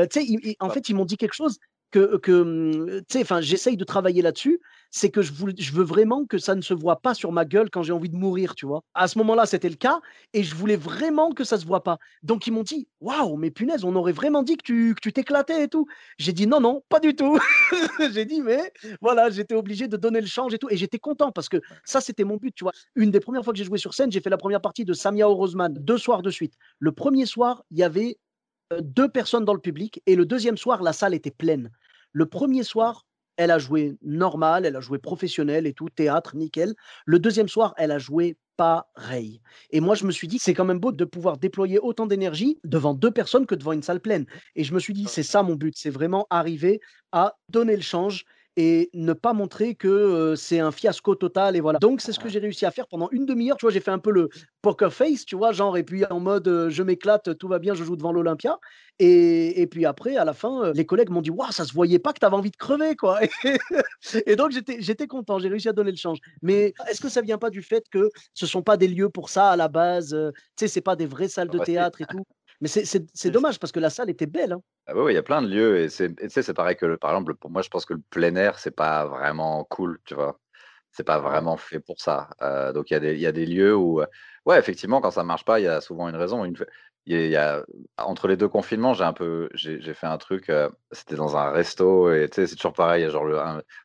tu 0.09 0.21
sais, 0.21 0.55
en 0.61 0.69
fait, 0.69 0.87
ils 0.87 0.95
m'ont 0.95 1.03
dit 1.03 1.17
quelque 1.17 1.33
chose 1.35 1.57
que, 1.91 2.17
que 2.17 2.31
mmh, 2.31 3.01
tu 3.01 3.03
sais, 3.09 3.21
enfin, 3.21 3.41
j'essaye 3.41 3.77
de 3.77 3.83
travailler 3.83 4.21
là-dessus, 4.21 4.59
c'est 4.91 5.09
que 5.09 5.21
je, 5.21 5.31
je 5.57 5.71
veux 5.71 5.83
vraiment 5.83 6.25
que 6.25 6.37
ça 6.37 6.55
ne 6.55 6.61
se 6.61 6.73
voit 6.73 7.01
pas 7.01 7.13
sur 7.13 7.31
ma 7.31 7.45
gueule 7.45 7.69
quand 7.69 7.83
j'ai 7.83 7.93
envie 7.93 8.09
de 8.09 8.15
mourir, 8.15 8.55
tu 8.55 8.65
vois. 8.65 8.83
À 8.93 9.07
ce 9.07 9.17
moment-là, 9.19 9.45
c'était 9.45 9.69
le 9.69 9.75
cas, 9.75 9.99
et 10.33 10.43
je 10.43 10.55
voulais 10.55 10.75
vraiment 10.75 11.31
que 11.31 11.43
ça 11.43 11.57
se 11.57 11.65
voit 11.65 11.83
pas. 11.83 11.97
Donc 12.23 12.47
ils 12.47 12.51
m'ont 12.51 12.63
dit, 12.63 12.87
waouh, 13.01 13.37
mais 13.37 13.51
punaise, 13.51 13.83
on 13.83 13.95
aurait 13.95 14.11
vraiment 14.11 14.43
dit 14.43 14.57
que 14.57 14.63
tu 14.63 14.95
que 14.95 15.01
tu 15.01 15.13
t'éclatais 15.13 15.63
et 15.63 15.67
tout. 15.67 15.85
J'ai 16.17 16.33
dit 16.33 16.47
non, 16.47 16.59
non, 16.59 16.83
pas 16.89 16.99
du 16.99 17.15
tout. 17.15 17.39
j'ai 18.13 18.25
dit 18.25 18.41
mais 18.41 18.71
voilà, 19.01 19.29
j'étais 19.29 19.55
obligé 19.55 19.87
de 19.87 19.97
donner 19.97 20.21
le 20.21 20.27
change 20.27 20.53
et 20.53 20.57
tout, 20.57 20.69
et 20.69 20.77
j'étais 20.77 20.99
content 20.99 21.31
parce 21.31 21.49
que 21.49 21.57
ça 21.83 22.01
c'était 22.01 22.23
mon 22.23 22.37
but, 22.37 22.53
tu 22.55 22.63
vois. 22.63 22.73
Une 22.95 23.11
des 23.11 23.19
premières 23.19 23.43
fois 23.43 23.53
que 23.53 23.59
j'ai 23.59 23.65
joué 23.65 23.77
sur 23.77 23.93
scène, 23.93 24.11
j'ai 24.11 24.21
fait 24.21 24.29
la 24.29 24.37
première 24.37 24.61
partie 24.61 24.85
de 24.85 24.93
Samia 24.93 25.29
Orozman 25.29 25.73
deux 25.73 25.97
soirs 25.97 26.21
de 26.21 26.29
suite. 26.31 26.53
Le 26.79 26.91
premier 26.91 27.25
soir, 27.25 27.63
il 27.71 27.77
y 27.77 27.83
avait 27.83 28.17
deux 28.81 29.09
personnes 29.09 29.45
dans 29.45 29.53
le 29.53 29.59
public 29.59 30.01
et 30.05 30.15
le 30.15 30.25
deuxième 30.25 30.57
soir, 30.57 30.83
la 30.83 30.93
salle 30.93 31.13
était 31.13 31.31
pleine. 31.31 31.71
Le 32.11 32.25
premier 32.25 32.63
soir, 32.63 33.05
elle 33.37 33.51
a 33.51 33.59
joué 33.59 33.97
normal, 34.01 34.65
elle 34.65 34.75
a 34.75 34.81
joué 34.81 34.97
professionnel 34.97 35.65
et 35.65 35.73
tout, 35.73 35.89
théâtre, 35.89 36.35
nickel. 36.35 36.75
Le 37.05 37.19
deuxième 37.19 37.47
soir, 37.47 37.73
elle 37.77 37.91
a 37.91 37.99
joué 37.99 38.37
pareil. 38.57 39.39
Et 39.69 39.79
moi, 39.79 39.95
je 39.95 40.05
me 40.05 40.11
suis 40.11 40.27
dit, 40.27 40.37
c'est 40.37 40.53
quand 40.53 40.65
même 40.65 40.79
beau 40.79 40.91
de 40.91 41.05
pouvoir 41.05 41.37
déployer 41.37 41.79
autant 41.79 42.05
d'énergie 42.05 42.59
devant 42.65 42.93
deux 42.93 43.11
personnes 43.11 43.45
que 43.45 43.55
devant 43.55 43.71
une 43.71 43.83
salle 43.83 44.01
pleine. 44.01 44.25
Et 44.55 44.65
je 44.65 44.73
me 44.73 44.79
suis 44.79 44.93
dit, 44.93 45.05
c'est 45.07 45.23
ça 45.23 45.43
mon 45.43 45.55
but, 45.55 45.77
c'est 45.77 45.89
vraiment 45.89 46.27
arriver 46.29 46.81
à 47.13 47.37
donner 47.47 47.77
le 47.77 47.81
change 47.81 48.25
et 48.59 48.89
ne 48.93 49.13
pas 49.13 49.31
montrer 49.31 49.73
que 49.73 50.35
c'est 50.35 50.59
un 50.59 50.71
fiasco 50.71 51.15
total 51.15 51.55
et 51.55 51.61
voilà. 51.61 51.79
Donc 51.79 52.01
c'est 52.01 52.11
ce 52.11 52.19
que 52.19 52.27
j'ai 52.27 52.39
réussi 52.39 52.65
à 52.65 52.71
faire 52.71 52.87
pendant 52.87 53.07
une 53.11 53.25
demi-heure, 53.25 53.55
tu 53.55 53.65
vois, 53.65 53.71
j'ai 53.71 53.79
fait 53.79 53.89
un 53.89 53.99
peu 53.99 54.11
le 54.11 54.27
poker 54.61 54.91
face, 54.91 55.23
tu 55.23 55.37
vois, 55.37 55.53
genre 55.53 55.77
et 55.77 55.83
puis 55.83 56.03
en 56.09 56.19
mode 56.19 56.67
je 56.67 56.83
m'éclate, 56.83 57.37
tout 57.37 57.47
va 57.47 57.59
bien, 57.59 57.73
je 57.73 57.85
joue 57.85 57.95
devant 57.95 58.11
l'Olympia 58.11 58.59
et, 58.99 59.61
et, 59.61 59.67
puis 59.67 59.85
après 59.85 60.17
à 60.17 60.25
la 60.25 60.33
fin 60.33 60.73
les 60.73 60.85
collègues 60.85 61.09
m'ont 61.09 61.21
dit 61.21 61.29
waouh, 61.29 61.53
ça 61.53 61.63
se 61.63 61.71
voyait 61.71 61.99
pas 61.99 62.11
que 62.11 62.19
tu 62.19 62.25
avais 62.25 62.35
envie 62.35 62.51
de 62.51 62.57
crever 62.57 62.97
quoi. 62.97 63.21
et 64.25 64.35
donc 64.35 64.51
j'étais 64.51 64.81
j'étais 64.81 65.07
content, 65.07 65.39
j'ai 65.39 65.47
réussi 65.47 65.69
à 65.69 65.73
donner 65.73 65.91
le 65.91 65.97
change. 65.97 66.17
Mais 66.41 66.73
est-ce 66.91 66.99
que 66.99 67.07
ça 67.07 67.21
vient 67.21 67.37
pas 67.37 67.51
du 67.51 67.61
fait 67.61 67.85
que 67.89 68.09
ce 68.33 68.45
sont 68.45 68.61
pas 68.61 68.75
des 68.75 68.89
lieux 68.89 69.09
pour 69.09 69.29
ça 69.29 69.51
à 69.51 69.55
la 69.55 69.69
base, 69.69 70.09
tu 70.09 70.41
sais 70.59 70.67
c'est 70.67 70.81
pas 70.81 70.97
des 70.97 71.05
vraies 71.05 71.29
salles 71.29 71.49
de 71.49 71.59
théâtre 71.59 72.01
et 72.01 72.05
tout? 72.05 72.25
Mais 72.61 72.67
c'est 72.67 73.31
dommage 73.31 73.59
parce 73.59 73.71
que 73.71 73.79
la 73.79 73.89
salle 73.89 74.09
était 74.09 74.25
belle. 74.25 74.53
Hein. 74.53 74.61
Ah 74.87 74.93
oui, 74.95 75.13
il 75.13 75.15
y 75.15 75.19
a 75.19 75.23
plein 75.23 75.41
de 75.41 75.47
lieux 75.47 75.79
et 75.79 75.89
c'est 75.89 76.13
c'est 76.29 76.53
pareil 76.53 76.75
que 76.75 76.95
par 76.95 77.11
exemple 77.11 77.35
pour 77.35 77.49
moi 77.49 77.61
je 77.61 77.69
pense 77.69 77.85
que 77.85 77.93
le 77.93 78.01
plein 78.09 78.35
air 78.35 78.59
c'est 78.59 78.75
pas 78.75 79.05
vraiment 79.05 79.63
cool, 79.65 79.99
tu 80.05 80.15
vois. 80.15 80.39
C'est 80.91 81.03
pas 81.03 81.19
vraiment 81.19 81.55
fait 81.57 81.79
pour 81.79 82.01
ça. 82.01 82.29
Euh, 82.41 82.73
donc 82.73 82.89
il 82.89 82.93
y 82.93 82.97
a 82.97 82.99
des 82.99 83.13
il 83.13 83.19
y 83.21 83.27
a 83.27 83.31
des 83.31 83.45
lieux 83.45 83.75
où 83.75 84.01
ouais 84.45 84.59
effectivement 84.59 85.01
quand 85.01 85.11
ça 85.11 85.23
marche 85.23 85.45
pas 85.45 85.59
il 85.59 85.63
y 85.63 85.67
a 85.67 85.81
souvent 85.81 86.09
une 86.09 86.15
raison. 86.15 86.43
Une, 86.45 86.55
il 87.05 87.27
y 87.27 87.37
a, 87.37 87.63
entre 87.97 88.27
les 88.27 88.37
deux 88.37 88.49
confinements 88.49 88.93
j'ai 88.93 89.03
un 89.03 89.13
peu 89.13 89.49
j'ai 89.53 89.93
fait 89.93 90.07
un 90.07 90.17
truc 90.17 90.49
euh, 90.49 90.69
c'était 90.91 91.15
dans 91.15 91.37
un 91.37 91.49
resto 91.51 92.11
et 92.13 92.29
tu 92.29 92.35
sais 92.35 92.47
c'est 92.47 92.55
toujours 92.55 92.73
pareil 92.73 93.01
il 93.01 93.05
y 93.05 93.07
a 93.07 93.09
genre 93.09 93.25
le, 93.25 93.39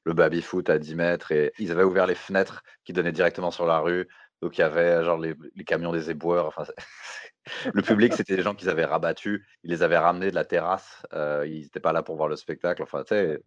le 0.05 0.13
baby 0.15 0.43
foot 0.43 0.69
à 0.69 0.79
10 0.79 0.95
mètres 0.97 1.33
et 1.33 1.53
ils 1.59 1.71
avaient 1.73 1.85
ouvert 1.85 2.07
les 2.07 2.15
fenêtres 2.15 2.63
qui 2.85 2.93
donnaient 2.93 3.13
directement 3.13 3.51
sur 3.51 3.67
la 3.67 3.79
rue. 3.79 4.09
Donc 4.43 4.59
il 4.59 4.61
y 4.61 4.65
avait 4.65 5.03
genre 5.05 5.19
les, 5.19 5.35
les 5.55 5.65
camions 5.65 5.93
des 5.93 6.11
éboueurs. 6.11 6.47
Enfin, 6.47 6.65
le 7.73 7.83
public, 7.83 8.13
c'était 8.15 8.37
des 8.37 8.43
gens 8.43 8.55
qu'ils 8.55 8.69
avaient 8.69 8.85
rabattus. 8.85 9.47
Ils 9.63 9.71
les 9.71 9.83
avaient 9.83 9.99
ramenés 9.99 10.31
de 10.31 10.35
la 10.35 10.45
terrasse. 10.45 11.03
Euh, 11.13 11.47
ils 11.47 11.63
n'étaient 11.63 11.81
pas 11.81 11.93
là 11.93 12.03
pour 12.03 12.17
voir 12.17 12.29
le 12.29 12.37
spectacle. 12.37 12.83
Enfin, 12.83 13.03
tu 13.03 13.15
sais. 13.15 13.43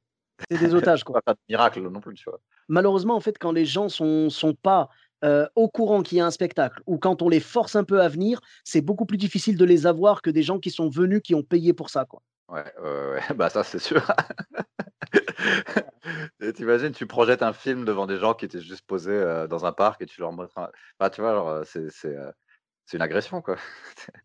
C'est 0.50 0.60
des 0.60 0.76
otages, 0.76 1.04
quoi. 1.04 1.22
Pas 1.22 1.34
de 1.34 1.40
miracle 1.50 1.82
non 1.82 2.00
plus, 2.00 2.16
tu 2.16 2.30
vois. 2.30 2.40
Malheureusement, 2.68 3.16
en 3.16 3.20
fait, 3.20 3.38
quand 3.40 3.52
les 3.52 3.66
gens 3.66 3.90
sont, 3.90 4.30
sont 4.30 4.54
pas 4.54 4.90
euh, 5.24 5.48
au 5.56 5.68
courant 5.68 6.04
qu'il 6.04 6.20
y 6.20 6.22
a 6.22 6.26
un 6.26 6.32
spectacle 6.32 6.84
ou 6.86 7.00
quand 7.00 7.24
on 7.24 7.30
les 7.30 7.40
force 7.40 7.76
un 7.76 7.84
peu 7.84 8.02
à 8.02 8.08
venir, 8.08 8.40
c'est 8.64 8.82
beaucoup 8.82 9.06
plus 9.06 9.18
difficile 9.18 9.58
de 9.58 9.66
les 9.66 9.88
avoir 9.88 10.22
que 10.22 10.30
des 10.30 10.44
gens 10.44 10.60
qui 10.60 10.70
sont 10.70 10.90
venus, 10.90 11.22
qui 11.24 11.34
ont 11.34 11.44
payé 11.44 11.74
pour 11.74 11.90
ça, 11.90 12.06
quoi. 12.06 12.22
Ouais, 12.50 12.64
ouais, 12.82 13.20
bah 13.36 13.50
ça, 13.50 13.64
c'est 13.64 13.80
sûr. 13.80 14.06
T'imagines, 16.56 16.92
tu 16.92 17.08
projettes 17.08 17.42
un 17.42 17.54
film 17.54 17.84
devant 17.84 18.06
des 18.06 18.18
gens 18.18 18.34
qui 18.34 18.46
étaient 18.46 18.62
juste 18.62 18.86
posés 18.86 19.12
euh, 19.12 19.48
dans 19.48 19.66
un 19.66 19.72
parc 19.72 20.02
et 20.02 20.06
tu 20.06 20.22
leur 20.22 20.32
montres 20.32 20.58
un... 20.58 21.10
tu 21.10 21.22
vois, 21.22 21.64
c'est 21.66 21.90
c'est 22.88 22.98
une 22.98 23.04
agression, 23.04 23.42
quoi. 23.42 23.58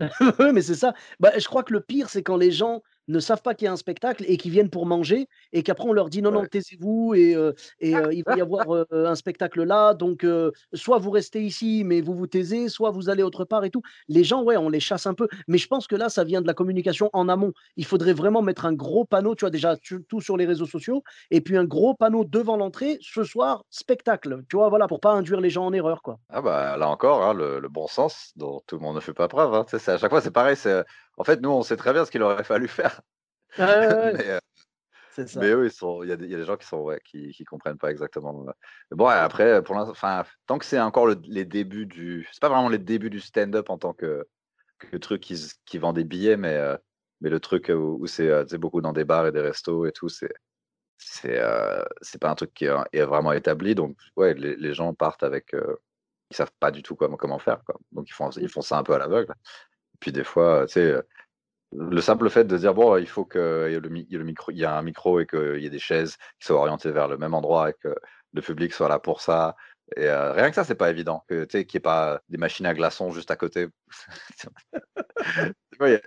Oui, 0.39 0.53
mais 0.53 0.63
c'est 0.63 0.77
ça. 0.77 0.95
Bah, 1.21 1.33
je 1.37 1.47
crois 1.47 1.65
que 1.65 1.73
le 1.73 1.81
pire, 1.81 2.09
c'est 2.09 2.23
quand 2.23 2.37
les 2.37 2.53
gens 2.53 2.83
ne 3.09 3.21
savent 3.21 3.43
pas 3.43 3.55
qu'il 3.55 3.67
y 3.67 3.69
a 3.69 3.73
un 3.73 3.77
spectacle 3.77 4.25
et 4.27 4.37
qui 4.37 4.51
viennent 4.51 4.71
pour 4.71 4.87
manger 4.87 5.29
et 5.53 5.63
qu'après 5.63 5.89
on 5.89 5.93
leur 5.93 6.09
dit 6.09 6.23
non, 6.23 6.31
non, 6.31 6.45
taisez-vous 6.45 7.15
et, 7.15 7.37
et 7.81 7.91
il 7.91 8.23
va 8.25 8.37
y 8.37 8.41
avoir 8.41 8.87
un 8.91 9.15
spectacle 9.15 9.63
là. 9.65 9.95
Donc, 9.95 10.27
soit 10.73 10.99
vous 10.99 11.11
restez 11.11 11.43
ici, 11.43 11.83
mais 11.85 12.01
vous 12.01 12.15
vous 12.15 12.27
taisez, 12.27 12.69
soit 12.69 12.91
vous 12.91 13.09
allez 13.11 13.23
autre 13.23 13.45
part 13.45 13.65
et 13.65 13.71
tout. 13.71 13.83
Les 14.09 14.25
gens, 14.25 14.43
ouais, 14.43 14.57
on 14.57 14.69
les 14.69 14.81
chasse 14.81 15.07
un 15.07 15.15
peu. 15.15 15.29
Mais 15.49 15.59
je 15.59 15.67
pense 15.67 15.87
que 15.87 15.97
là, 15.97 16.09
ça 16.09 16.25
vient 16.25 16.41
de 16.41 16.47
la 16.47 16.55
communication 16.55 17.11
en 17.13 17.29
amont. 17.29 17.53
Il 17.77 17.85
faudrait 17.85 18.13
vraiment 18.13 18.43
mettre 18.43 18.67
un 18.67 18.73
gros 18.73 19.05
panneau, 19.05 19.35
tu 19.35 19.41
vois, 19.41 19.51
déjà 19.51 19.77
tout 20.09 20.21
sur 20.21 20.37
les 20.37 20.47
réseaux 20.47 20.67
sociaux 20.67 21.03
et 21.31 21.41
puis 21.41 21.57
un 21.57 21.65
gros 21.65 21.95
panneau 21.95 22.25
devant 22.25 22.57
l'entrée 22.57 22.99
ce 23.01 23.25
soir, 23.25 23.65
spectacle. 23.71 24.43
Tu 24.49 24.57
vois, 24.57 24.69
voilà, 24.69 24.87
pour 24.87 25.01
pas 25.01 25.13
induire 25.13 25.41
les 25.41 25.51
gens 25.51 25.67
en 25.67 25.73
erreur, 25.73 26.03
quoi. 26.03 26.19
Ah 26.29 26.43
bah 26.43 26.77
là 26.77 26.89
encore, 26.89 27.23
hein, 27.23 27.35
le, 27.35 27.61
bon 27.69 27.87
sens 27.87 28.33
dont 28.37 28.61
tout 28.67 28.77
le 28.77 28.83
monde 28.83 28.97
ne 28.97 29.01
fait 29.01 29.15
pas 29.15 29.29
preuve. 29.29 29.55
Hein. 29.55 29.67
À 29.73 29.99
chaque 29.99 30.11
fois, 30.11 30.21
c'est 30.21 30.31
pareil. 30.31 30.57
En 31.17 31.25
fait, 31.25 31.41
nous, 31.41 31.51
on 31.51 31.63
sait 31.63 31.77
très 31.77 31.93
bien 31.93 32.05
ce 32.05 32.11
qu'il 32.11 32.23
aurait 32.23 32.45
fallu 32.45 32.69
faire. 32.69 33.01
mais, 33.59 34.41
mais 35.37 35.55
oui, 35.55 35.69
il 36.03 36.09
y, 36.09 36.13
a 36.13 36.17
des 36.17 36.45
gens 36.45 36.57
qui 36.57 36.67
sont 36.67 36.97
qui, 37.05 37.33
qui 37.33 37.45
comprennent 37.45 37.77
pas 37.77 37.91
exactement. 37.91 38.47
bon, 38.91 39.07
après, 39.07 39.63
pour 39.63 39.77
enfin, 39.77 40.25
tant 40.47 40.59
que 40.59 40.65
c'est 40.65 40.81
encore 40.81 41.09
les 41.09 41.45
débuts 41.45 41.87
du, 41.87 42.27
c'est 42.33 42.41
pas 42.41 42.49
vraiment 42.49 42.71
les 42.71 42.79
débuts 42.79 43.11
du 43.11 43.21
stand-up 43.21 43.69
en 43.69 43.77
tant 43.77 43.93
que, 43.93 44.27
que 44.79 44.97
truc 44.97 45.21
qui, 45.21 45.51
qui 45.67 45.79
vend 45.79 45.93
des 45.93 46.05
billets, 46.05 46.39
mais 46.39 46.59
mais 47.23 47.31
le 47.31 47.41
truc 47.41 47.71
où, 47.75 48.07
c'est 48.07 48.59
beaucoup 48.59 48.81
dans 48.81 48.93
des 48.93 49.05
bars 49.05 49.27
et 49.27 49.33
des 49.33 49.41
restos 49.41 49.87
et 49.87 49.93
tout, 49.93 50.09
c'est 50.09 50.33
c'est 50.99 51.41
c'est 52.01 52.21
pas 52.21 52.31
un 52.31 52.35
truc 52.35 52.53
qui 52.55 52.65
est, 52.65 53.05
vraiment 53.05 53.33
établi. 53.33 53.75
Donc 53.75 53.97
ouais, 54.17 54.35
les, 54.35 54.75
gens 54.75 54.93
partent 54.95 55.23
avec, 55.23 55.53
ils 56.31 56.37
savent 56.37 56.53
pas 56.59 56.71
du 56.71 56.83
tout 56.83 56.97
comment 56.97 57.17
comment 57.17 57.39
faire. 57.39 57.63
Quoi. 57.65 57.79
Donc 57.93 58.09
ils 58.09 58.13
font 58.13 58.31
ils 58.31 58.49
font 58.49 58.61
ça 58.63 58.79
un 58.79 58.83
peu 58.83 58.95
à 58.95 58.99
l'aveugle. 58.99 59.35
Puis 60.03 60.11
des 60.11 60.25
fois, 60.25 60.67
tu 60.67 60.75
sais 60.75 61.03
le 61.73 62.01
simple 62.01 62.29
fait 62.31 62.45
de 62.45 62.57
dire 62.57 62.75
bon, 62.75 62.97
il 62.97 63.09
faut 63.09 63.25
qu'il 63.25 63.41
y, 63.41 63.75
ait 63.75 63.81
le, 63.81 64.25
micro, 64.25 64.53
il 64.53 64.59
y 64.59 64.65
a 64.65 64.77
un 64.77 64.83
micro 64.83 65.21
et 65.21 65.27
qu'il 65.27 65.61
y 65.61 65.67
ait 65.67 65.71
des 65.71 65.79
chaises 65.79 66.17
qui 66.39 66.47
soient 66.47 66.59
orientées 66.59 66.91
vers 66.91 67.09
le 67.09 67.17
même 67.17 67.35
endroit 67.35 67.71
et 67.71 67.75
que 67.75 67.95
le 68.33 68.43
public 68.43 68.73
soit 68.73 68.89
là 68.89 68.99
pour 68.99 69.21
ça. 69.21 69.57
Et 69.97 70.07
euh, 70.07 70.33
rien 70.33 70.49
que 70.49 70.55
ça, 70.55 70.65
c'est 70.65 70.75
pas 70.75 70.91
évident. 70.91 71.25
Que 71.29 71.45
tu 71.45 71.59
sais, 71.59 71.67
qu'il 71.67 71.79
n'y 71.79 71.83
ait 71.83 71.83
pas 71.83 72.21
des 72.29 72.39
machines 72.39 72.67
à 72.67 72.75
glaçons 72.75 73.11
juste 73.11 73.31
à 73.31 73.37
côté. 73.37 73.69
il, 75.81 76.01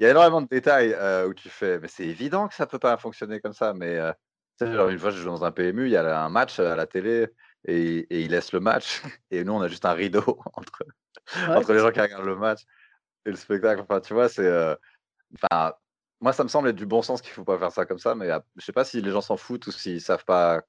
y 0.00 0.04
a, 0.04 0.10
énormément 0.10 0.42
de 0.42 0.48
détails 0.48 0.94
euh, 0.94 1.28
où 1.28 1.34
tu 1.34 1.48
fais, 1.48 1.78
mais 1.78 1.88
c'est 1.88 2.06
évident 2.06 2.48
que 2.48 2.54
ça 2.54 2.66
peut 2.66 2.78
pas 2.78 2.96
fonctionner 2.96 3.40
comme 3.40 3.54
ça. 3.54 3.72
Mais 3.74 3.98
euh, 3.98 4.12
genre, 4.60 4.88
une 4.88 4.98
fois, 4.98 5.10
je 5.10 5.18
joue 5.18 5.28
dans 5.28 5.44
un 5.44 5.52
PMU, 5.52 5.86
il 5.86 5.92
y 5.92 5.96
a 5.96 6.22
un 6.22 6.28
match 6.28 6.58
à 6.60 6.76
la 6.76 6.86
télé 6.86 7.28
et, 7.66 7.98
et 8.10 8.20
il 8.20 8.30
laisse 8.30 8.52
le 8.52 8.60
match. 8.60 9.02
Et 9.30 9.44
nous, 9.44 9.52
on 9.52 9.60
a 9.60 9.68
juste 9.68 9.86
un 9.86 9.92
rideau 9.92 10.38
entre, 10.54 10.84
entre 11.48 11.72
les 11.72 11.78
gens 11.78 11.92
qui 11.92 12.00
regardent 12.00 12.26
le 12.26 12.36
match 12.36 12.62
et 13.26 13.30
le 13.30 13.36
spectacle. 13.36 13.82
Enfin, 13.82 14.00
tu 14.00 14.14
vois, 14.14 14.28
c'est 14.28 14.76
Enfin, 15.34 15.74
moi, 16.20 16.32
ça 16.32 16.44
me 16.44 16.48
semble 16.48 16.68
être 16.68 16.76
du 16.76 16.86
bon 16.86 17.02
sens 17.02 17.22
qu'il 17.22 17.32
faut 17.32 17.44
pas 17.44 17.58
faire 17.58 17.72
ça 17.72 17.86
comme 17.86 17.98
ça, 17.98 18.14
mais 18.14 18.28
je 18.56 18.64
sais 18.64 18.72
pas 18.72 18.84
si 18.84 19.00
les 19.00 19.10
gens 19.10 19.20
s'en 19.20 19.36
foutent 19.36 19.66
ou 19.66 19.72
s'ils 19.72 20.00
savent 20.00 20.24
pas, 20.24 20.62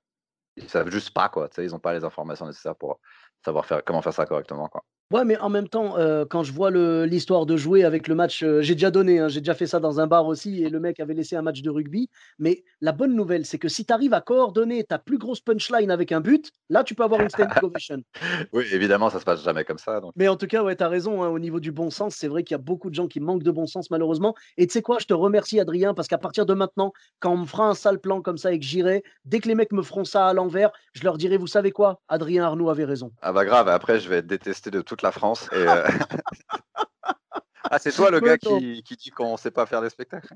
ils 0.57 0.69
savent 0.69 0.89
juste 0.91 1.13
pas 1.13 1.29
quoi. 1.29 1.49
Tu 1.49 1.55
sais, 1.55 1.65
ils 1.65 1.75
ont 1.75 1.79
pas 1.79 1.93
les 1.93 2.03
informations 2.05 2.47
nécessaires 2.47 2.75
pour 2.75 2.99
savoir 3.45 3.65
faire 3.65 3.83
comment 3.85 4.01
faire 4.01 4.13
ça 4.13 4.25
correctement 4.25 4.69
quoi. 4.69 4.85
Ouais, 5.11 5.25
mais 5.25 5.37
en 5.39 5.49
même 5.49 5.67
temps, 5.67 5.97
euh, 5.97 6.23
quand 6.23 6.43
je 6.43 6.53
vois 6.53 6.71
l'histoire 6.71 7.45
de 7.45 7.57
jouer 7.57 7.83
avec 7.83 8.07
le 8.07 8.15
match, 8.15 8.43
euh, 8.43 8.61
j'ai 8.61 8.75
déjà 8.75 8.91
donné, 8.91 9.19
hein, 9.19 9.27
j'ai 9.27 9.41
déjà 9.41 9.53
fait 9.53 9.67
ça 9.67 9.81
dans 9.81 9.99
un 9.99 10.07
bar 10.07 10.25
aussi, 10.25 10.63
et 10.63 10.69
le 10.69 10.79
mec 10.79 11.01
avait 11.01 11.13
laissé 11.13 11.35
un 11.35 11.41
match 11.41 11.61
de 11.61 11.69
rugby. 11.69 12.09
Mais 12.39 12.63
la 12.79 12.93
bonne 12.93 13.13
nouvelle, 13.13 13.45
c'est 13.45 13.59
que 13.59 13.67
si 13.67 13.85
tu 13.85 13.91
arrives 13.91 14.13
à 14.13 14.21
coordonner 14.21 14.85
ta 14.85 14.99
plus 14.99 15.17
grosse 15.17 15.41
punchline 15.41 15.91
avec 15.91 16.13
un 16.13 16.21
but, 16.21 16.53
là, 16.69 16.85
tu 16.85 16.95
peux 16.95 17.03
avoir 17.03 17.19
une 17.19 17.29
standing 17.29 17.61
ovation. 17.61 17.97
oui, 18.53 18.63
évidemment, 18.71 19.09
ça 19.09 19.19
se 19.19 19.25
passe 19.25 19.43
jamais 19.43 19.65
comme 19.65 19.79
ça. 19.79 19.99
Mais 20.15 20.29
en 20.29 20.37
tout 20.37 20.47
cas, 20.47 20.63
ouais, 20.63 20.77
tu 20.77 20.83
as 20.83 20.87
raison, 20.87 21.23
hein, 21.23 21.27
au 21.27 21.39
niveau 21.39 21.59
du 21.59 21.73
bon 21.73 21.89
sens, 21.89 22.15
c'est 22.15 22.29
vrai 22.29 22.43
qu'il 22.43 22.55
y 22.55 22.59
a 22.59 22.63
beaucoup 22.63 22.89
de 22.89 22.95
gens 22.95 23.07
qui 23.07 23.19
manquent 23.19 23.43
de 23.43 23.51
bon 23.51 23.67
sens, 23.67 23.91
malheureusement. 23.91 24.33
Et 24.55 24.65
tu 24.65 24.71
sais 24.71 24.81
quoi, 24.81 24.97
je 25.01 25.07
te 25.07 25.13
remercie, 25.13 25.59
Adrien, 25.59 25.93
parce 25.93 26.07
qu'à 26.07 26.19
partir 26.19 26.45
de 26.45 26.53
maintenant, 26.53 26.93
quand 27.19 27.33
on 27.33 27.37
me 27.37 27.45
fera 27.45 27.67
un 27.67 27.73
sale 27.73 27.99
plan 27.99 28.21
comme 28.21 28.37
ça 28.37 28.53
et 28.53 28.59
que 28.59 28.65
j'irai, 28.65 29.03
dès 29.25 29.39
que 29.39 29.49
les 29.49 29.55
mecs 29.55 29.73
me 29.73 29.81
feront 29.81 30.05
ça 30.05 30.27
à 30.27 30.33
l'envers, 30.33 30.71
je 30.93 31.03
leur 31.03 31.17
dirai, 31.17 31.35
vous 31.35 31.47
savez 31.47 31.71
quoi, 31.71 31.99
Adrien 32.07 32.45
Arnaud 32.45 32.69
avait 32.69 32.85
raison. 32.85 33.11
Ah 33.21 33.33
bah 33.33 33.43
grave, 33.43 33.67
après, 33.67 33.99
je 33.99 34.07
vais 34.07 34.17
être 34.17 34.27
détesté 34.27 34.71
de 34.71 34.79
la 35.01 35.11
France. 35.11 35.49
Et, 35.51 35.55
euh, 35.55 35.87
ah, 37.69 37.79
c'est 37.79 37.91
toi 37.91 38.11
le 38.11 38.19
gars 38.19 38.37
qui, 38.37 38.83
qui 38.83 38.95
dit 38.95 39.09
qu'on 39.09 39.33
ne 39.33 39.37
sait 39.37 39.51
pas 39.51 39.65
faire 39.65 39.81
des 39.81 39.89
spectacles 39.89 40.33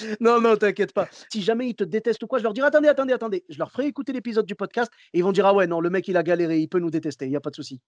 non, 0.20 0.40
non, 0.40 0.56
t'inquiète 0.56 0.92
pas. 0.92 1.08
Si 1.30 1.42
jamais 1.42 1.68
ils 1.68 1.74
te 1.74 1.84
détestent 1.84 2.22
ou 2.22 2.26
quoi, 2.26 2.38
je 2.38 2.44
leur 2.44 2.52
dirai 2.52 2.68
attendez, 2.68 2.88
attendez, 2.88 3.12
attendez. 3.12 3.44
Je 3.48 3.58
leur 3.58 3.72
ferai 3.72 3.86
écouter 3.86 4.12
l'épisode 4.12 4.46
du 4.46 4.54
podcast 4.54 4.92
et 5.12 5.18
ils 5.18 5.24
vont 5.24 5.32
dire 5.32 5.46
ah 5.46 5.54
ouais, 5.54 5.66
non, 5.66 5.80
le 5.80 5.90
mec 5.90 6.06
il 6.08 6.16
a 6.16 6.22
galéré, 6.22 6.58
il 6.58 6.68
peut 6.68 6.78
nous 6.78 6.90
détester, 6.90 7.24
il 7.24 7.30
n'y 7.30 7.36
a 7.36 7.40
pas 7.40 7.50
de 7.50 7.56
souci. 7.56 7.80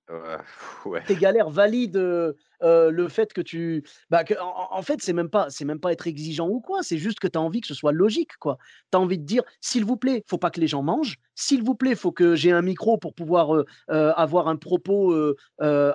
ouais. 0.86 1.04
Tes 1.06 1.16
galères 1.16 1.50
valident 1.50 2.34
euh, 2.62 2.80
euh, 2.80 2.90
le 2.90 3.08
fait 3.08 3.32
que 3.32 3.40
tu. 3.40 3.84
Bah, 4.10 4.24
en, 4.40 4.82
fait, 4.82 5.02
c'est 5.02 5.12
même, 5.12 5.28
pas, 5.28 5.48
même 5.64 5.80
pas 5.80 5.92
être 5.92 6.06
exigeant 6.06 6.48
ou 6.48 6.60
quoi, 6.60 6.82
c'est 6.82 6.98
juste 6.98 7.20
que 7.20 7.28
tu 7.28 7.38
as 7.38 7.42
envie 7.42 7.60
que 7.60 7.66
ce 7.66 7.74
soit 7.74 7.92
logique. 7.92 8.30
Tu 8.42 8.48
as 8.48 9.00
envie 9.00 9.18
de 9.18 9.24
dire 9.24 9.42
s'il 9.60 9.84
vous 9.84 9.96
plaît, 9.96 10.24
faut 10.28 10.38
pas 10.38 10.50
que 10.50 10.60
les 10.60 10.66
gens 10.66 10.82
mangent. 10.82 11.16
S'il 11.34 11.62
vous 11.62 11.74
plaît, 11.74 11.94
faut 11.94 12.12
que 12.12 12.34
j'ai 12.34 12.52
un 12.52 12.62
micro 12.62 12.98
pour 12.98 13.14
pouvoir 13.14 13.52
euh, 13.52 13.64
avoir 13.88 14.48
un 14.48 14.56
propos 14.56 15.14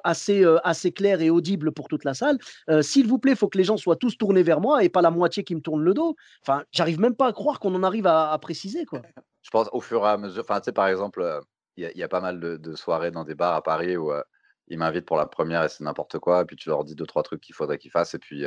assez, 0.04 0.44
assez 0.64 0.92
clair 0.92 1.22
et 1.22 1.30
audible 1.30 1.72
pour 1.72 1.88
toute 1.88 2.04
la 2.04 2.14
salle. 2.14 2.38
s'il 2.82 3.08
vous 3.08 3.20
plaît, 3.20 3.36
faut 3.36 3.48
que 3.48 3.58
les 3.58 3.64
gens 3.64 3.78
soient 3.78 3.96
tous 3.96 4.18
tournés 4.18 4.44
vers 4.44 4.62
moi 4.62 4.84
et 4.84 4.90
pas 4.90 5.02
la 5.02 5.12
moitié 5.12 5.44
qui 5.44 5.56
me 5.56 5.62
tourne 5.62 5.84
le 5.84 5.94
dos. 5.94 6.16
Enfin, 6.42 6.64
j'arrive 6.72 7.00
même 7.00 7.16
pas 7.16 7.28
à 7.28 7.34
croire 7.34 7.60
qu'on 7.60 7.76
en 7.76 7.84
arrive 7.84 8.08
à, 8.08 8.38
préciser. 8.42 8.86
quoi. 8.86 9.02
Je 9.42 9.50
pense 9.50 9.70
au 9.72 9.82
fur 9.82 10.04
et 10.06 10.10
à 10.10 10.18
mesure. 10.18 10.44
Enfin, 10.44 10.60
tu 10.60 10.66
sais, 10.66 10.72
par 10.72 10.88
exemple, 10.88 11.42
il 11.78 11.92
y, 11.96 12.04
a 12.04 12.08
pas 12.08 12.22
mal 12.22 12.40
de, 12.40 12.76
soirées 12.76 13.12
dans 13.12 13.24
des 13.24 13.36
bars 13.36 13.56
à 13.56 13.62
Paris 13.62 13.98
où 13.98 14.12
ils 14.68 14.78
m'invitent 14.78 15.06
pour 15.06 15.18
la 15.18 15.26
première 15.26 15.64
et 15.64 15.70
c'est 15.70 15.84
n'importe 15.84 16.20
quoi. 16.20 16.42
Et 16.42 16.46
puis 16.46 16.56
tu 16.56 16.70
leur 16.70 16.84
dis 16.84 16.96
deux, 16.96 17.06
trois 17.06 17.24
trucs 17.24 17.42
qu'il 17.42 17.56
faudrait 17.56 17.78
qu'ils 17.78 17.92
fassent. 17.92 18.14
Et 18.14 18.20
puis 18.20 18.46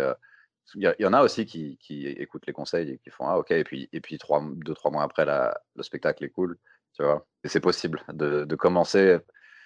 il 0.74 0.94
y, 0.98 1.07
en 1.07 1.12
a 1.12 1.22
aussi 1.22 1.46
qui, 1.46 1.78
écoutent 2.07 2.46
les 2.46 2.52
conseils 2.52 2.90
et 2.90 2.98
qui 2.98 3.11
font 3.11 3.26
Ah, 3.26 3.38
ok. 3.38 3.50
Et 3.52 3.64
puis, 3.64 3.88
et 3.92 4.00
puis 4.00 4.18
trois, 4.18 4.42
deux, 4.44 4.74
trois 4.74 4.90
mois 4.90 5.02
après, 5.02 5.24
le 5.24 5.83
spectacle 5.83 6.24
est 6.24 6.31
cool. 6.31 6.59
Tu 6.94 7.02
vois 7.02 7.26
et 7.44 7.48
c'est 7.48 7.61
possible 7.61 8.02
de, 8.12 8.54
commencer. 8.57 9.18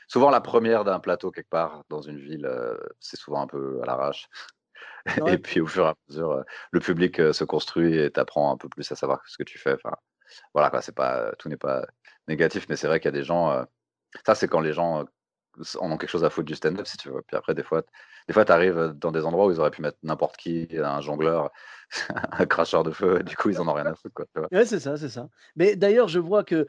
Souvent, 0.09 0.31
la 0.31 0.41
première 0.41 0.85
d'un 0.85 1.01
plateau 1.01 1.31
quelque 1.31 1.49
part 1.49 1.85
dans 1.89 2.03
une 2.03 2.19
ville, 2.19 2.49
c'est 3.01 3.17
souvent 3.17 3.43
un 3.43 3.47
peu 3.47 3.81
à 3.83 3.87
l'arrache. 3.87 4.29
Et 5.27 5.39
puis 5.39 5.61
au 5.61 5.67
fur 5.67 5.87
et 5.87 5.89
à 5.89 5.95
mesure, 6.09 6.45
le 6.71 6.81
public 6.81 7.17
se 7.17 7.43
construit 7.43 7.99
et 7.99 8.11
t'apprends 8.13 8.53
un 8.53 8.57
peu 8.57 8.69
plus 8.69 8.91
à 8.93 8.95
savoir 8.95 9.21
ce 9.27 9.37
que 9.37 9.43
tu 9.43 9.59
fais. 9.59 9.73
Enfin, 9.73 9.97
voilà, 10.55 10.71
quoi, 10.71 10.81
c'est 10.81 10.95
pas, 10.95 11.33
tout 11.41 11.49
n'est 11.49 11.57
pas 11.57 11.85
négatif, 12.29 12.67
mais 12.69 12.77
c'est 12.77 12.87
vrai 12.87 13.01
qu'il 13.01 13.07
y 13.07 13.15
a 13.15 13.19
des 13.19 13.25
gens. 13.25 13.67
ça, 14.25 14.37
c'est 14.37 14.47
quand 14.47 14.61
les 14.61 14.73
gens 14.73 15.05
en 15.79 15.91
ont 15.91 15.97
quelque 15.97 16.11
chose 16.11 16.25
à 16.25 16.31
foutre 16.31 16.47
du 16.47 16.55
stand-up, 16.55 16.87
si 16.87 16.97
tu 16.97 17.11
veux. 17.11 17.23
Puis 17.27 17.37
après, 17.37 17.55
des 17.55 17.63
fois, 17.63 17.83
des 18.29 18.35
fois, 18.35 18.45
tu 18.45 18.53
arrives 18.53 18.95
dans 18.97 19.13
des 19.13 19.25
endroits 19.25 19.47
où 19.47 19.51
ils 19.51 19.61
auraient 19.61 19.71
pu 19.71 19.83
mettre 19.83 19.99
n'importe 20.03 20.37
qui, 20.37 20.69
un 20.77 21.01
jongleur, 21.01 21.51
un 22.33 22.47
cracheur 22.47 22.85
de 22.85 22.91
feu, 22.91 23.23
du 23.23 23.37
coup, 23.37 23.51
ils 23.51 23.61
en 23.61 23.69
ont 23.69 23.73
rien 23.73 23.87
à 23.87 23.95
foutre. 23.95 24.15
Quoi, 24.15 24.27
ouais, 24.51 24.65
c'est 24.65 24.81
ça, 24.81 24.97
c'est 24.97 25.09
ça. 25.09 25.29
Mais 25.57 25.77
d'ailleurs, 25.77 26.09
je 26.09 26.19
vois 26.19 26.45
que 26.45 26.67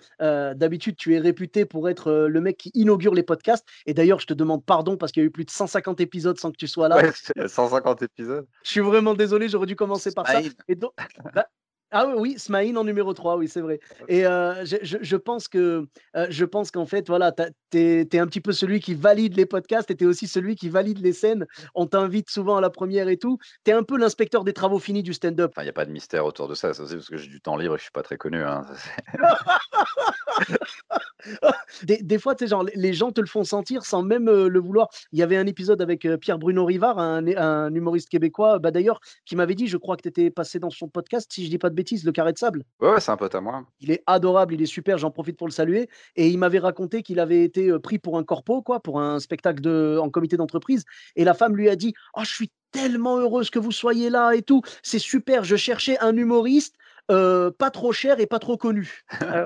d'habitude, 0.53 0.95
tu 0.95 1.15
es 1.15 1.19
réputé 1.19 1.65
pour 1.65 1.89
être 1.89 2.11
le 2.11 2.41
mec 2.41 2.57
qui 2.57 2.71
inaugure 2.73 3.13
les 3.13 3.23
podcasts. 3.23 3.67
Et 3.85 3.93
d'ailleurs, 3.93 4.19
je 4.19 4.27
te 4.27 4.33
demande 4.33 4.65
pardon 4.65 4.97
parce 4.97 5.11
qu'il 5.11 5.21
y 5.21 5.25
a 5.25 5.27
eu 5.27 5.31
plus 5.31 5.45
de 5.45 5.51
150 5.51 6.01
épisodes 6.01 6.39
sans 6.39 6.51
que 6.51 6.57
tu 6.57 6.67
sois 6.67 6.87
là. 6.87 6.97
Ouais, 6.97 7.47
150 7.47 8.01
épisodes. 8.01 8.47
Je 8.63 8.69
suis 8.69 8.81
vraiment 8.81 9.13
désolé, 9.13 9.49
j'aurais 9.49 9.67
dû 9.67 9.75
commencer 9.75 10.11
par 10.11 10.27
ça. 10.27 10.41
Et 10.67 10.75
donc, 10.75 10.93
bah, 11.33 11.47
ah 11.93 12.07
oui, 12.17 12.39
Smaïn 12.39 12.75
en 12.75 12.83
numéro 12.83 13.13
3, 13.13 13.37
oui, 13.37 13.47
c'est 13.47 13.61
vrai. 13.61 13.79
Et 14.07 14.23
je, 14.23 15.15
pense 15.15 15.47
que 15.47 15.85
je 16.29 16.45
pense 16.45 16.71
qu'en 16.71 16.87
fait, 16.87 17.07
voilà, 17.07 17.31
tu 17.31 17.77
es, 17.77 18.19
un 18.19 18.27
petit 18.27 18.41
peu 18.41 18.51
celui 18.51 18.79
qui 18.79 18.95
valide 18.95 19.37
les 19.37 19.45
podcasts 19.45 19.91
et 19.91 19.95
tu 19.95 20.05
es 20.05 20.07
aussi 20.07 20.27
celui 20.27 20.55
qui 20.55 20.69
valide 20.69 20.99
les 20.99 21.13
scènes. 21.13 21.45
On 21.75 21.85
t'invite 21.85 22.29
souvent 22.29 22.57
à 22.57 22.61
la 22.61 22.71
première 22.71 23.07
et 23.07 23.17
tout. 23.17 23.37
Tu 23.63 23.71
es 23.71 23.73
un 23.73 23.83
peu 23.83 23.97
l'inspecteur 23.97 24.43
des 24.43 24.53
travaux 24.53 24.79
finis 24.79 25.03
du 25.03 25.13
stand-up. 25.13 25.53
Il 25.57 25.63
n'y 25.63 25.69
a 25.69 25.73
pas 25.73 25.85
de 25.85 25.91
mystère 25.91 26.25
autour 26.25 26.47
de 26.47 26.55
ça, 26.55 26.73
c'est 26.73 26.81
aussi 26.81 26.95
parce 26.95 27.09
que 27.09 27.17
j'ai 27.17 27.29
du 27.29 27.41
temps 27.41 27.57
libre 27.57 27.75
et 27.75 27.77
je 27.77 27.83
suis 27.83 27.91
pas 27.91 28.03
très 28.03 28.17
connu. 28.17 28.41
Hein, 28.41 28.65
des, 31.83 32.19
fois, 32.19 32.35
tu 32.35 32.43
sais, 32.43 32.49
genre, 32.49 32.65
les 32.75 32.93
gens 32.93 33.11
te 33.11 33.21
le 33.21 33.27
font 33.27 33.43
sentir 33.43 33.85
sans 33.85 34.03
même 34.03 34.25
le 34.25 34.59
vouloir. 34.59 34.89
Il 35.11 35.19
y 35.19 35.23
avait 35.23 35.37
un 35.37 35.47
épisode 35.47 35.81
avec 35.81 36.07
Pierre 36.19 36.39
Bruno 36.39 36.65
Rivard, 36.65 36.99
un, 36.99 37.25
un 37.37 37.73
humoriste 37.73 38.09
québécois, 38.09 38.59
bah, 38.59 38.71
d'ailleurs, 38.71 38.99
qui 39.25 39.35
m'avait 39.35 39.55
dit, 39.55 39.67
je 39.67 39.77
crois 39.77 39.95
que 39.95 40.01
tu 40.01 40.09
étais 40.09 40.29
passé 40.31 40.59
dans 40.59 40.69
son 40.69 40.87
podcast, 40.87 41.31
si 41.31 41.45
je 41.45 41.49
dis 41.49 41.57
pas 41.57 41.69
de 41.69 41.75
le 42.03 42.11
carré 42.11 42.33
de 42.33 42.37
sable. 42.37 42.63
Ouais, 42.79 42.99
c'est 42.99 43.11
un 43.11 43.17
pote 43.17 43.35
à 43.35 43.41
moi. 43.41 43.65
Il 43.79 43.91
est 43.91 44.03
adorable, 44.07 44.53
il 44.53 44.61
est 44.61 44.67
super, 44.67 44.97
j'en 44.97 45.11
profite 45.11 45.37
pour 45.37 45.47
le 45.47 45.53
saluer. 45.53 45.89
Et 46.15 46.29
il 46.29 46.37
m'avait 46.37 46.59
raconté 46.59 47.03
qu'il 47.03 47.19
avait 47.19 47.43
été 47.43 47.69
euh, 47.69 47.79
pris 47.79 47.99
pour 47.99 48.17
un 48.17 48.23
corpo, 48.23 48.61
quoi, 48.61 48.79
pour 48.79 48.99
un 48.99 49.19
spectacle 49.19 49.61
de, 49.61 49.99
en 50.01 50.09
comité 50.09 50.37
d'entreprise. 50.37 50.83
Et 51.15 51.23
la 51.23 51.33
femme 51.33 51.55
lui 51.55 51.69
a 51.69 51.75
dit 51.75 51.93
Oh, 52.15 52.21
je 52.23 52.33
suis 52.33 52.51
tellement 52.71 53.17
heureuse 53.17 53.49
que 53.49 53.59
vous 53.59 53.71
soyez 53.71 54.09
là 54.09 54.33
et 54.33 54.41
tout. 54.41 54.61
C'est 54.81 54.99
super, 54.99 55.43
je 55.43 55.55
cherchais 55.55 55.97
un 55.99 56.15
humoriste 56.15 56.75
euh, 57.11 57.51
pas 57.51 57.69
trop 57.69 57.91
cher 57.91 58.19
et 58.19 58.25
pas 58.25 58.39
trop 58.39 58.57
connu. 58.57 59.03
Euh, 59.21 59.45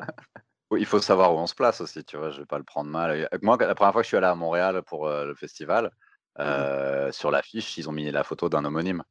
il 0.76 0.86
faut 0.86 1.00
savoir 1.00 1.34
où 1.34 1.38
on 1.38 1.48
se 1.48 1.56
place 1.56 1.82
aussi, 1.82 2.04
tu 2.04 2.18
vois, 2.18 2.32
je 2.32 2.40
vais 2.40 2.46
pas 2.46 2.58
le 2.58 2.64
prendre 2.64 2.90
mal. 2.90 3.28
Moi, 3.42 3.58
la 3.60 3.76
première 3.76 3.94
fois 3.94 4.02
que 4.02 4.06
je 4.06 4.10
suis 4.10 4.18
allé 4.18 4.28
à 4.28 4.36
Montréal 4.36 4.82
pour 4.84 5.08
le 5.10 5.34
festival, 5.36 5.92
mmh. 6.38 7.12
sur 7.12 7.32
l'affiche, 7.32 7.78
ils 7.78 7.88
ont 7.88 7.94
mis 7.94 8.12
la 8.12 8.24
photo 8.24 8.50
d'un 8.50 8.66
homonyme, 8.66 9.04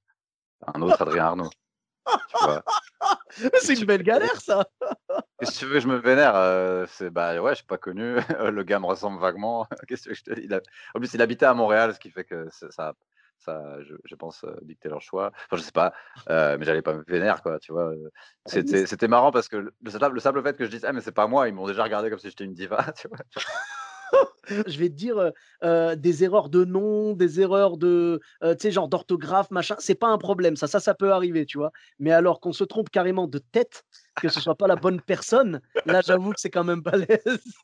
un 0.67 0.83
autre 0.83 1.01
Adrien 1.03 1.25
Arnaud. 1.27 1.51
c'est 3.61 3.75
une 3.75 3.85
belle 3.85 4.03
galère, 4.03 4.41
ça. 4.41 4.67
Qu'est-ce 5.39 5.53
que 5.53 5.59
tu 5.59 5.67
veux, 5.67 5.81
je 5.81 5.89
me 5.89 5.97
vénère. 5.97 6.35
Euh, 6.35 6.87
c'est 6.89 7.11
bah 7.11 7.41
ouais, 7.41 7.51
je 7.53 7.57
suis 7.57 7.67
pas 7.67 7.79
connu. 7.79 8.17
le 8.41 8.63
gars 8.63 8.79
me 8.79 8.87
ressemble 8.87 9.21
vaguement. 9.21 9.67
Qu'est-ce 9.89 10.09
que 10.09 10.15
je 10.15 10.23
te 10.23 10.33
dis? 10.33 10.49
En 10.95 10.99
plus, 10.99 11.13
il 11.15 11.23
habitait 11.23 11.47
à 11.47 11.55
Montréal, 11.55 11.95
ce 11.95 12.01
qui 12.01 12.11
fait 12.11 12.25
que 12.25 12.49
ça, 12.51 12.95
Ça, 13.39 13.77
je, 13.83 14.15
pense, 14.15 14.45
dicter 14.63 14.89
leur 14.89 15.01
choix. 15.01 15.31
Enfin, 15.47 15.57
je 15.57 15.63
sais 15.63 15.73
pas, 15.73 15.93
mais 16.29 16.65
j'allais 16.65 16.83
pas 16.83 16.95
me 16.95 17.05
vénère, 17.07 17.43
quoi, 17.43 17.59
tu 17.59 17.73
vois. 17.73 17.93
Ah 18.47 18.51
c'était 18.51 19.09
marrant 19.09 19.31
parce 19.31 19.49
que 19.49 19.57
le, 19.57 20.21
simple 20.21 20.43
fait 20.43 20.57
que 20.57 20.65
je 20.65 20.71
dise, 20.71 20.85
ah, 20.85 20.93
mais 20.93 21.01
c'est 21.01 21.13
pas 21.13 21.27
moi, 21.27 21.49
ils 21.49 21.55
m'ont 21.55 21.67
déjà 21.67 21.85
regardé 21.85 22.11
comme 22.11 22.19
si 22.19 22.29
j'étais 22.29 22.45
une 22.45 22.55
diva, 22.55 22.85
tu 22.97 23.09
vois. 23.09 23.19
je 24.67 24.79
vais 24.79 24.89
te 24.89 24.95
dire 24.95 25.33
des 25.97 26.25
erreurs 26.25 26.49
de 26.49 26.65
nom, 26.65 27.13
des 27.13 27.41
erreurs 27.41 27.77
de, 27.77 28.21
tu 28.43 28.49
sais, 28.59 28.71
genre 28.71 28.89
d'orthographe, 28.89 29.51
machin. 29.51 29.77
C'est 29.79 29.95
pas 29.95 30.09
un 30.09 30.19
problème, 30.19 30.57
ça, 30.57 30.67
ça, 30.67 30.81
ça 30.81 30.95
peut 30.95 31.13
arriver, 31.13 31.47
tu 31.47 31.59
vois. 31.59 31.73
Mais 31.99 32.13
alors 32.13 32.41
qu'on 32.41 32.53
se 32.53 32.65
trompe 32.65 32.91
carrément 32.91 33.27
de 33.27 33.39
tête, 33.39 33.85
que 34.21 34.29
ce 34.29 34.41
soit 34.41 34.57
pas 34.57 34.67
la 34.67 34.77
bonne 34.77 35.01
personne, 35.01 35.61
là, 35.85 36.01
j'avoue 36.05 36.33
que 36.33 36.41
c'est 36.41 36.51
quand 36.51 36.65
même 36.65 36.83
pas 36.83 36.97
l'aise. 36.97 37.61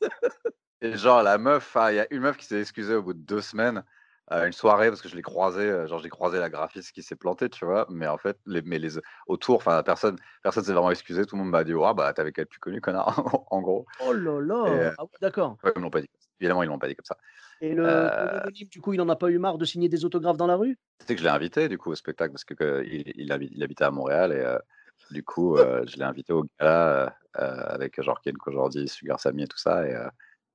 Et 0.81 0.97
genre, 0.97 1.23
la 1.23 1.37
meuf, 1.37 1.77
il 1.89 1.95
y 1.95 1.99
a 1.99 2.07
une 2.11 2.21
meuf 2.21 2.35
qui 2.35 2.45
s'est 2.45 2.59
excusée 2.59 2.95
au 2.95 3.01
bout 3.01 3.13
de 3.13 3.19
deux 3.19 3.39
semaines, 3.39 3.83
à 4.27 4.45
une 4.45 4.53
soirée, 4.53 4.89
parce 4.89 5.01
que 5.01 5.09
je 5.09 5.15
l'ai 5.15 5.21
croisée, 5.21 5.87
genre, 5.87 5.99
j'ai 5.99 6.09
croisé 6.09 6.39
la 6.39 6.49
graphiste 6.49 6.91
qui 6.93 7.03
s'est 7.03 7.15
plantée, 7.15 7.49
tu 7.49 7.65
vois. 7.65 7.85
Mais 7.89 8.07
en 8.07 8.17
fait, 8.17 8.37
les, 8.45 8.61
mais 8.61 8.79
les, 8.79 8.99
autour, 9.27 9.57
enfin, 9.57 9.83
personne, 9.83 10.17
personne 10.41 10.63
s'est 10.63 10.71
vraiment 10.71 10.91
excusé. 10.91 11.25
Tout 11.25 11.35
le 11.35 11.41
monde 11.41 11.51
m'a 11.51 11.63
dit, 11.63 11.73
oh, 11.73 11.93
bah, 11.93 12.13
t'avais 12.13 12.31
qu'à 12.31 12.43
être 12.43 12.49
plus 12.49 12.59
connu, 12.59 12.79
connard, 12.79 13.07
en 13.51 13.61
gros. 13.61 13.85
Oh 14.05 14.13
là 14.13 14.39
là, 14.39 14.93
ah 14.97 15.03
d'accord. 15.21 15.57
Ouais, 15.63 15.73
ils 15.75 15.81
l'ont 15.81 15.89
pas 15.89 16.01
dit. 16.01 16.09
Évidemment, 16.39 16.63
ils 16.63 16.67
l'ont 16.67 16.79
pas 16.79 16.87
dit 16.87 16.95
comme 16.95 17.05
ça. 17.05 17.17
Et 17.61 17.73
le 17.73 17.83
euh 17.85 18.41
du 18.51 18.81
coup, 18.81 18.93
il 18.93 19.01
en 19.01 19.09
a 19.09 19.15
pas 19.15 19.29
eu 19.29 19.37
marre 19.37 19.57
de 19.57 19.65
signer 19.65 19.87
des 19.87 20.03
autographes 20.03 20.37
dans 20.37 20.47
la 20.47 20.55
rue? 20.55 20.77
C'est 21.05 21.15
que 21.15 21.19
je 21.19 21.25
l'ai 21.25 21.31
invité, 21.31 21.69
du 21.69 21.77
coup, 21.77 21.91
au 21.91 21.95
spectacle, 21.95 22.31
parce 22.31 22.43
que, 22.43 22.83
il, 22.85 23.11
il, 23.15 23.63
habitait 23.63 23.83
à 23.83 23.91
Montréal 23.91 24.31
et. 24.31 25.13
du 25.13 25.23
coup, 25.23 25.55
je 25.87 25.97
l'ai 25.97 26.03
invité 26.03 26.33
au 26.33 26.45
gala 26.59 27.15
avec 27.33 28.01
genre 28.01 28.21
Ken 28.21 28.37
Kojordi, 28.37 28.87
Sugar 28.87 29.19
Sammy 29.19 29.43
et 29.43 29.47
tout 29.47 29.57
ça. 29.57 29.85
Et, 29.85 29.91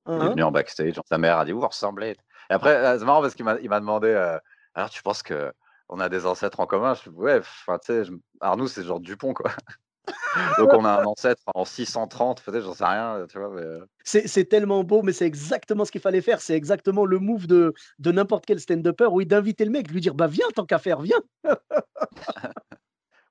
il 0.07 0.13
est 0.13 0.21
hein? 0.21 0.29
venu 0.31 0.43
en 0.43 0.51
backstage. 0.51 0.99
Sa 1.07 1.17
mère 1.17 1.37
a 1.37 1.45
dit 1.45 1.51
Vous 1.51 1.67
ressemblez. 1.67 2.15
Et 2.49 2.53
après, 2.53 2.75
euh, 2.75 2.97
c'est 2.97 3.05
marrant 3.05 3.21
parce 3.21 3.35
qu'il 3.35 3.45
m'a 3.45 3.79
demandé 3.79 4.07
euh, 4.07 4.37
Alors, 4.73 4.89
tu 4.89 5.03
penses 5.03 5.23
qu'on 5.23 5.99
a 5.99 6.09
des 6.09 6.25
ancêtres 6.25 6.59
en 6.59 6.65
commun? 6.65 6.93
Je 6.95 7.09
Ouais, 7.09 7.39
enfin, 7.39 7.77
tu 7.79 7.93
sais, 7.93 8.11
Arnoux, 8.41 8.67
c'est 8.67 8.83
genre 8.83 8.99
Dupont, 8.99 9.33
quoi. 9.33 9.51
Donc, 10.57 10.73
on 10.73 10.85
a 10.85 11.01
un 11.01 11.05
ancêtre 11.05 11.41
en 11.53 11.65
630, 11.65 12.41
peut-être, 12.41 12.63
j'en 12.63 12.73
sais 12.73 12.85
rien, 12.85 13.25
tu 13.29 13.37
vois. 13.37 13.55
Euh 13.55 13.85
c'est 14.03 14.45
tellement 14.45 14.83
beau, 14.83 15.03
mais 15.03 15.11
c'est 15.11 15.27
exactement 15.27 15.85
ce 15.85 15.91
qu'il 15.91 16.01
fallait 16.01 16.21
faire. 16.21 16.41
C'est 16.41 16.55
exactement 16.55 17.05
le 17.05 17.19
move 17.19 17.45
de, 17.45 17.75
de 17.99 18.11
n'importe 18.11 18.47
quel 18.47 18.59
stand-upper, 18.59 19.07
oui, 19.11 19.27
d'inviter 19.27 19.65
le 19.65 19.71
mec, 19.71 19.91
lui 19.91 20.01
dire 20.01 20.15
Bah, 20.15 20.25
viens, 20.25 20.47
tant 20.55 20.65
qu'à 20.65 20.79
faire, 20.79 21.01
viens. 21.01 21.21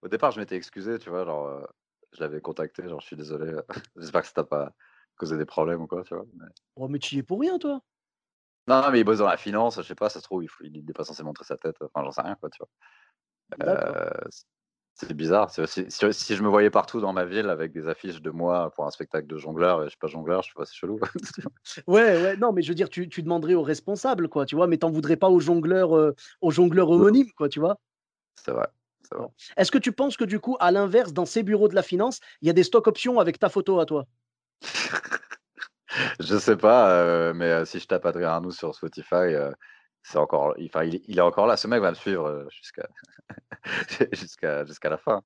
Au 0.02 0.08
départ, 0.08 0.30
je 0.30 0.38
m'étais 0.38 0.54
excusé, 0.54 0.98
tu 1.00 1.10
vois, 1.10 1.24
genre, 1.24 1.66
je 2.12 2.20
l'avais 2.20 2.40
contacté, 2.40 2.88
genre, 2.88 3.00
je 3.00 3.06
suis 3.06 3.16
désolé, 3.16 3.52
j'espère 3.96 4.20
que 4.22 4.28
ça 4.28 4.34
t'a 4.34 4.44
pas 4.44 4.72
causer 5.16 5.36
des 5.36 5.44
problèmes 5.44 5.82
ou 5.82 5.88
quoi, 5.88 6.04
tu 6.04 6.14
vois. 6.14 6.24
Mais... 6.36 6.46
Oh, 6.76 6.86
mais 6.86 7.00
tu 7.00 7.16
y 7.16 7.18
es 7.18 7.22
pour 7.24 7.40
rien, 7.40 7.58
toi. 7.58 7.82
Non, 8.68 8.90
mais 8.90 9.00
il 9.00 9.04
bosse 9.04 9.18
dans 9.18 9.26
la 9.26 9.36
finance, 9.36 9.76
je 9.76 9.82
sais 9.82 9.94
pas, 9.94 10.08
ça 10.08 10.20
se 10.20 10.24
trouve, 10.24 10.44
il 10.62 10.84
n'est 10.84 10.92
pas 10.92 11.04
censé 11.04 11.22
montrer 11.22 11.44
sa 11.44 11.56
tête, 11.56 11.76
enfin, 11.80 12.04
j'en 12.04 12.10
sais 12.10 12.20
rien, 12.20 12.36
quoi, 12.36 12.50
tu 12.50 12.58
vois. 12.58 12.68
Euh, 13.66 14.10
c'est 14.94 15.14
bizarre. 15.14 15.50
Si, 15.50 15.86
si, 15.88 16.36
je 16.36 16.42
me 16.42 16.48
voyais 16.48 16.70
partout 16.70 17.00
dans 17.00 17.12
ma 17.12 17.24
ville 17.24 17.48
avec 17.48 17.72
des 17.72 17.86
affiches 17.86 18.20
de 18.20 18.30
moi 18.30 18.70
pour 18.74 18.84
un 18.84 18.90
spectacle 18.90 19.26
de 19.26 19.38
jongleur 19.38 19.82
et 19.82 19.84
je 19.84 19.90
suis 19.90 19.98
pas 19.98 20.08
jongleur, 20.08 20.42
je 20.42 20.48
sais 20.48 20.54
pas, 20.54 20.64
chelou. 20.64 21.00
ouais, 21.86 22.22
ouais, 22.22 22.36
non, 22.36 22.52
mais 22.52 22.62
je 22.62 22.68
veux 22.68 22.74
dire, 22.74 22.90
tu, 22.90 23.08
tu 23.08 23.22
demanderais 23.22 23.54
aux 23.54 23.62
responsables, 23.62 24.28
quoi, 24.28 24.44
tu 24.44 24.56
vois, 24.56 24.66
mais 24.66 24.78
t'en 24.78 24.90
voudrais 24.90 25.16
pas 25.16 25.30
aux 25.30 25.40
jongleurs, 25.40 25.96
euh, 25.96 26.14
aux 26.40 26.50
jongleurs 26.50 26.90
homonymes, 26.90 27.30
quoi, 27.36 27.48
tu 27.48 27.60
vois. 27.60 27.78
C'est 28.34 28.52
vrai. 28.52 28.68
Est-ce 29.56 29.70
que 29.70 29.78
tu 29.78 29.92
penses 29.92 30.16
que 30.16 30.24
du 30.24 30.40
coup, 30.40 30.56
à 30.60 30.70
l'inverse, 30.70 31.12
dans 31.12 31.24
ces 31.24 31.42
bureaux 31.42 31.68
de 31.68 31.74
la 31.74 31.82
finance, 31.82 32.20
il 32.42 32.48
y 32.48 32.50
a 32.50 32.52
des 32.52 32.64
stock 32.64 32.86
options 32.86 33.20
avec 33.20 33.38
ta 33.38 33.48
photo 33.48 33.80
à 33.80 33.86
toi? 33.86 34.06
Je 36.20 36.36
sais 36.38 36.56
pas, 36.56 37.32
mais 37.34 37.64
si 37.64 37.80
je 37.80 37.86
tape 37.86 38.06
Adrien 38.06 38.28
Arnoux 38.28 38.50
sur 38.50 38.74
Spotify, 38.74 39.34
c'est 40.02 40.18
encore, 40.18 40.54
il, 40.58 40.70
il 41.06 41.18
est 41.18 41.22
encore 41.22 41.46
là. 41.46 41.56
Ce 41.56 41.66
mec 41.66 41.80
va 41.80 41.90
me 41.90 41.94
suivre 41.94 42.46
jusqu'à 42.50 42.88
jusqu'à 44.12 44.64
jusqu'à 44.64 44.90
la 44.90 44.98
fin. 44.98 45.22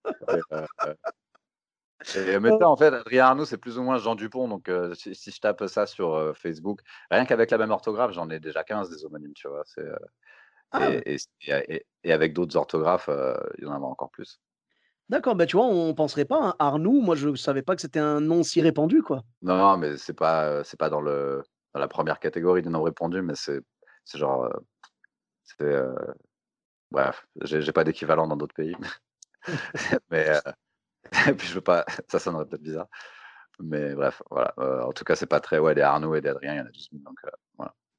Et, 2.17 2.39
maintenant, 2.41 2.73
en 2.73 2.77
fait, 2.77 2.93
Adrien 2.93 3.27
Arnoux, 3.27 3.45
c'est 3.45 3.59
plus 3.59 3.79
ou 3.79 3.83
moins 3.83 3.99
Jean 3.99 4.17
Dupont. 4.17 4.49
Donc, 4.49 4.71
si, 4.95 5.15
je 5.15 5.41
tape 5.41 5.67
ça 5.67 5.87
sur 5.87 6.37
Facebook, 6.37 6.81
rien 7.11 7.25
qu'avec 7.25 7.51
la 7.51 7.59
même 7.59 7.71
orthographe, 7.71 8.13
j'en 8.13 8.29
ai 8.31 8.41
déjà 8.41 8.65
15 8.65 8.91
des 8.91 9.05
homonymes, 9.05 9.35
tu 9.35 9.49
vois. 9.49 9.63
Ah 10.73 10.91
et, 10.91 11.19
et, 12.03 12.13
avec 12.13 12.33
d'autres 12.33 12.57
orthographes, 12.57 13.11
il 13.59 13.65
y 13.65 13.67
en 13.67 13.73
a 13.73 13.79
encore 13.79 14.11
plus. 14.11 14.41
D'accord, 15.13 15.37
bah, 15.37 15.45
tu 15.45 15.59
vois, 15.59 15.67
on 15.67 15.93
penserait 15.93 16.25
pas, 16.25 16.41
hein. 16.43 16.55
Arnoux, 16.59 17.03
moi, 17.03 17.15
je 17.15 17.35
savais 17.35 17.61
pas 17.61 17.75
que 17.75 17.83
c'était 17.83 17.99
un 17.99 18.19
nom 18.19 18.43
si 18.43 18.63
répandu, 18.63 19.03
quoi. 19.03 19.23
Non, 19.43 19.59
non, 19.59 19.77
mais 19.77 19.99
c'est 19.99 20.15
pas, 20.15 20.65
c'est 20.65 20.79
pas 20.79 20.89
dans 20.89 21.03
le 21.03 21.43
dans 21.75 21.81
la 21.81 21.89
première 21.89 22.19
catégorie 22.19 22.63
des 22.63 22.71
noms 22.71 22.83
répandus, 22.83 23.21
mais 23.21 23.35
c'est 23.35 23.61
c'est 24.07 24.17
genre, 24.17 24.49
c'est, 25.45 25.65
euh, 25.65 25.95
bref, 26.91 27.27
j'ai 27.43 27.73
pas 27.73 27.85
d'équivalent 27.85 28.27
dans 28.27 28.37
d'autres 28.39 28.55
pays. 28.55 28.75
Mais 30.11 30.33
puis 31.37 31.47
je 31.47 31.55
veux 31.55 31.61
pas 31.61 31.85
ça 32.09 32.19
sonnerait 32.19 32.47
peut-être 32.47 32.63
bizarre. 32.63 32.89
Mais 33.61 33.95
bref, 33.95 34.23
voilà, 34.31 34.55
en 34.87 34.93
tout 34.93 35.05
cas, 35.05 35.15
c'est 35.15 35.27
pas 35.27 35.41
très 35.41 35.59
ouais, 35.59 35.75
des 35.75 35.83
Arnoux 35.83 36.15
et 36.15 36.23
des 36.23 36.31
Adrien, 36.31 36.55
il 36.55 36.57
y 36.57 36.61
en 36.61 36.67
a 36.67 36.71
12 36.71 36.89
000 36.91 37.03
donc. 37.05 37.19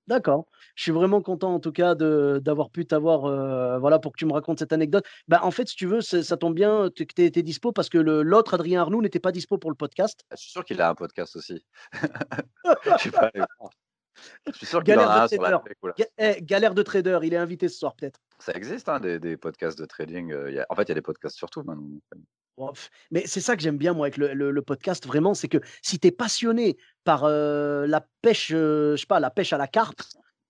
D'accord. 0.07 0.45
Je 0.75 0.83
suis 0.83 0.91
vraiment 0.91 1.21
content 1.21 1.53
en 1.53 1.59
tout 1.59 1.71
cas 1.71 1.95
d'avoir 1.95 2.69
pu 2.69 2.85
t'avoir, 2.85 3.25
euh, 3.25 3.79
voilà, 3.79 3.99
pour 3.99 4.11
que 4.11 4.17
tu 4.17 4.25
me 4.25 4.33
racontes 4.33 4.59
cette 4.59 4.73
anecdote. 4.73 5.05
Bah, 5.27 5.39
en 5.43 5.51
fait, 5.51 5.69
si 5.69 5.75
tu 5.75 5.85
veux, 5.85 6.01
ça 6.01 6.37
tombe 6.37 6.55
bien 6.55 6.89
que 6.89 7.03
tu 7.03 7.23
étais 7.23 7.43
dispo 7.43 7.71
parce 7.71 7.89
que 7.89 7.97
l'autre 7.97 8.55
Adrien 8.55 8.81
Arnoux 8.81 9.01
n'était 9.01 9.19
pas 9.19 9.31
dispo 9.31 9.57
pour 9.57 9.71
le 9.71 9.75
podcast. 9.75 10.25
Ah, 10.29 10.35
je 10.35 10.41
suis 10.41 10.51
sûr 10.51 10.65
qu'il 10.65 10.81
a 10.81 10.89
un 10.89 10.95
podcast 10.95 11.35
aussi. 11.35 11.65
Je 12.97 12.97
suis 12.97 13.11
pas 13.11 13.31
Je 14.47 14.51
suis 14.53 14.65
sûr 14.65 14.83
qu'il 14.83 14.97
en 14.99 15.09
a 15.09 15.23
un 15.23 15.27
sur 15.27 15.41
la 15.41 15.63
eh, 16.17 16.41
galère 16.41 16.73
de 16.73 16.83
trader, 16.83 17.19
il 17.23 17.33
est 17.33 17.37
invité 17.37 17.67
ce 17.67 17.77
soir 17.77 17.95
peut-être. 17.95 18.19
Ça 18.39 18.53
existe, 18.53 18.89
hein, 18.89 18.99
des, 18.99 19.37
podcasts 19.37 19.79
de 19.79 19.85
trading. 19.85 20.31
Euh, 20.31 20.63
en 20.69 20.75
fait, 20.75 20.83
il 20.83 20.89
y 20.89 20.91
a 20.91 20.95
des 20.95 21.01
podcasts 21.01 21.37
sur 21.37 21.49
tout 21.49 21.63
maintenant. 21.63 21.87
Mais 23.11 23.25
c'est 23.25 23.41
ça 23.41 23.55
que 23.55 23.61
j'aime 23.61 23.77
bien, 23.77 23.93
moi, 23.93 24.07
avec 24.07 24.17
le, 24.17 24.61
podcast, 24.61 25.05
vraiment, 25.05 25.33
c'est 25.33 25.47
que 25.47 25.57
si 25.81 25.99
tu 25.99 26.07
es 26.07 26.11
passionné 26.11 26.77
par 27.03 27.27
la 27.27 28.05
pêche, 28.21 28.49
je 28.49 28.95
sais 28.97 29.05
pas, 29.05 29.19
la 29.19 29.29
pêche 29.31 29.53
à 29.53 29.57
la 29.57 29.67
carpe, 29.67 30.01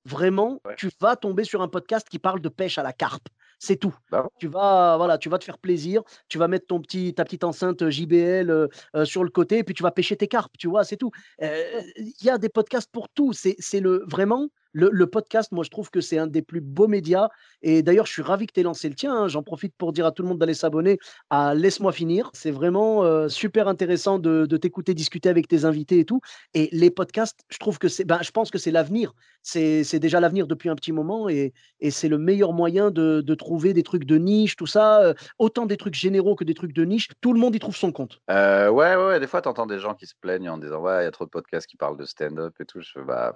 vraiment, 0.06 0.62
tu 0.78 0.90
vas 1.00 1.16
tomber 1.16 1.44
sur 1.44 1.62
un 1.62 1.68
podcast 1.68 2.08
qui 2.10 2.20
parle 2.20 2.42
de 2.42 2.50
pêche 2.50 2.78
à 2.78 2.84
la 2.84 2.94
carpe. 2.94 3.28
C'est 3.60 3.78
tout. 3.78 3.96
Bah 4.12 4.28
tu 4.40 4.48
vas, 4.48 4.98
voilà, 4.98 5.18
tu 5.18 5.30
vas 5.30 5.38
te 5.38 5.46
faire 5.46 5.58
plaisir. 5.58 6.02
Tu 6.28 6.38
vas 6.38 6.50
mettre 6.50 6.68
ton 6.68 6.82
petit, 6.82 7.14
ta 7.14 7.24
petite 7.24 7.46
enceinte 7.46 7.90
JBL 7.90 8.68
sur 9.06 9.24
le 9.24 9.30
côté, 9.30 9.60
et 9.60 9.64
puis 9.64 9.74
tu 9.74 9.84
vas 9.84 9.92
pêcher 9.92 10.18
tes 10.18 10.28
carpes. 10.28 10.58
Tu 10.60 10.68
vois, 10.68 10.84
c'est 10.84 10.98
tout. 10.98 11.12
Il 11.40 12.14
y 12.24 12.30
a 12.30 12.38
des 12.38 12.50
podcasts 12.50 12.92
pour 12.92 13.08
tout. 13.08 13.32
C'est 13.32 13.80
le 13.80 14.04
vraiment 14.06 14.50
le, 14.74 15.06
podcast, 15.08 15.52
moi, 15.52 15.64
je 15.64 15.70
trouve 15.70 15.90
que 15.90 16.02
c'est 16.02 16.18
un 16.18 16.28
des 16.28 16.42
plus 16.42 16.62
beaux 16.62 16.88
médias. 16.88 17.30
Et 17.62 17.84
d'ailleurs, 17.84 18.06
je 18.06 18.12
suis 18.12 18.22
ravi 18.22 18.48
que 18.48 18.54
tu 18.54 18.60
aies 18.60 18.64
lancé 18.64 18.90
le 18.90 18.96
tien. 18.96 19.16
Hein. 19.16 19.28
J'en 19.28 19.44
profite 19.44 19.76
pour 19.78 19.94
dire 19.94 20.06
à 20.06 20.12
tout 20.12 20.24
le 20.24 20.30
monde 20.30 20.40
d'aller 20.40 20.54
s'abonner 20.54 21.00
à 21.30 21.54
Laisse-moi 21.54 21.92
finir. 21.92 22.30
C'est 22.34 22.52
vraiment 22.52 23.04
euh, 23.04 23.28
super 23.30 23.68
intéressant 23.68 24.20
de, 24.20 24.46
t'écouter 24.58 24.94
discuter 24.94 25.30
avec 25.30 25.48
tes 25.48 25.66
invités 25.66 26.00
et 26.00 26.06
tout. 26.06 26.22
Et 26.54 26.70
les 26.72 26.90
podcasts, 26.90 27.42
je 27.50 27.58
trouve 27.58 27.78
que 27.78 27.88
c'est, 27.88 28.04
ben, 28.04 28.20
je 28.22 28.32
pense 28.32 28.52
que 28.52 28.58
c'est 28.58 28.72
l'avenir. 28.72 29.14
C'est, 29.42 30.00
déjà 30.00 30.20
l'avenir 30.20 30.48
depuis 30.48 30.70
un 30.70 30.76
petit 30.76 30.92
moment 30.92 31.30
et, 31.30 31.54
c'est 31.90 32.08
le 32.08 32.18
meilleur 32.18 32.54
moyen 32.54 32.92
de, 32.92 33.36
trouver 33.36 33.74
des 33.74 33.84
trucs 33.84 34.06
de 34.06 34.18
niche, 34.18 34.56
tout 34.56 34.68
ça. 34.68 35.02
Euh, 35.02 35.14
autant 35.38 35.66
des 35.66 35.78
trucs 35.78 35.96
généraux 35.96 36.36
que 36.36 36.44
des 36.44 36.54
trucs 36.54 36.74
de 36.74 36.86
niche. 36.86 37.10
Tout 37.22 37.34
le 37.34 37.40
monde 37.40 37.56
y 37.56 37.60
trouve 37.60 37.76
son 37.76 37.92
compte. 37.92 38.22
Euh, 38.30 38.70
ouais, 38.70 38.96
ouais, 38.96 39.20
des 39.20 39.28
fois, 39.28 39.42
tu 39.42 39.50
entends 39.50 39.66
des 39.66 39.80
gens 39.80 39.94
qui 39.94 40.06
se 40.06 40.14
plaignent 40.20 40.50
en 40.50 40.58
disant 40.58 40.82
Ouais, 40.82 41.02
il 41.02 41.06
y 41.06 41.08
a 41.08 41.12
trop 41.12 41.26
de 41.26 41.30
podcasts 41.30 41.68
qui 41.68 41.78
parlent 41.78 41.98
de 41.98 42.06
stand-up 42.06 42.54
et 42.60 42.66
tout. 42.66 42.82
Je 42.82 43.00
bah, 43.00 43.36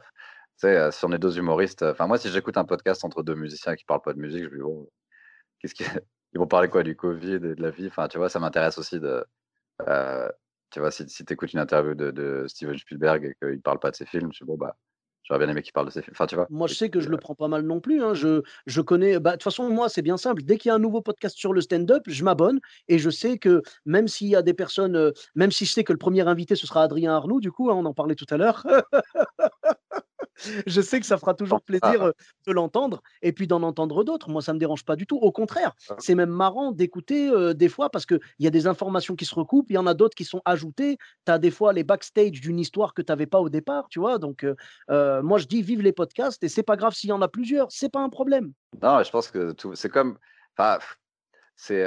sais, 0.57 0.91
si 0.91 1.05
on 1.05 1.11
est 1.11 1.19
deux 1.19 1.37
humoristes, 1.37 1.83
enfin 1.83 2.07
moi 2.07 2.17
si 2.17 2.29
j'écoute 2.29 2.57
un 2.57 2.65
podcast 2.65 3.03
entre 3.05 3.23
deux 3.23 3.35
musiciens 3.35 3.75
qui 3.75 3.85
parlent 3.85 4.01
pas 4.01 4.13
de 4.13 4.19
musique, 4.19 4.43
je 4.43 4.49
me 4.49 4.55
dis 4.55 4.61
bon, 4.61 4.89
qu'est-ce 5.59 5.75
qu'ils 5.75 5.85
vont 6.35 6.47
parler 6.47 6.69
quoi 6.69 6.83
du 6.83 6.95
Covid 6.95 7.35
et 7.35 7.39
de 7.39 7.61
la 7.61 7.71
vie, 7.71 7.87
enfin 7.87 8.07
tu 8.07 8.17
vois, 8.17 8.29
ça 8.29 8.39
m'intéresse 8.39 8.77
aussi 8.77 8.99
de, 8.99 9.25
tu 10.71 10.79
vois, 10.79 10.91
si, 10.91 11.07
si 11.09 11.25
tu 11.25 11.33
écoutes 11.33 11.53
une 11.53 11.59
interview 11.59 11.95
de, 11.95 12.45
Steven 12.47 12.77
Spielberg 12.77 13.25
et 13.25 13.35
qu'il 13.45 13.61
parle 13.61 13.79
pas 13.79 13.91
de 13.91 13.95
ses 13.95 14.05
films, 14.05 14.31
je 14.33 14.43
dis 14.43 14.47
bon 14.47 14.57
bah 14.57 14.75
J'aurais 15.27 15.39
bien 15.39 15.49
aimé 15.49 15.61
qu'il 15.61 15.73
parle 15.73 15.87
de 15.87 15.91
ses 15.91 16.01
films. 16.01 16.13
Enfin, 16.15 16.25
tu 16.25 16.35
vois. 16.35 16.47
Moi, 16.49 16.67
je 16.67 16.73
sais 16.73 16.89
que 16.89 17.01
je 17.01 17.09
le 17.09 17.17
prends 17.17 17.35
pas 17.35 17.49
mal 17.49 17.63
non 17.63 17.81
plus. 17.81 18.01
Hein. 18.01 18.13
Je, 18.13 18.43
je 18.65 18.79
connais. 18.79 19.19
Bah, 19.19 19.31
de 19.31 19.35
toute 19.35 19.43
façon, 19.43 19.69
moi, 19.69 19.89
c'est 19.89 20.01
bien 20.01 20.15
simple. 20.15 20.41
Dès 20.43 20.57
qu'il 20.57 20.69
y 20.69 20.71
a 20.71 20.75
un 20.75 20.79
nouveau 20.79 21.01
podcast 21.01 21.35
sur 21.35 21.51
le 21.51 21.59
stand-up, 21.59 22.03
je 22.07 22.23
m'abonne 22.23 22.61
et 22.87 22.97
je 22.97 23.09
sais 23.09 23.37
que 23.37 23.61
même 23.85 24.07
s'il 24.07 24.27
y 24.27 24.37
a 24.37 24.41
des 24.41 24.53
personnes, 24.53 25.11
même 25.35 25.51
si 25.51 25.65
je 25.65 25.73
sais 25.73 25.83
que 25.83 25.91
le 25.91 25.99
premier 25.99 26.25
invité 26.25 26.55
ce 26.55 26.65
sera 26.65 26.83
Adrien 26.83 27.13
Arnoux, 27.13 27.41
du 27.41 27.51
coup, 27.51 27.69
hein, 27.69 27.75
on 27.75 27.83
en 27.83 27.93
parlait 27.93 28.15
tout 28.15 28.25
à 28.29 28.37
l'heure. 28.37 28.65
je 30.65 30.81
sais 30.81 30.99
que 30.99 31.05
ça 31.05 31.17
fera 31.17 31.33
toujours 31.33 31.61
plaisir 31.61 32.13
de 32.45 32.51
l'entendre 32.51 33.01
et 33.21 33.31
puis 33.31 33.47
d'en 33.47 33.63
entendre 33.63 34.03
d'autres. 34.03 34.29
Moi, 34.29 34.41
ça 34.41 34.51
ne 34.53 34.55
me 34.55 34.59
dérange 34.59 34.85
pas 34.85 34.95
du 34.95 35.05
tout. 35.05 35.17
Au 35.17 35.31
contraire, 35.31 35.73
ah. 35.89 35.95
c'est 35.99 36.15
même 36.15 36.29
marrant 36.29 36.71
d'écouter 36.71 37.31
des 37.55 37.69
fois 37.69 37.89
parce 37.89 38.05
qu'il 38.05 38.19
y 38.39 38.47
a 38.47 38.49
des 38.49 38.67
informations 38.67 39.15
qui 39.15 39.25
se 39.25 39.35
recoupent, 39.35 39.69
il 39.69 39.73
y 39.73 39.77
en 39.77 39.87
a 39.87 39.93
d'autres 39.93 40.15
qui 40.15 40.25
sont 40.25 40.41
ajoutées. 40.45 40.97
Tu 41.25 41.31
as 41.31 41.39
des 41.39 41.51
fois 41.51 41.73
les 41.73 41.83
backstage 41.83 42.41
d'une 42.41 42.59
histoire 42.59 42.93
que 42.93 43.01
tu 43.01 43.11
n'avais 43.11 43.25
pas 43.25 43.39
au 43.39 43.49
départ, 43.49 43.87
tu 43.89 43.99
vois? 43.99 44.17
Donc, 44.19 44.45
moi, 44.89 45.37
je 45.37 45.45
dis 45.45 45.61
vive 45.61 45.81
les 45.81 45.91
podcasts 45.91 46.43
et 46.43 46.49
c'est 46.49 46.63
pas 46.63 46.75
grave 46.75 46.93
s'il 46.93 47.09
y 47.09 47.13
en 47.13 47.21
a 47.21 47.27
plusieurs, 47.27 47.71
c'est 47.71 47.91
pas 47.91 48.01
un 48.01 48.09
problème. 48.09 48.53
Non, 48.81 49.03
je 49.03 49.09
pense 49.09 49.31
que 49.31 49.55
c'est 49.73 49.89
comme. 49.89 50.17
Enfin, 50.57 50.79
c'est. 51.55 51.83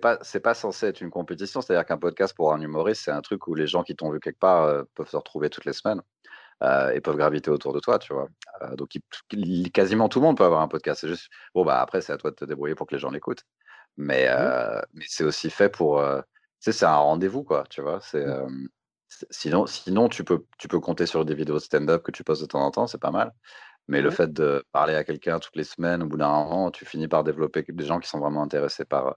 pas, 0.00 0.18
c'est 0.22 0.40
pas 0.40 0.54
censé 0.54 0.86
être 0.86 1.00
une 1.00 1.10
compétition, 1.10 1.60
c'est-à-dire 1.60 1.86
qu'un 1.86 1.98
podcast 1.98 2.34
pour 2.34 2.52
un 2.52 2.60
humoriste, 2.60 3.02
c'est 3.04 3.10
un 3.10 3.22
truc 3.22 3.46
où 3.46 3.54
les 3.54 3.66
gens 3.66 3.82
qui 3.82 3.94
t'ont 3.96 4.10
vu 4.10 4.20
quelque 4.20 4.38
part 4.38 4.84
peuvent 4.94 5.08
se 5.08 5.16
retrouver 5.16 5.50
toutes 5.50 5.64
les 5.64 5.72
semaines. 5.72 6.02
Et 6.62 7.00
peuvent 7.00 7.16
graviter 7.16 7.50
autour 7.50 7.72
de 7.72 7.80
toi, 7.80 7.98
tu 7.98 8.14
vois. 8.14 8.28
donc, 8.76 8.90
quasiment 9.72 10.08
tout 10.08 10.20
le 10.20 10.26
monde 10.26 10.36
peut 10.36 10.44
avoir 10.44 10.62
un 10.62 10.68
podcast. 10.68 11.00
C'est 11.02 11.08
juste, 11.08 11.28
bon, 11.54 11.64
bah 11.64 11.80
après, 11.80 12.00
c'est 12.00 12.12
à 12.12 12.16
toi 12.16 12.30
de 12.30 12.36
te 12.36 12.44
débrouiller 12.44 12.74
pour 12.74 12.86
que 12.86 12.94
les 12.94 13.00
gens 13.00 13.10
l'écoutent. 13.10 13.44
Mais, 13.96 14.28
mmh. 14.28 14.82
mais 14.94 15.04
c'est 15.08 15.24
aussi 15.24 15.50
fait 15.50 15.68
pour, 15.68 16.00
tu 16.00 16.24
sais, 16.60 16.72
c'est 16.72 16.86
un 16.86 16.96
rendez-vous, 16.96 17.44
quoi, 17.44 17.64
tu 17.68 17.82
vois. 17.82 18.00
C'est, 18.00 18.24
mmh. 18.24 18.68
sinon, 19.30 19.66
sinon 19.66 20.08
tu, 20.08 20.24
peux, 20.24 20.44
tu 20.58 20.68
peux 20.68 20.80
compter 20.80 21.06
sur 21.06 21.24
des 21.24 21.34
vidéos 21.34 21.56
de 21.56 21.60
stand-up 21.60 22.02
que 22.02 22.12
tu 22.12 22.24
postes 22.24 22.42
de 22.42 22.46
temps 22.46 22.64
en 22.64 22.70
temps, 22.70 22.86
c'est 22.86 23.00
pas 23.00 23.10
mal. 23.10 23.32
Mais 23.88 24.00
le 24.02 24.10
fait 24.10 24.32
de 24.32 24.64
parler 24.72 24.94
à 24.94 25.04
quelqu'un 25.04 25.38
toutes 25.38 25.54
les 25.56 25.64
semaines, 25.64 26.02
au 26.02 26.06
bout 26.06 26.16
d'un 26.16 26.28
moment, 26.28 26.70
tu 26.72 26.84
finis 26.84 27.06
par 27.06 27.22
développer 27.22 27.64
des 27.68 27.84
gens 27.84 28.00
qui 28.00 28.08
sont 28.08 28.18
vraiment 28.18 28.42
intéressés 28.42 28.84
par, 28.84 29.16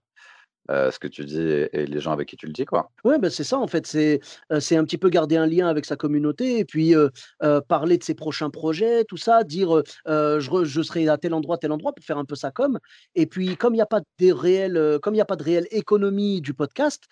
euh, 0.69 0.91
ce 0.91 0.99
que 0.99 1.07
tu 1.07 1.25
dis 1.25 1.39
et, 1.39 1.87
les 1.87 1.99
gens 1.99 2.11
avec 2.11 2.27
qui 2.27 2.37
tu 2.37 2.45
le 2.45 2.53
dis, 2.53 2.65
quoi. 2.65 2.91
Ouais, 3.03 3.17
bah, 3.17 3.29
c'est 3.29 3.43
ça 3.43 3.57
en 3.57 3.67
fait, 3.67 3.87
c'est 3.87 4.19
euh, 4.51 4.59
un 4.71 4.83
petit 4.83 4.97
peu 4.99 5.09
garder 5.09 5.35
un 5.35 5.47
lien 5.47 5.67
avec 5.67 5.85
sa 5.85 5.95
communauté 5.95 6.59
et 6.59 6.65
puis 6.65 6.95
euh, 6.95 7.09
parler 7.67 7.97
de 7.97 8.03
ses 8.03 8.13
prochains 8.13 8.51
projets, 8.51 9.03
tout 9.05 9.17
ça, 9.17 9.43
dire 9.43 9.81
je, 10.05 10.63
je, 10.63 10.81
serai 10.81 11.07
à 11.07 11.17
tel 11.17 11.33
endroit, 11.33 11.57
tel 11.57 11.71
endroit 11.71 11.93
pour 11.93 12.05
faire 12.05 12.17
un 12.17 12.25
peu 12.25 12.35
ça 12.35 12.51
comme. 12.51 12.79
Et 13.15 13.25
puis 13.25 13.57
comme 13.57 13.73
il 13.73 13.77
n'y 13.77 13.81
a 13.81 13.87
pas 13.87 13.97
a 13.97 15.25
pas 15.25 15.35
de 15.35 15.43
réelle 15.43 15.67
économie 15.71 16.41
du 16.41 16.53
podcast, 16.53 17.05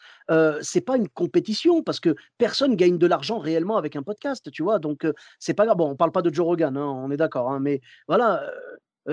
c'est 0.61 0.81
pas 0.81 0.97
une 0.97 1.09
compétition 1.09 1.81
parce 1.81 1.99
que 1.99 2.15
personne 2.37 2.75
gagne 2.75 2.97
de 2.97 3.07
l'argent 3.07 3.39
réellement 3.39 3.77
avec 3.77 3.95
un 3.95 4.03
podcast, 4.03 4.51
tu 4.51 4.61
vois. 4.61 4.79
Donc 4.79 5.05
c'est 5.39 5.53
pas 5.53 5.65
grave. 5.65 5.77
Bon, 5.77 5.89
on 5.89 5.95
parle 5.95 6.11
pas 6.11 6.21
de 6.21 6.33
Joe 6.33 6.45
Rogan, 6.45 6.77
hein, 6.77 6.85
on 6.85 7.11
est 7.11 7.17
d'accord, 7.17 7.51
hein, 7.51 7.59
mais 7.59 7.81
voilà 8.07 8.43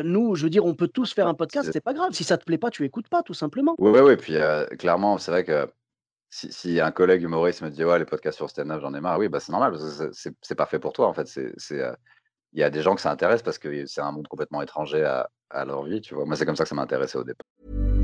nous, 0.03 0.35
je 0.35 0.45
veux 0.45 0.51
dire, 0.51 0.65
on 0.65 0.75
peut 0.75 0.89
tous 0.89 1.13
faire 1.13 1.29
un 1.29 1.35
podcast, 1.35 1.71
c'est 1.73 1.81
pas 1.81 1.95
grave. 1.95 2.13
Si 2.13 2.25
ça 2.25 2.37
te 2.37 2.45
plaît 2.45 2.59
pas, 2.59 2.71
tu 2.71 2.85
écoutes 2.85 3.09
pas, 3.09 3.23
tout 3.23 3.35
simplement. 3.35 3.75
Oui, 3.79 3.91
oui, 3.95 4.01
oui. 4.01 4.17
Puis 4.17 4.35
clairement, 4.79 5.19
c'est 5.19 5.31
vrai 5.31 5.45
que 5.45 5.69
si, 6.31 6.81
un 6.81 6.91
collègue 6.91 7.23
humoriste 7.23 7.63
me 7.63 7.71
dit 7.71 7.85
ouais, 7.85 7.99
les 7.99 8.05
podcasts 8.05 8.37
sur 8.37 8.51
stand-up, 8.51 8.81
j'en 8.81 8.95
ai 8.95 9.01
marre, 9.01 9.19
oui, 9.19 9.29
bah, 9.29 9.41
c'est 9.41 9.53
normal, 9.53 9.73
parce 9.73 9.99
que 9.99 10.31
c'est 10.41 10.55
pas 10.55 10.67
fait 10.67 10.79
pour 10.79 10.93
toi, 10.93 11.07
en 11.07 11.13
fait. 11.13 11.27
C'est, 11.29 11.53
il 12.53 12.61
y 12.61 12.63
a 12.63 12.71
des 12.71 12.83
gens 12.83 12.95
que 12.95 13.01
ça 13.01 13.11
intéresse 13.11 13.43
parce 13.43 13.59
que 13.59 13.87
c'est 13.87 14.01
un 14.01 14.13
monde 14.13 14.29
complètement 14.29 14.63
étranger 14.63 15.05
à, 15.05 15.29
à 15.51 15.65
leur 15.65 15.85
vie, 15.85 16.01
tu 16.01 16.15
vois. 16.15 16.25
Moi, 16.25 16.37
c'est 16.37 16.47
comme 16.47 16.57
ça 16.57 16.65
que 16.65 16.69
ça 16.69 16.75
m'a 16.75 16.83
intéressé 16.83 17.19
au 17.19 17.25
départ. 17.25 18.04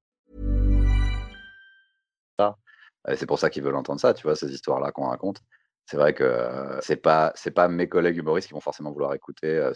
C'est 3.15 3.25
pour 3.25 3.39
ça 3.39 3.49
qu'ils 3.49 3.63
veulent 3.63 3.75
entendre 3.75 3.99
ça, 3.99 4.13
tu 4.13 4.23
vois, 4.23 4.35
ces 4.35 4.51
histoires-là 4.51 4.91
qu'on 4.91 5.07
raconte. 5.07 5.41
C'est 5.85 5.97
vrai 5.97 6.13
que 6.13 6.23
euh, 6.23 6.79
c'est 6.81 6.95
pas 6.95 7.33
c'est 7.35 7.51
pas 7.51 7.67
mes 7.67 7.89
collègues 7.89 8.17
humoristes 8.17 8.47
qui 8.47 8.53
vont 8.53 8.61
forcément 8.61 8.91
vouloir 8.91 9.13
écouter, 9.13 9.57
euh, 9.57 9.73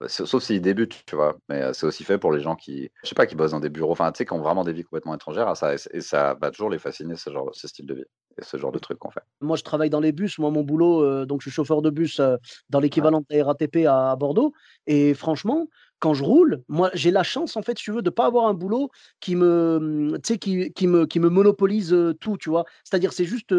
bah, 0.00 0.08
sauf 0.08 0.42
s'ils 0.42 0.60
débutent, 0.60 1.02
tu 1.06 1.16
vois. 1.16 1.38
Mais 1.48 1.62
euh, 1.62 1.72
c'est 1.72 1.86
aussi 1.86 2.04
fait 2.04 2.18
pour 2.18 2.32
les 2.32 2.40
gens 2.40 2.54
qui, 2.54 2.90
je 3.02 3.08
sais 3.08 3.14
pas, 3.14 3.26
qui 3.26 3.34
bossent 3.34 3.52
dans 3.52 3.60
des 3.60 3.70
bureaux, 3.70 3.92
enfin, 3.92 4.12
tu 4.12 4.18
sais, 4.18 4.26
qui 4.26 4.32
ont 4.32 4.42
vraiment 4.42 4.64
des 4.64 4.72
vies 4.72 4.84
complètement 4.84 5.14
étrangères 5.14 5.48
à 5.48 5.54
ça, 5.54 5.74
et, 5.74 6.00
ça 6.00 6.36
va 6.40 6.50
toujours 6.50 6.70
les 6.70 6.78
fasciner 6.78 7.16
ce 7.16 7.30
genre, 7.30 7.48
ce 7.54 7.66
style 7.66 7.86
de 7.86 7.94
vie 7.94 8.04
et 8.38 8.44
ce 8.44 8.56
genre 8.56 8.72
de 8.72 8.78
trucs 8.78 8.98
qu'on 8.98 9.10
fait. 9.10 9.22
Moi, 9.40 9.56
je 9.56 9.64
travaille 9.64 9.90
dans 9.90 10.00
les 10.00 10.12
bus. 10.12 10.38
Moi, 10.38 10.50
mon 10.50 10.62
boulot, 10.62 11.24
donc 11.24 11.40
je 11.40 11.48
suis 11.48 11.54
chauffeur 11.54 11.82
de 11.82 11.90
bus 11.90 12.20
dans 12.68 12.78
l'équivalent 12.78 13.22
de 13.28 13.40
RATP 13.40 13.86
à 13.88 14.14
Bordeaux, 14.16 14.52
et 14.86 15.14
franchement, 15.14 15.66
quand 15.98 16.14
je 16.14 16.22
roule, 16.22 16.62
moi, 16.68 16.90
j'ai 16.94 17.10
la 17.10 17.22
chance, 17.22 17.56
en 17.56 17.62
fait, 17.62 17.74
tu 17.74 17.90
veux, 17.90 18.02
de 18.02 18.08
ne 18.08 18.14
pas 18.14 18.26
avoir 18.26 18.46
un 18.46 18.54
boulot 18.54 18.90
qui 19.20 19.34
me, 19.36 19.78
mmh, 20.12 20.18
qui, 20.38 20.72
qui, 20.72 20.86
me, 20.86 21.06
qui 21.06 21.20
me 21.20 21.28
monopolise 21.28 21.96
tout, 22.20 22.36
tu 22.36 22.50
vois. 22.50 22.64
C'est-à-dire, 22.84 23.12
c'est 23.12 23.24
juste, 23.24 23.54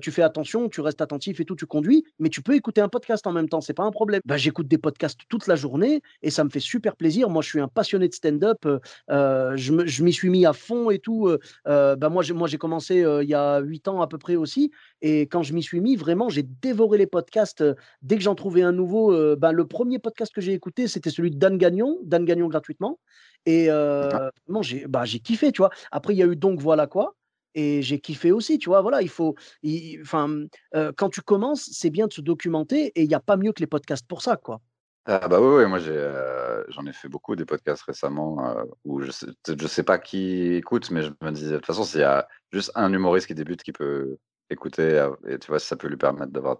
tu 0.00 0.10
fais 0.10 0.22
attention, 0.22 0.68
tu 0.68 0.80
restes 0.80 1.00
attentif 1.00 1.40
et 1.40 1.44
tout, 1.44 1.56
tu 1.56 1.66
conduis, 1.66 2.04
mais 2.18 2.28
tu 2.28 2.42
peux 2.42 2.54
écouter 2.54 2.80
un 2.80 2.88
podcast 2.88 3.26
en 3.26 3.32
même 3.32 3.48
temps, 3.48 3.60
c'est 3.60 3.74
pas 3.74 3.82
un 3.82 3.90
problème. 3.90 4.20
Bah, 4.24 4.36
j'écoute 4.36 4.68
des 4.68 4.78
podcasts 4.78 5.20
toute 5.28 5.46
la 5.46 5.56
journée 5.56 6.02
et 6.22 6.30
ça 6.30 6.44
me 6.44 6.50
fait 6.50 6.60
super 6.60 6.96
plaisir. 6.96 7.28
Moi, 7.28 7.42
je 7.42 7.48
suis 7.48 7.60
un 7.60 7.68
passionné 7.68 8.08
de 8.08 8.14
stand-up, 8.14 8.66
je 9.08 10.02
m'y 10.02 10.12
suis 10.12 10.30
mis 10.30 10.46
à 10.46 10.52
fond 10.52 10.90
et 10.90 10.98
tout. 10.98 11.30
bah, 11.64 12.08
moi, 12.08 12.22
j'ai 12.22 12.58
commencé 12.58 13.04
il 13.22 13.28
y 13.28 13.34
a 13.34 13.60
huit 13.60 13.88
ans 13.88 14.00
à 14.00 14.06
peu 14.06 14.18
près 14.18 14.36
aussi, 14.36 14.70
et 15.02 15.22
quand 15.22 15.42
je 15.42 15.52
m'y 15.54 15.62
suis 15.62 15.80
mis, 15.80 15.96
vraiment, 15.96 16.28
j'ai 16.28 16.44
dévoré 16.44 16.98
les 16.98 17.06
podcasts. 17.06 17.64
Dès 18.02 18.16
que 18.16 18.22
j'en 18.22 18.34
trouvais 18.34 18.62
un 18.62 18.72
nouveau, 18.72 19.36
bah, 19.36 19.52
le 19.52 19.66
premier 19.66 19.98
podcast 19.98 20.32
que 20.34 20.40
j'ai 20.40 20.52
écouté, 20.52 20.86
c'était 20.88 21.10
celui 21.10 21.30
de 21.30 21.38
Dan 21.48 21.58
Gagnon, 21.58 21.98
Dan 22.02 22.24
Gagnon 22.24 22.48
gratuitement. 22.48 22.98
Et 23.46 23.70
euh, 23.70 24.30
j'ai 24.60 24.86
bah, 24.86 25.04
kiffé, 25.04 25.52
tu 25.52 25.62
vois. 25.62 25.70
Après, 25.90 26.14
il 26.14 26.18
y 26.18 26.22
a 26.22 26.26
eu 26.26 26.36
donc 26.36 26.60
voilà 26.60 26.86
quoi. 26.86 27.14
Et 27.54 27.80
j'ai 27.80 27.98
kiffé 27.98 28.30
aussi, 28.30 28.58
tu 28.58 28.68
vois. 28.68 28.82
Voilà, 28.82 29.00
il 29.00 29.08
faut. 29.08 29.34
Enfin, 30.02 30.44
quand 30.96 31.08
tu 31.08 31.22
commences, 31.22 31.68
c'est 31.72 31.90
bien 31.90 32.06
de 32.06 32.12
se 32.12 32.20
documenter 32.20 32.92
et 32.94 33.02
il 33.02 33.08
n'y 33.08 33.14
a 33.14 33.20
pas 33.20 33.36
mieux 33.36 33.52
que 33.52 33.60
les 33.60 33.66
podcasts 33.66 34.06
pour 34.06 34.20
ça, 34.22 34.36
quoi. 34.36 34.60
Ah 35.06 35.26
bah 35.26 35.40
oui, 35.40 35.64
moi 35.64 35.78
j'en 35.78 36.86
ai, 36.86 36.92
fait 36.92 37.08
beaucoup 37.08 37.34
des 37.34 37.46
podcasts 37.46 37.82
récemment 37.84 38.54
où 38.84 39.00
je 39.00 39.10
sais, 39.10 39.26
je 39.58 39.66
sais 39.66 39.82
pas 39.82 39.98
qui 39.98 40.52
écoute, 40.52 40.90
mais 40.90 41.00
je 41.00 41.10
me 41.22 41.30
disais 41.30 41.52
de 41.52 41.56
toute 41.56 41.66
façon, 41.66 41.84
s'il 41.84 42.00
y 42.00 42.04
a 42.04 42.28
juste 42.52 42.70
un 42.74 42.92
humoriste 42.92 43.26
qui 43.26 43.34
débute 43.34 43.62
qui 43.62 43.72
peut 43.72 44.18
écouter, 44.50 45.08
et 45.26 45.38
tu 45.38 45.46
vois, 45.46 45.58
ça 45.58 45.76
peut 45.76 45.88
lui 45.88 45.96
permettre 45.96 46.32
d'avoir 46.32 46.58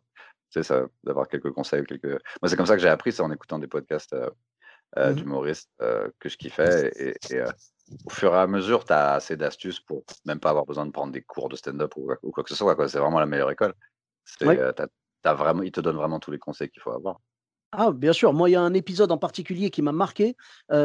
d'avoir 1.05 1.29
quelques 1.29 1.53
conseils. 1.53 1.85
Quelques... 1.85 2.07
Moi, 2.41 2.49
c'est 2.49 2.57
comme 2.57 2.67
ça 2.67 2.77
que 2.77 2.83
j'ai 2.83 2.89
appris 2.89 3.13
ça 3.13 3.25
en 3.25 3.31
écoutant 3.31 3.59
des 3.59 3.67
podcasts 3.67 4.13
euh, 4.13 4.31
mmh 4.97 5.13
d'humoristes 5.13 5.71
euh, 5.81 6.09
que 6.19 6.29
je 6.29 6.37
kiffais. 6.37 6.91
Et, 6.97 7.15
et 7.31 7.41
euh, 7.41 7.51
au 8.07 8.11
fur 8.11 8.35
et 8.35 8.39
à 8.39 8.47
mesure, 8.47 8.85
tu 8.85 8.93
as 8.93 9.15
assez 9.15 9.37
d'astuces 9.37 9.81
pour 9.81 10.05
même 10.25 10.41
pas 10.41 10.51
avoir 10.51 10.67
besoin 10.67 10.87
de 10.87 10.91
prendre 10.91 11.13
des 11.13 11.23
cours 11.23 11.49
de 11.49 11.57
stand-up 11.57 11.93
ou, 11.97 12.31
quoi 12.33 12.43
que 12.43 12.51
ce 12.51 12.57
soit. 12.57 12.75
Quoi. 12.75 12.89
C'est 12.89 12.99
vraiment 12.99 13.21
la 13.21 13.27
meilleure 13.27 13.51
école. 13.51 13.75
vraiment, 15.25 15.63
ils 15.63 15.73
te 15.73 15.81
donnent 15.81 15.97
vraiment 15.97 16.21
tous 16.21 16.31
les 16.31 16.39
conseils 16.39 16.71
qu'il 16.71 16.83
faut 16.83 16.93
avoir. 16.93 17.21
Ah, 17.73 17.93
bien 17.93 18.15
sûr. 18.15 18.33
Moi, 18.33 18.49
il 18.49 18.53
y 18.53 18.57
a 18.57 18.63
un 18.63 18.73
épisode 18.73 19.13
en 19.13 19.19
particulier 19.19 19.69
qui 19.69 19.83
m'a 19.83 19.93
marqué. 19.93 20.37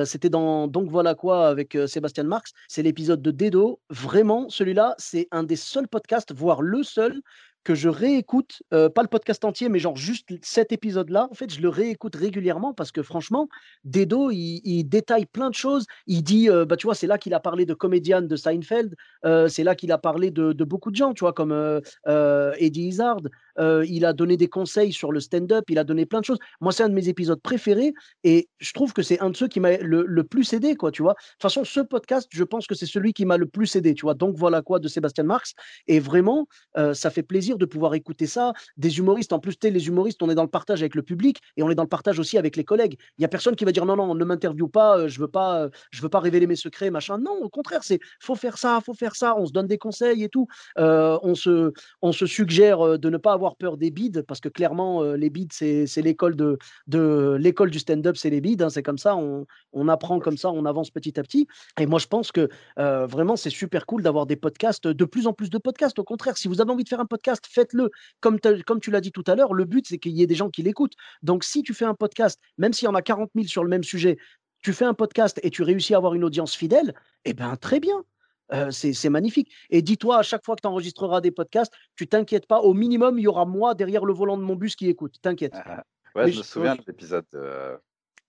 c'était 0.04 0.30
dans 0.30 0.68
Donc 0.68 0.90
voilà 0.90 1.16
quoi 1.16 1.48
avec 1.48 1.78
Sébastien 1.88 2.24
Marx. 2.26 2.52
C'est 2.68 2.84
l'épisode 2.84 3.22
de 3.22 3.32
Dedo. 3.32 3.80
Vraiment, 3.90 4.50
celui-là, 4.50 4.96
c'est 4.98 5.30
un 5.32 5.44
des 5.44 5.56
seuls 5.56 5.88
podcasts, 5.88 6.34
voire 6.34 6.62
le 6.62 6.84
seul, 6.84 7.22
que 7.64 7.76
je 7.76 7.90
réécoute, 7.90 8.62
pas 8.70 9.02
le 9.02 9.08
podcast 9.08 9.44
entier, 9.46 9.70
mais 9.70 9.80
genre 9.80 9.96
juste 9.96 10.30
cet 10.42 10.72
épisode-là, 10.72 11.28
en 11.32 11.34
fait, 11.34 11.54
je 11.54 11.62
le 11.62 11.70
réécoute 11.70 12.16
régulièrement 12.16 12.74
parce 12.74 12.92
que 12.92 13.02
franchement, 13.02 13.48
Dedo, 13.84 14.32
il, 14.32 14.84
détaille 14.84 15.26
plein 15.26 15.50
de 15.50 15.56
choses. 15.56 15.86
Il 16.08 16.24
dit, 16.24 16.50
bah, 16.68 16.78
tu 16.78 16.88
vois, 16.88 16.96
c'est 16.96 17.08
là 17.08 17.18
qu'il 17.18 17.34
a 17.34 17.40
parlé 17.40 17.66
de 17.66 17.74
comédienne 17.74 18.28
de 18.28 18.36
Seinfeld, 18.36 18.96
c'est 19.24 19.64
là 19.64 19.76
qu'il 19.76 19.92
a 19.92 19.98
parlé 19.98 20.32
de, 20.32 20.64
beaucoup 20.64 20.92
de 20.92 20.96
gens, 20.96 21.14
tu 21.14 21.22
vois, 21.22 21.34
comme 21.34 21.82
Eddie 22.06 22.88
Izzard. 22.88 23.22
il 23.60 24.06
a 24.06 24.14
donné 24.14 24.38
des 24.38 24.48
conseils 24.48 24.94
sur 24.94 25.12
le 25.12 25.20
stand-up, 25.20 25.66
il 25.70 25.80
a 25.80 25.84
donné 25.84 26.06
plein 26.06 26.20
de 26.20 26.26
choses. 26.26 26.40
Moi, 26.62 26.72
c'est 26.72 26.84
un 26.84 26.90
de 26.90 26.94
mes 26.94 27.10
épisodes 27.10 27.42
préférés 27.42 27.94
et 28.24 28.50
je 28.60 28.74
trouve 28.74 28.94
que 28.94 29.02
c'est 29.02 29.20
un 29.20 29.30
de 29.30 29.38
ceux 29.38 29.48
qui 29.48 29.60
m'a 29.60 29.78
le, 29.78 30.24
plus 30.24 30.54
aidé, 30.54 30.76
quoi, 30.76 30.92
tu 30.92 31.02
vois. 31.02 31.14
De 31.14 31.18
toute 31.18 31.42
façon, 31.42 31.64
ce 31.64 31.80
podcast, 31.80 32.28
je 32.32 32.44
pense 32.44 32.68
que 32.68 32.76
c'est 32.76 32.86
celui 32.86 33.14
qui 33.14 33.26
m'a 33.26 33.38
le 33.38 33.46
plus 33.46 33.76
aidé, 33.76 33.94
tu 33.94 34.04
vois. 34.04 34.14
Donc 34.14 34.36
voilà 34.38 34.62
quoi 34.62 34.80
de 34.80 34.88
Sébastien 34.88 35.24
Marx. 35.24 35.54
Et 35.88 36.00
vraiment, 36.00 36.48
ça 36.94 37.10
fait 37.10 37.24
plaisir 37.24 37.53
de 37.58 37.66
pouvoir 37.66 37.94
écouter 37.94 38.28
ça. 38.28 38.54
Des 38.78 38.98
humoristes, 38.98 39.34
en 39.34 39.40
plus, 39.40 39.58
les 39.64 39.88
humoristes, 39.88 40.22
on 40.22 40.30
est 40.30 40.36
dans 40.36 40.44
le 40.44 40.50
partage 40.50 40.82
avec 40.82 40.96
le 40.96 41.04
public 41.04 41.40
et 41.58 41.64
on 41.64 41.70
est 41.70 41.76
dans 41.76 41.84
le 41.84 41.90
partage 41.90 42.20
aussi 42.20 42.38
avec 42.38 42.56
les 42.56 42.64
collègues. 42.64 42.98
Il 43.18 43.22
y 43.22 43.26
a 43.26 43.28
personne 43.28 43.56
qui 43.56 43.66
va 43.66 43.72
dire 43.72 43.86
non, 43.86 43.96
non, 43.96 44.16
ne 44.16 44.26
m'interviewe 44.26 44.68
pas, 44.68 44.98
euh, 44.98 45.08
je 45.08 45.20
veux 45.20 45.28
pas, 45.28 45.62
euh, 45.62 45.70
je 45.92 46.02
veux 46.02 46.10
pas 46.10 46.20
révéler 46.20 46.48
mes 46.48 46.56
secrets, 46.56 46.90
machin. 46.90 47.18
Non, 47.18 47.38
au 47.42 47.50
contraire, 47.50 47.84
c'est 47.84 48.00
faut 48.20 48.36
faire 48.36 48.58
ça, 48.58 48.80
faut 48.84 48.94
faire 48.94 49.16
ça. 49.16 49.36
On 49.38 49.46
se 49.46 49.52
donne 49.52 49.68
des 49.68 49.78
conseils 49.78 50.24
et 50.24 50.30
tout. 50.30 50.48
Euh, 50.78 51.18
on 51.24 51.36
se, 51.36 51.72
on 52.02 52.12
se 52.12 52.26
suggère 52.26 53.00
de 53.00 53.10
ne 53.10 53.18
pas 53.18 53.34
avoir 53.34 53.56
peur 53.56 53.78
des 53.78 53.92
bides 53.92 54.24
parce 54.28 54.40
que 54.40 54.50
clairement, 54.50 55.04
les 55.04 55.30
bides, 55.30 55.54
c'est 55.54 56.02
l'école 56.02 56.36
de, 56.36 56.58
de 56.88 57.38
l'école 57.40 57.70
du 57.70 57.80
stand-up, 57.80 58.18
c'est 58.18 58.30
les 58.30 58.42
bides. 58.42 58.62
Hein, 58.62 58.70
c'est 58.70 58.84
comme 58.84 58.98
ça, 58.98 59.16
on, 59.16 59.46
on, 59.74 59.88
apprend 59.88 60.20
comme 60.20 60.38
ça, 60.38 60.50
on 60.50 60.66
avance 60.66 60.90
petit 60.90 61.20
à 61.20 61.24
petit. 61.24 61.48
Et 61.80 61.86
moi, 61.86 62.00
je 62.00 62.08
pense 62.08 62.32
que 62.32 62.50
vraiment, 62.78 63.36
c'est 63.36 63.50
super 63.50 63.86
cool 63.86 64.04
d'avoir 64.04 64.26
des 64.26 64.36
podcasts, 64.36 64.88
de 64.88 65.06
plus 65.06 65.28
en 65.28 65.34
plus 65.34 65.50
de 65.50 65.58
podcasts. 65.58 66.00
Au 66.00 66.04
contraire, 66.04 66.38
si 66.38 66.48
vous 66.48 66.62
avez 66.62 66.72
envie 66.72 66.84
de 66.84 66.90
faire 66.90 67.00
un 67.00 67.06
podcast, 67.06 67.43
faites-le. 67.48 67.90
Comme, 68.20 68.40
comme 68.66 68.80
tu 68.80 68.92
l'as 68.92 69.02
dit 69.02 69.12
tout 69.12 69.24
à 69.28 69.36
l'heure, 69.36 69.54
le 69.54 69.66
but, 69.66 69.88
c'est 69.88 69.98
qu'il 69.98 70.14
y 70.14 70.22
ait 70.22 70.28
des 70.28 70.36
gens 70.36 70.50
qui 70.50 70.64
l'écoutent. 70.64 70.96
Donc, 71.22 71.44
si 71.44 71.64
tu 71.64 71.74
fais 71.74 71.86
un 71.86 71.96
podcast, 71.96 72.40
même 72.58 72.74
s'il 72.74 72.86
y 72.86 72.90
en 72.90 72.96
a 72.96 73.02
40 73.02 73.32
000 73.36 73.48
sur 73.48 73.64
le 73.64 73.70
même 73.70 73.84
sujet, 73.84 74.18
tu 74.62 74.74
fais 74.74 74.86
un 74.86 74.94
podcast 74.94 75.40
et 75.44 75.50
tu 75.50 75.62
réussis 75.62 75.94
à 75.94 75.98
avoir 75.98 76.14
une 76.14 76.24
audience 76.24 76.56
fidèle, 76.56 76.94
eh 77.26 77.34
bien, 77.34 77.56
très 77.56 77.80
bien. 77.80 78.04
Euh, 78.52 78.72
c'est 78.72 79.10
magnifique. 79.10 79.52
Et 79.70 79.82
dis-toi, 79.82 80.20
à 80.20 80.22
chaque 80.22 80.46
fois 80.46 80.56
que 80.56 80.62
tu 80.62 80.68
enregistreras 80.68 81.22
des 81.22 81.32
podcasts, 81.32 81.74
tu 81.96 82.08
t'inquiètes 82.08 82.46
pas, 82.46 82.60
au 82.60 82.74
minimum, 82.74 83.18
il 83.18 83.24
y 83.24 83.28
aura 83.28 83.46
moi 83.46 83.74
derrière 83.74 84.06
le 84.06 84.14
volant 84.14 84.38
de 84.38 84.44
mon 84.44 84.56
bus 84.56 84.76
qui 84.76 84.90
écoute. 84.90 85.16
T'inquiète. 85.22 85.54
Ah, 85.56 85.84
ouais, 86.16 86.32
je 86.32 86.40
me 86.40 86.44
souviens 86.44 86.76
de 86.76 86.84
l'épisode 86.86 87.26
de, 87.34 87.78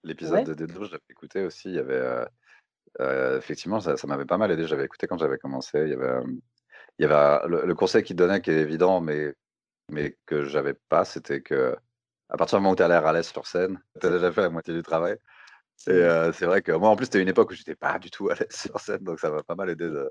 l'épisode 0.03 0.45
de 0.47 0.55
Dedo, 0.55 0.85
j'avais 0.85 1.03
écouté 1.11 1.45
aussi. 1.45 1.69
Il 1.69 1.75
y 1.75 1.79
avait, 1.79 1.95
euh, 1.95 2.25
euh, 3.01 3.39
effectivement, 3.39 3.81
ça, 3.81 3.97
ça 3.97 4.07
m'avait 4.07 4.25
pas 4.25 4.39
mal 4.39 4.51
aidé. 4.51 4.67
J'avais 4.67 4.85
écouté 4.85 5.07
quand 5.07 5.19
j'avais 5.19 5.39
commencé. 5.39 5.79
Il 5.83 5.91
y 5.91 5.95
avait, 5.95 6.21
il 6.99 7.03
y 7.03 7.11
avait 7.11 7.49
le, 7.49 7.75
conseil 7.75 8.03
qu'il 8.03 8.17
donnait 8.17 8.41
qui 8.41 8.51
est 8.51 8.61
évident, 8.61 9.01
mais 9.01 9.35
mais 9.91 10.17
que 10.27 10.45
j'avais 10.45 10.75
pas, 10.89 11.05
c'était 11.05 11.43
que 11.43 11.77
à 12.31 12.37
partir 12.37 12.59
du 12.59 12.63
moment 12.63 12.73
où 12.73 12.77
tu 12.77 12.83
as 12.83 12.89
l'air 12.89 13.07
à 13.07 13.13
l'aise 13.13 13.29
sur 13.29 13.47
scène, 13.47 13.81
tu 14.01 14.07
as 14.07 14.11
déjà 14.11 14.33
fait 14.33 14.43
la 14.43 14.51
moitié 14.51 14.75
du 14.75 14.83
travail. 14.83 15.17
Et 15.89 16.09
c'est 16.33 16.47
vrai 16.47 16.63
que 16.63 16.73
moi, 16.73 16.89
en 16.89 16.97
plus, 16.97 17.07
c'était 17.07 17.21
une 17.21 17.29
époque 17.29 17.51
où 17.51 17.55
j'étais 17.55 17.75
pas 17.75 17.99
du 17.99 18.11
tout 18.11 18.29
à 18.31 18.35
l'aise 18.35 18.49
sur 18.51 18.81
scène, 18.81 19.03
donc 19.03 19.21
ça 19.21 19.31
m'a 19.31 19.43
pas 19.43 19.55
mal 19.55 19.71
aidé 19.71 19.89
de, 19.91 20.11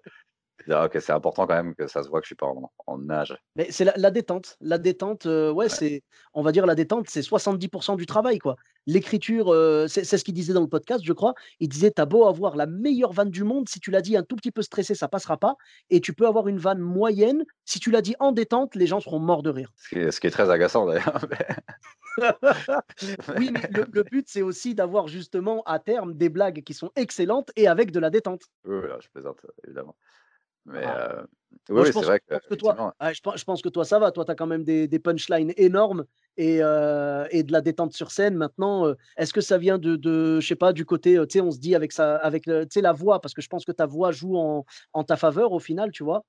ok, 0.68 0.98
c'est 1.00 1.12
important 1.12 1.48
quand 1.48 1.56
même 1.56 1.76
que 1.76 1.88
ça 1.88 2.04
se 2.04 2.10
voit 2.10 2.20
que 2.20 2.26
je 2.26 2.30
suis 2.30 2.36
pas 2.36 2.48
en, 2.48 2.72
en 2.88 2.98
nage. 2.98 3.38
Mais 3.56 3.68
c'est 3.70 3.86
la, 3.86 4.12
détente. 4.12 4.58
La 4.62 4.78
détente, 4.78 5.26
ouais, 5.26 5.70
c'est, 5.70 6.04
on 6.34 6.42
va 6.42 6.52
dire 6.52 6.66
la 6.66 6.76
détente, 6.76 7.08
c'est 7.10 7.22
70% 7.22 7.98
du 7.98 8.06
travail, 8.06 8.39
quoi. 8.39 8.56
L'écriture, 8.86 9.48
c'est, 9.88 10.04
ce 10.04 10.24
qu'il 10.24 10.34
disait 10.34 10.54
dans 10.54 10.62
le 10.62 10.68
podcast, 10.68 11.04
je 11.06 11.13
crois. 11.13 11.34
Il 11.60 11.70
disait, 11.70 11.92
t'as 11.92 12.06
beau 12.06 12.28
avoir 12.28 12.56
la 12.56 12.66
meilleure 12.66 13.13
vanne 13.13 13.30
du 13.30 13.44
monde, 13.44 13.70
si 13.70 13.80
tu 13.80 13.92
l'as 13.92 14.02
dit 14.02 14.18
un 14.18 14.24
tout 14.24 14.36
petit 14.36 14.52
peu 14.52 14.62
stressé, 14.62 14.96
ça 14.96 15.08
passera 15.08 15.38
pas. 15.38 15.56
Et 15.89 16.02
tu 16.02 16.13
peux 16.13 16.28
avoir 16.28 16.48
une 16.48 16.58
vanne 16.58 16.80
moyenne, 16.80 17.44
si 17.66 17.80
tu 17.80 17.92
l'as 17.92 18.02
dit 18.02 18.16
en 18.20 18.32
détente, 18.32 18.76
les 18.76 18.88
gens 18.88 19.00
seront 19.00 19.20
morts 19.20 19.44
de 19.44 19.50
rire. 19.50 19.72
Ce 19.78 20.20
qui 20.20 20.28
est, 20.28 20.32
très 20.32 20.50
agaçant 20.50 20.86
d'ailleurs. 20.86 21.20
oui, 23.38 23.52
mais 23.52 23.70
le, 23.72 24.04
but, 24.04 24.28
c'est 24.28 24.42
aussi 24.42 24.76
d'avoir 24.76 25.08
justement 25.08 25.63
à 25.66 25.80
terme 25.80 26.13
des 26.13 26.30
blagues 26.30 26.63
qui 26.63 26.74
sont 26.74 26.92
excellentes 26.96 27.52
et 27.56 27.68
avec 27.68 27.92
de 27.92 28.00
la 28.00 28.10
détente. 28.10 28.44
Oui, 28.66 28.82
je 29.00 29.10
plaisante, 29.10 29.39
évidemment. 29.66 29.96
Mais 30.65 30.84
ah. 30.86 31.26
oui, 31.69 31.89
c'est 31.91 32.02
vrai 32.02 32.19
que, 32.19 32.56
toi, 32.56 32.95
ah, 32.99 33.13
je, 33.13 33.43
pense 33.43 33.62
que 33.62 33.69
toi, 33.69 33.86
ça 33.86 33.99
va. 33.99 34.12
Toi, 34.12 34.26
tu 34.26 34.32
as 34.32 34.36
quand 34.36 34.47
même 34.47 34.63
des, 34.63 34.99
punchlines 34.99 35.54
énormes 35.58 36.06
et, 36.38 36.58
et, 36.58 37.43
de 37.43 37.52
la 37.52 37.62
détente 37.62 37.93
sur 37.93 38.12
scène. 38.12 38.36
Maintenant, 38.36 38.93
est-ce 39.17 39.34
que 39.34 39.41
ça 39.41 39.58
vient 39.58 39.78
de, 39.78 39.95
de, 39.95 40.39
je 40.39 40.47
sais 40.47 40.56
pas, 40.56 40.73
du 40.73 40.86
côté, 40.86 41.15
tu 41.28 41.34
sais, 41.34 41.41
on 41.41 41.52
se 41.52 41.60
dit 41.60 41.76
avec, 41.76 41.91
ça, 41.91 42.15
avec 42.17 42.45
la 42.47 42.93
voix, 42.93 43.19
parce 43.19 43.34
que 43.34 43.41
je 43.41 43.49
pense 43.49 43.65
que 43.65 43.71
ta 43.71 43.86
voix 43.86 44.12
joue 44.12 44.38
en, 44.38 44.65
en 44.93 45.04
ta 45.04 45.17
faveur 45.17 45.52
au 45.52 45.60
final, 45.60 45.91
tu 45.91 46.04
vois? 46.04 46.23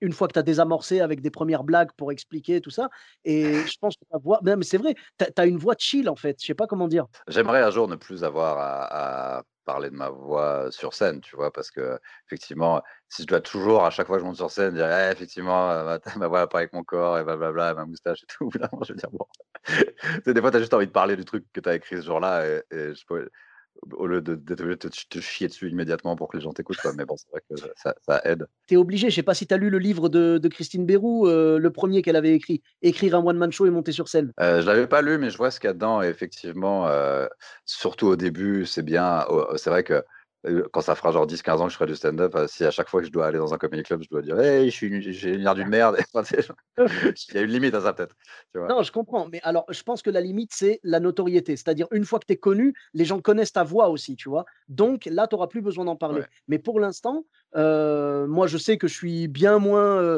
Une 0.00 0.12
fois 0.12 0.28
que 0.28 0.32
tu 0.32 0.38
as 0.38 0.42
désamorcé 0.42 1.00
avec 1.00 1.20
des 1.20 1.30
premières 1.30 1.64
blagues 1.64 1.90
pour 1.96 2.12
expliquer 2.12 2.60
tout 2.60 2.70
ça. 2.70 2.88
Et 3.24 3.54
je 3.54 3.76
pense 3.80 3.94
que 3.96 4.04
ta 4.10 4.18
voix, 4.18 4.40
mais 4.42 4.62
c'est 4.62 4.78
vrai, 4.78 4.94
tu 5.18 5.26
as, 5.36 5.46
une 5.46 5.58
voix 5.58 5.74
chill 5.78 6.08
en 6.08 6.16
fait, 6.16 6.36
je 6.40 6.46
sais 6.46 6.54
pas 6.54 6.66
comment 6.66 6.88
dire. 6.88 7.06
J'aimerais 7.28 7.62
un 7.62 7.70
jour 7.70 7.88
ne 7.88 7.96
plus 7.96 8.24
avoir 8.24 8.58
à 8.58 9.42
parler 9.70 9.90
de 9.90 9.94
ma 9.94 10.08
voix 10.08 10.70
sur 10.72 10.94
scène, 10.94 11.20
tu 11.20 11.36
vois, 11.36 11.52
parce 11.52 11.70
que 11.70 11.98
effectivement, 12.26 12.82
si 13.08 13.22
je 13.22 13.26
dois 13.28 13.40
toujours, 13.40 13.84
à 13.84 13.90
chaque 13.90 14.08
fois 14.08 14.16
que 14.16 14.22
je 14.22 14.26
monte 14.26 14.36
sur 14.36 14.50
scène, 14.50 14.74
dire 14.74 14.88
«Eh, 14.90 15.12
effectivement, 15.12 15.68
ma, 16.16 16.26
voix 16.26 16.48
pas 16.48 16.58
avec 16.58 16.72
mon 16.72 16.82
corps 16.82 17.18
et 17.18 17.24
blablabla, 17.24 17.74
ma 17.74 17.84
moustache 17.84 18.24
et 18.24 18.26
tout, 18.26 18.50
je 18.82 18.92
veux 18.92 18.98
dire, 18.98 19.10
bon. 19.12 19.26
des 20.26 20.40
fois, 20.40 20.50
tu 20.50 20.56
as 20.56 20.60
juste 20.60 20.74
envie 20.74 20.88
de 20.88 20.92
parler 20.92 21.14
du 21.14 21.24
truc 21.24 21.46
que 21.52 21.60
tu 21.60 21.68
as 21.68 21.76
écrit 21.76 21.96
ce 21.98 22.06
jour-là 22.06 22.46
et, 22.46 22.62
je 22.70 23.04
peux, 23.06 23.28
au 23.92 24.06
lieu 24.06 24.20
d'être 24.20 24.60
obligé 24.60 24.76
de 24.76 24.88
te, 24.88 25.20
chier 25.20 25.48
dessus 25.48 25.68
immédiatement 25.68 26.16
pour 26.16 26.28
que 26.28 26.36
les 26.36 26.42
gens 26.42 26.52
t'écoutent. 26.52 26.78
Mais 26.96 27.04
bon, 27.04 27.16
c'est 27.16 27.30
vrai 27.30 27.42
que 27.48 27.56
ça, 27.76 28.20
aide. 28.24 28.46
Tu 28.66 28.74
es 28.74 28.76
obligé, 28.76 29.10
je 29.10 29.14
sais 29.14 29.22
pas 29.22 29.34
si 29.34 29.46
tu 29.46 29.54
as 29.54 29.56
lu 29.56 29.70
le 29.70 29.78
livre 29.78 30.08
de, 30.08 30.48
Christine 30.48 30.86
Bérou, 30.86 31.26
euh, 31.26 31.58
le 31.58 31.70
premier 31.70 32.02
qu'elle 32.02 32.16
avait 32.16 32.34
écrit, 32.34 32.62
Écrire 32.82 33.14
un 33.14 33.24
one-man 33.24 33.52
show 33.52 33.66
et 33.66 33.70
monter 33.70 33.92
sur 33.92 34.08
scène. 34.08 34.32
Euh, 34.40 34.60
je 34.60 34.66
l'avais 34.66 34.86
pas 34.86 35.02
lu, 35.02 35.18
mais 35.18 35.30
je 35.30 35.36
vois 35.36 35.50
ce 35.50 35.60
qu'il 35.60 35.68
y 35.68 35.70
a 35.70 35.74
dedans. 35.74 36.02
Et 36.02 36.08
effectivement, 36.08 36.88
euh, 36.88 37.26
surtout 37.64 38.06
au 38.06 38.16
début, 38.16 38.66
c'est 38.66 38.82
bien. 38.82 39.24
C'est 39.56 39.70
vrai 39.70 39.84
que 39.84 40.02
quand 40.72 40.80
ça 40.80 40.94
fera 40.94 41.12
genre 41.12 41.26
10-15 41.26 41.58
ans 41.58 41.64
que 41.66 41.70
je 41.70 41.76
ferai 41.76 41.86
du 41.86 41.96
stand-up, 41.96 42.36
si 42.48 42.64
à 42.64 42.70
chaque 42.70 42.88
fois 42.88 43.00
que 43.00 43.06
je 43.06 43.12
dois 43.12 43.26
aller 43.26 43.38
dans 43.38 43.52
un 43.52 43.58
comedy 43.58 43.82
club, 43.82 44.02
je 44.02 44.08
dois 44.08 44.22
dire 44.22 44.38
Hey, 44.40 44.70
j'ai 44.70 44.86
une 44.86 45.46
air 45.46 45.54
d'une 45.54 45.68
merde. 45.68 45.98
Il 46.78 47.34
y 47.34 47.38
a 47.38 47.42
une 47.42 47.50
limite 47.50 47.74
à 47.74 47.82
ça, 47.82 47.92
peut-être. 47.92 48.16
Non, 48.54 48.82
je 48.82 48.90
comprends. 48.90 49.28
Mais 49.28 49.40
alors, 49.42 49.66
je 49.68 49.82
pense 49.82 50.02
que 50.02 50.10
la 50.10 50.20
limite, 50.20 50.52
c'est 50.54 50.80
la 50.82 51.00
notoriété. 51.00 51.56
C'est-à-dire, 51.56 51.86
une 51.90 52.04
fois 52.04 52.18
que 52.18 52.26
tu 52.26 52.32
es 52.32 52.36
connu, 52.36 52.74
les 52.94 53.04
gens 53.04 53.20
connaissent 53.20 53.52
ta 53.52 53.64
voix 53.64 53.88
aussi, 53.90 54.16
tu 54.16 54.28
vois. 54.28 54.46
Donc 54.68 55.04
là, 55.04 55.26
tu 55.26 55.34
n'auras 55.34 55.48
plus 55.48 55.60
besoin 55.60 55.84
d'en 55.84 55.96
parler. 55.96 56.22
Mais 56.48 56.58
pour 56.58 56.80
l'instant, 56.80 57.24
moi, 57.54 58.46
je 58.46 58.56
sais 58.56 58.78
que 58.78 58.88
je 58.88 58.94
suis 58.94 59.28
bien 59.28 59.58
moins, 59.58 60.16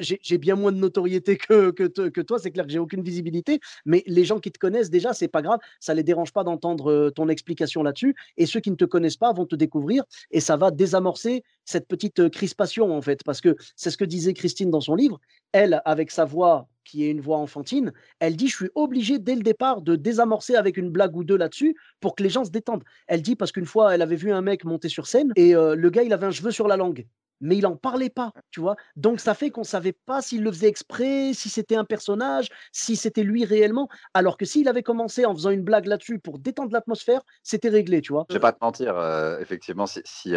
j'ai 0.00 0.38
bien 0.38 0.54
moins 0.54 0.72
de 0.72 0.78
notoriété 0.78 1.36
que, 1.36 1.70
que, 1.70 1.84
que 1.86 2.20
toi. 2.20 2.38
C'est 2.38 2.50
clair 2.50 2.66
que 2.66 2.72
j'ai 2.72 2.78
aucune 2.78 3.02
visibilité, 3.02 3.60
mais 3.84 4.02
les 4.06 4.24
gens 4.24 4.38
qui 4.38 4.52
te 4.52 4.58
connaissent 4.58 4.90
déjà, 4.90 5.14
c'est 5.14 5.28
pas 5.28 5.42
grave. 5.42 5.60
Ça 5.80 5.94
les 5.94 6.02
dérange 6.02 6.32
pas 6.32 6.44
d'entendre 6.44 7.10
ton 7.10 7.28
explication 7.28 7.82
là-dessus. 7.82 8.14
Et 8.36 8.46
ceux 8.46 8.60
qui 8.60 8.70
ne 8.70 8.76
te 8.76 8.84
connaissent 8.84 9.16
pas 9.16 9.32
vont 9.32 9.45
te 9.46 9.56
découvrir 9.56 10.04
et 10.30 10.40
ça 10.40 10.56
va 10.56 10.70
désamorcer 10.70 11.42
cette 11.64 11.88
petite 11.88 12.28
crispation 12.30 12.96
en 12.96 13.02
fait, 13.02 13.22
parce 13.24 13.40
que 13.40 13.56
c'est 13.74 13.90
ce 13.90 13.96
que 13.96 14.04
disait 14.04 14.34
Christine 14.34 14.70
dans 14.70 14.80
son 14.80 14.94
livre. 14.94 15.20
Elle, 15.56 15.80
avec 15.86 16.10
sa 16.10 16.26
voix 16.26 16.68
qui 16.84 17.06
est 17.06 17.10
une 17.10 17.22
voix 17.22 17.38
enfantine, 17.38 17.94
elle 18.20 18.36
dit 18.36 18.46
je 18.46 18.56
suis 18.56 18.70
obligée 18.74 19.18
dès 19.18 19.34
le 19.34 19.40
départ 19.40 19.80
de 19.80 19.96
désamorcer 19.96 20.54
avec 20.54 20.76
une 20.76 20.90
blague 20.90 21.16
ou 21.16 21.24
deux 21.24 21.38
là-dessus 21.38 21.74
pour 21.98 22.14
que 22.14 22.22
les 22.22 22.28
gens 22.28 22.44
se 22.44 22.50
détendent. 22.50 22.84
Elle 23.06 23.22
dit 23.22 23.36
parce 23.36 23.52
qu'une 23.52 23.64
fois 23.64 23.94
elle 23.94 24.02
avait 24.02 24.16
vu 24.16 24.30
un 24.32 24.42
mec 24.42 24.66
monter 24.66 24.90
sur 24.90 25.06
scène 25.06 25.32
et 25.34 25.54
le 25.54 25.88
gars 25.88 26.02
il 26.02 26.12
avait 26.12 26.26
un 26.26 26.30
cheveu 26.30 26.50
sur 26.50 26.68
la 26.68 26.76
langue 26.76 27.06
mais 27.40 27.56
il 27.56 27.62
n'en 27.62 27.76
parlait 27.76 28.10
pas, 28.10 28.32
tu 28.50 28.60
vois. 28.60 28.76
Donc 28.96 29.20
ça 29.20 29.32
fait 29.32 29.50
qu'on 29.50 29.62
ne 29.62 29.66
savait 29.66 29.92
pas 29.92 30.20
s'il 30.20 30.42
le 30.42 30.52
faisait 30.52 30.68
exprès, 30.68 31.32
si 31.32 31.48
c'était 31.48 31.76
un 31.76 31.84
personnage, 31.84 32.48
si 32.72 32.96
c'était 32.96 33.22
lui 33.22 33.46
réellement. 33.46 33.88
Alors 34.12 34.36
que 34.36 34.44
s'il 34.44 34.68
avait 34.68 34.82
commencé 34.82 35.24
en 35.24 35.34
faisant 35.34 35.50
une 35.50 35.62
blague 35.62 35.86
là-dessus 35.86 36.18
pour 36.18 36.38
détendre 36.38 36.72
l'atmosphère, 36.72 37.22
c'était 37.42 37.70
réglé, 37.70 38.02
tu 38.02 38.12
vois. 38.12 38.26
Je 38.28 38.34
vais 38.34 38.40
pas 38.40 38.52
te 38.52 38.62
mentir, 38.62 38.94
effectivement, 39.40 39.86
si, 39.86 40.00
si 40.04 40.34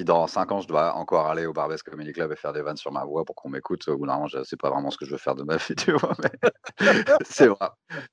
dans 0.00 0.26
5 0.26 0.52
ans, 0.52 0.60
je 0.60 0.68
dois 0.68 0.94
encore 0.94 1.26
aller 1.26 1.46
au 1.46 1.52
Barbès 1.52 1.82
Comedy 1.82 2.12
Club 2.12 2.32
et 2.32 2.36
faire 2.36 2.52
des 2.52 2.62
vannes 2.62 2.76
sur 2.76 2.92
ma 2.92 3.04
voix 3.04 3.24
pour 3.24 3.34
qu'on 3.34 3.48
m'écoute, 3.48 3.86
au 3.88 3.98
bout 3.98 4.06
d'un 4.06 4.14
moment, 4.14 4.28
c'est 4.44 4.60
pas 4.60 4.70
vraiment 4.70 4.90
ce 4.90 4.96
que 4.96 5.04
je 5.04 5.10
veux 5.10 5.18
faire 5.18 5.34
de 5.34 5.42
ma 5.42 5.56
vie, 5.56 5.74
tu 5.74 5.92
vois. 5.92 6.14
c'est 7.24 7.48
vrai. 7.48 7.68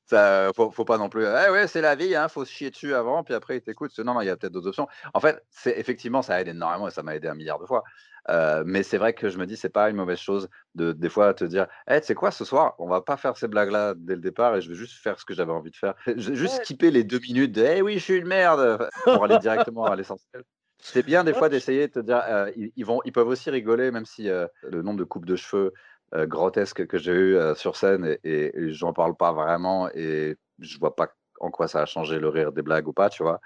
Ça, 0.05 0.51
faut, 0.55 0.71
faut, 0.71 0.85
pas 0.85 0.97
non 0.97 1.09
plus. 1.09 1.25
Eh 1.25 1.49
ouais, 1.51 1.67
c'est 1.67 1.81
la 1.81 1.95
vie, 1.95 2.15
hein, 2.15 2.27
faut 2.27 2.45
se 2.45 2.51
chier 2.51 2.71
dessus 2.71 2.93
avant, 2.93 3.23
puis 3.23 3.33
après, 3.33 3.57
il 3.57 3.61
t'écoute. 3.61 3.97
Non, 3.99 4.15
non, 4.15 4.21
il 4.21 4.27
y 4.27 4.29
a 4.29 4.35
peut-être 4.37 4.53
d'autres 4.53 4.67
options. 4.67 4.87
En 5.13 5.19
fait, 5.19 5.43
c'est 5.49 5.77
effectivement, 5.77 6.21
ça 6.21 6.41
aide 6.41 6.47
énormément 6.47 6.87
et 6.87 6.91
ça 6.91 7.03
m'a 7.03 7.15
aidé 7.15 7.27
un 7.27 7.35
milliard 7.35 7.59
de 7.59 7.65
fois. 7.65 7.83
Euh, 8.29 8.63
mais 8.65 8.83
c'est 8.83 8.97
vrai 8.97 9.13
que 9.13 9.29
je 9.29 9.37
me 9.37 9.45
dis, 9.45 9.55
c'est 9.55 9.69
pas 9.69 9.89
une 9.89 9.95
mauvaise 9.95 10.17
chose 10.17 10.49
de 10.75 10.91
des 10.91 11.09
fois 11.09 11.33
te 11.33 11.45
dire, 11.45 11.67
hey, 11.87 11.97
«Eh, 11.97 12.01
tu 12.01 12.07
sais 12.07 12.15
quoi, 12.15 12.31
ce 12.31 12.43
soir, 12.43 12.75
on 12.77 12.87
va 12.87 13.01
pas 13.01 13.15
faire 13.15 13.37
ces 13.37 13.47
blagues-là 13.47 13.93
dès 13.95 14.15
le 14.15 14.21
départ 14.21 14.55
et 14.55 14.61
je 14.61 14.67
vais 14.69 14.75
juste 14.75 15.01
faire 15.01 15.19
ce 15.19 15.25
que 15.25 15.33
j'avais 15.33 15.53
envie 15.53 15.71
de 15.71 15.77
faire. 15.77 15.93
Juste 16.17 16.63
skipper 16.63 16.91
les 16.91 17.03
deux 17.03 17.19
minutes 17.19 17.53
de, 17.53 17.63
eh 17.63 17.81
oui, 17.81 17.93
je 17.99 18.03
suis 18.03 18.15
une 18.15 18.27
merde, 18.27 18.89
pour 19.05 19.23
aller 19.23 19.39
directement 19.39 19.85
à 19.85 19.95
l'essentiel. 19.95 20.43
C'est 20.79 21.03
bien 21.03 21.23
des 21.23 21.33
fois 21.33 21.49
d'essayer 21.49 21.87
de 21.87 21.93
te 21.93 21.99
dire, 21.99 22.23
ils, 22.55 22.85
vont, 22.85 23.01
ils 23.03 23.11
peuvent 23.11 23.27
aussi 23.27 23.49
rigoler, 23.49 23.91
même 23.91 24.05
si 24.05 24.27
le 24.27 24.81
nombre 24.81 24.99
de 24.99 25.03
coupes 25.03 25.25
de 25.25 25.35
cheveux 25.35 25.73
grotesques 26.13 26.85
que 26.87 26.97
j'ai 26.97 27.13
eu 27.13 27.37
sur 27.55 27.75
scène 27.75 28.17
et, 28.23 28.57
et, 28.57 28.71
j'en 28.71 28.93
parle 28.93 29.15
pas 29.15 29.33
vraiment 29.33 29.89
et 29.93 30.37
je 30.59 30.79
vois 30.79 30.95
pas 30.95 31.09
en 31.39 31.51
quoi 31.51 31.67
ça 31.67 31.81
a 31.81 31.85
changé 31.85 32.19
le 32.19 32.29
rire 32.29 32.51
des 32.51 32.61
blagues 32.61 32.87
ou 32.87 32.93
pas, 32.93 33.09
tu 33.09 33.23
vois, 33.23 33.39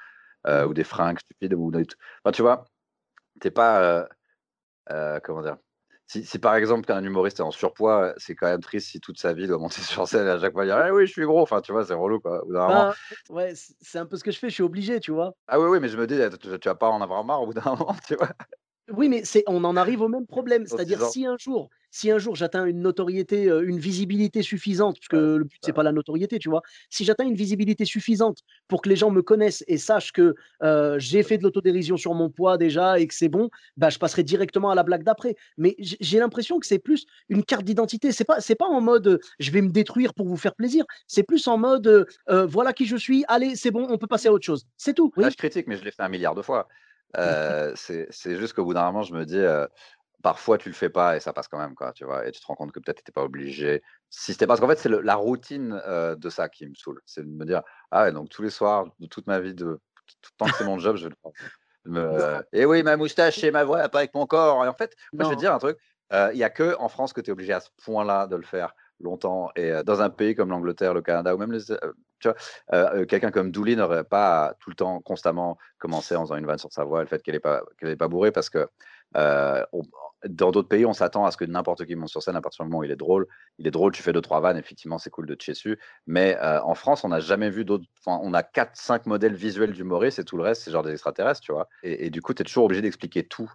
mmh 0.45 0.65
ou 0.67 0.73
des 0.73 0.83
fringues 0.83 1.19
stupides 1.19 1.53
ou 1.53 1.71
enfin, 1.71 2.31
tu 2.33 2.41
vois, 2.41 2.65
t'es 3.39 3.51
pas, 3.51 4.07
comment 5.23 5.41
dire, 5.41 5.57
si, 6.23 6.39
par 6.39 6.55
exemple 6.55 6.91
un 6.91 7.03
humoriste 7.03 7.39
est 7.39 7.43
en 7.43 7.51
surpoids, 7.51 8.13
c'est 8.17 8.35
quand 8.35 8.47
même 8.47 8.61
triste 8.61 8.89
si 8.89 8.99
toute 8.99 9.19
sa 9.19 9.33
vie 9.33 9.47
doit 9.47 9.57
monter 9.57 9.81
sur 9.81 10.07
scène 10.07 10.27
et 10.27 10.29
à 10.31 10.39
chaque 10.39 10.53
fois 10.53 10.65
dire 10.65 10.77
«Ah 10.77 10.93
oui, 10.93 11.07
je 11.07 11.11
suis 11.11 11.25
gros. 11.25 11.41
Enfin, 11.41 11.61
tu 11.61 11.71
vois, 11.71 11.85
c'est 11.85 11.93
relou 11.93 12.19
quoi. 12.19 12.41
Ben, 12.47 12.93
ouais, 13.29 13.53
c'est 13.55 13.99
un 13.99 14.05
peu 14.05 14.17
ce 14.17 14.23
que 14.23 14.31
je 14.31 14.37
fais, 14.39 14.49
je 14.49 14.55
suis 14.55 14.63
obligé, 14.63 14.99
tu 14.99 15.11
vois. 15.11 15.33
Ah 15.47 15.59
oui, 15.59 15.67
oui, 15.67 15.79
mais 15.79 15.89
je 15.89 15.97
me 15.97 16.07
dis, 16.07 16.17
tu, 16.39 16.59
tu 16.59 16.67
vas 16.69 16.75
pas 16.75 16.89
en 16.89 17.01
avoir 17.01 17.23
marre 17.23 17.41
au 17.41 17.45
bout 17.47 17.53
d'un 17.53 17.61
moment, 17.75 17.95
tu 18.05 18.15
vois? 18.15 18.29
Oui, 18.89 19.09
mais 19.09 19.23
c'est, 19.23 19.43
on 19.47 19.63
en 19.63 19.77
arrive 19.77 20.01
au 20.01 20.07
même 20.07 20.27
problème. 20.27 20.65
C'est-à-dire, 20.65 21.01
si 21.01 21.25
un 21.25 21.35
jour, 21.39 21.69
si 21.91 22.09
un 22.09 22.17
jour 22.17 22.35
j'atteins 22.35 22.65
une 22.65 22.81
notoriété, 22.81 23.45
une 23.45 23.79
visibilité 23.79 24.41
suffisante, 24.41 24.97
parce 24.97 25.07
que 25.09 25.35
le 25.35 25.43
but, 25.43 25.59
c'est 25.63 25.73
pas 25.73 25.83
la 25.83 25.91
notoriété, 25.91 26.39
tu 26.39 26.49
vois. 26.49 26.61
Si 26.89 27.05
j'atteins 27.05 27.25
une 27.25 27.35
visibilité 27.35 27.85
suffisante 27.85 28.39
pour 28.67 28.81
que 28.81 28.89
les 28.89 28.95
gens 28.95 29.11
me 29.11 29.21
connaissent 29.21 29.63
et 29.67 29.77
sachent 29.77 30.11
que 30.11 30.35
j'ai 30.97 31.23
fait 31.23 31.37
de 31.37 31.43
l'autodérision 31.43 31.97
sur 31.97 32.13
mon 32.13 32.29
poids 32.29 32.57
déjà 32.57 32.99
et 32.99 33.07
que 33.07 33.13
c'est 33.13 33.29
bon, 33.29 33.49
bah, 33.77 33.89
je 33.89 33.99
passerai 33.99 34.23
directement 34.23 34.71
à 34.71 34.75
la 34.75 34.83
blague 34.83 35.03
d'après. 35.03 35.35
Mais 35.57 35.75
j'ai 35.79 36.19
l'impression 36.19 36.59
que 36.59 36.65
c'est 36.65 36.79
plus 36.79 37.05
une 37.29 37.43
carte 37.43 37.63
d'identité. 37.63 38.11
C'est 38.11 38.25
pas, 38.25 38.41
c'est 38.41 38.55
pas 38.55 38.67
en 38.67 38.81
mode 38.81 39.19
je 39.39 39.51
vais 39.51 39.61
me 39.61 39.69
détruire 39.69 40.13
pour 40.13 40.27
vous 40.27 40.37
faire 40.37 40.55
plaisir. 40.55 40.85
C'est 41.07 41.23
plus 41.23 41.47
en 41.47 41.57
mode 41.57 42.07
voilà 42.27 42.73
qui 42.73 42.85
je 42.85 42.95
suis. 42.95 43.23
Allez, 43.27 43.55
c'est 43.55 43.71
bon, 43.71 43.87
on 43.89 43.97
peut 43.97 44.07
passer 44.07 44.27
à 44.27 44.33
autre 44.33 44.45
chose. 44.45 44.65
C'est 44.77 44.93
tout. 44.93 45.11
Là, 45.17 45.29
je 45.29 45.35
critique, 45.35 45.67
mais 45.67 45.77
je 45.77 45.83
l'ai 45.83 45.91
fait 45.91 46.03
un 46.03 46.09
milliard 46.09 46.35
de 46.35 46.41
fois. 46.41 46.67
c'est 47.75 48.37
juste 48.37 48.53
qu'au 48.53 48.63
bout 48.63 48.73
d'un 48.73 48.85
moment, 48.85 49.03
je 49.03 49.13
me 49.13 49.25
dis, 49.25 49.41
parfois 50.21 50.57
tu 50.57 50.69
le 50.69 50.75
fais 50.75 50.89
pas 50.89 51.15
et 51.15 51.19
ça 51.19 51.33
passe 51.33 51.47
quand 51.47 51.57
même, 51.57 51.75
quoi, 51.75 51.93
tu 51.93 52.05
vois. 52.05 52.27
Et 52.27 52.31
tu 52.31 52.39
te 52.39 52.45
rends 52.45 52.55
compte 52.55 52.71
que 52.71 52.79
peut-être 52.79 52.97
tu 52.97 53.01
n'étais 53.01 53.11
pas 53.11 53.23
obligé. 53.23 53.81
Si 54.09 54.33
c'était 54.33 54.47
parce 54.47 54.59
qu'en 54.59 54.67
fait, 54.67 54.79
c'est 54.79 54.89
la 54.89 55.15
routine 55.15 55.81
de 56.17 56.29
ça 56.29 56.49
qui 56.49 56.67
me 56.67 56.75
saoule. 56.75 57.01
C'est 57.05 57.23
de 57.23 57.29
me 57.29 57.45
dire, 57.45 57.61
ah 57.91 58.03
ouais, 58.03 58.11
donc 58.11 58.29
tous 58.29 58.41
les 58.41 58.49
soirs, 58.49 58.87
de 58.99 59.07
toute 59.07 59.27
ma 59.27 59.39
vie, 59.39 59.53
de, 59.53 59.79
tout 60.21 60.31
le 60.33 60.37
temps 60.37 60.51
que 60.51 60.57
c'est 60.57 60.65
mon 60.65 60.79
job, 60.79 60.95
je 60.95 61.07
vais 61.07 61.13
le 61.13 61.15
faire. 61.21 62.43
et 62.53 62.65
oui, 62.65 62.83
ma 62.83 62.97
moustache 62.97 63.43
et 63.43 63.51
ma 63.51 63.63
voix, 63.63 63.87
pas 63.89 63.99
avec 63.99 64.13
mon 64.13 64.25
corps. 64.25 64.63
Et 64.65 64.67
en 64.67 64.73
fait, 64.73 64.95
moi, 65.13 65.25
je 65.25 65.29
vais 65.29 65.35
te 65.35 65.41
dire 65.41 65.53
un 65.53 65.59
truc. 65.59 65.77
Il 66.11 66.35
n'y 66.35 66.43
a 66.43 66.49
que 66.49 66.75
en 66.77 66.89
France 66.89 67.13
que 67.13 67.21
tu 67.21 67.29
es 67.29 67.33
obligé 67.33 67.53
à 67.53 67.59
ce 67.59 67.69
point-là 67.83 68.27
de 68.27 68.35
le 68.35 68.43
faire 68.43 68.73
longtemps. 68.99 69.49
Et 69.55 69.71
dans 69.85 70.01
un 70.01 70.09
pays 70.09 70.35
comme 70.35 70.49
l'Angleterre, 70.49 70.93
le 70.93 71.01
Canada 71.01 71.33
ou 71.33 71.37
même 71.37 71.51
les, 71.51 71.61
tu 72.21 72.29
vois, 72.29 73.05
quelqu'un 73.05 73.31
comme 73.31 73.51
Dooley 73.51 73.75
n'aurait 73.75 74.03
pas 74.03 74.53
tout 74.59 74.69
le 74.69 74.75
temps, 74.75 75.01
constamment 75.01 75.57
commencé 75.79 76.15
en 76.15 76.23
faisant 76.23 76.35
une 76.35 76.45
vanne 76.45 76.59
sur 76.59 76.71
sa 76.71 76.83
voix, 76.83 77.01
le 77.01 77.07
fait 77.07 77.21
qu'elle 77.23 77.35
n'est 77.35 77.39
pas, 77.39 77.63
qu'elle 77.79 77.97
pas 77.97 78.07
bourrée, 78.07 78.31
parce 78.31 78.49
que 78.49 78.67
dans 79.13 80.51
d'autres 80.51 80.67
pays, 80.67 80.85
on 80.85 80.93
s'attend 80.93 81.25
à 81.25 81.31
ce 81.31 81.37
que 81.37 81.45
n'importe 81.45 81.85
qui 81.85 81.95
monte 81.95 82.09
sur 82.09 82.21
scène 82.21 82.35
à 82.35 82.41
partir 82.41 82.63
du 82.63 82.69
moment 82.69 82.81
où 82.81 82.83
il 82.83 82.91
est 82.91 82.95
drôle. 82.95 83.27
Il 83.57 83.67
est 83.67 83.71
drôle, 83.71 83.91
tu 83.91 84.03
fais 84.03 84.13
deux, 84.13 84.21
trois 84.21 84.39
vannes, 84.39 84.57
effectivement, 84.57 84.99
c'est 84.99 85.09
cool 85.09 85.25
de 85.25 85.33
te 85.33 85.43
chier 85.43 85.53
dessus. 85.53 85.79
Mais 86.05 86.37
en 86.39 86.75
France, 86.75 87.03
on 87.03 87.09
n'a 87.09 87.19
jamais 87.19 87.49
vu 87.49 87.65
d'autres. 87.65 87.85
Enfin, 88.05 88.19
on 88.23 88.33
a 88.33 88.43
quatre, 88.43 88.75
cinq 88.75 89.05
modèles 89.07 89.33
visuels 89.33 89.71
d'humoristes 89.71 90.19
et 90.19 90.23
tout 90.23 90.37
le 90.37 90.43
reste, 90.43 90.63
c'est 90.63 90.71
genre 90.71 90.83
des 90.83 90.91
extraterrestres, 90.91 91.41
tu 91.41 91.51
vois. 91.51 91.67
Et, 91.83 92.09
du 92.09 92.21
coup, 92.21 92.33
tu 92.33 92.41
es 92.41 92.45
toujours 92.45 92.65
obligé 92.65 92.81
d'expliquer 92.81 93.23
tout. 93.23 93.51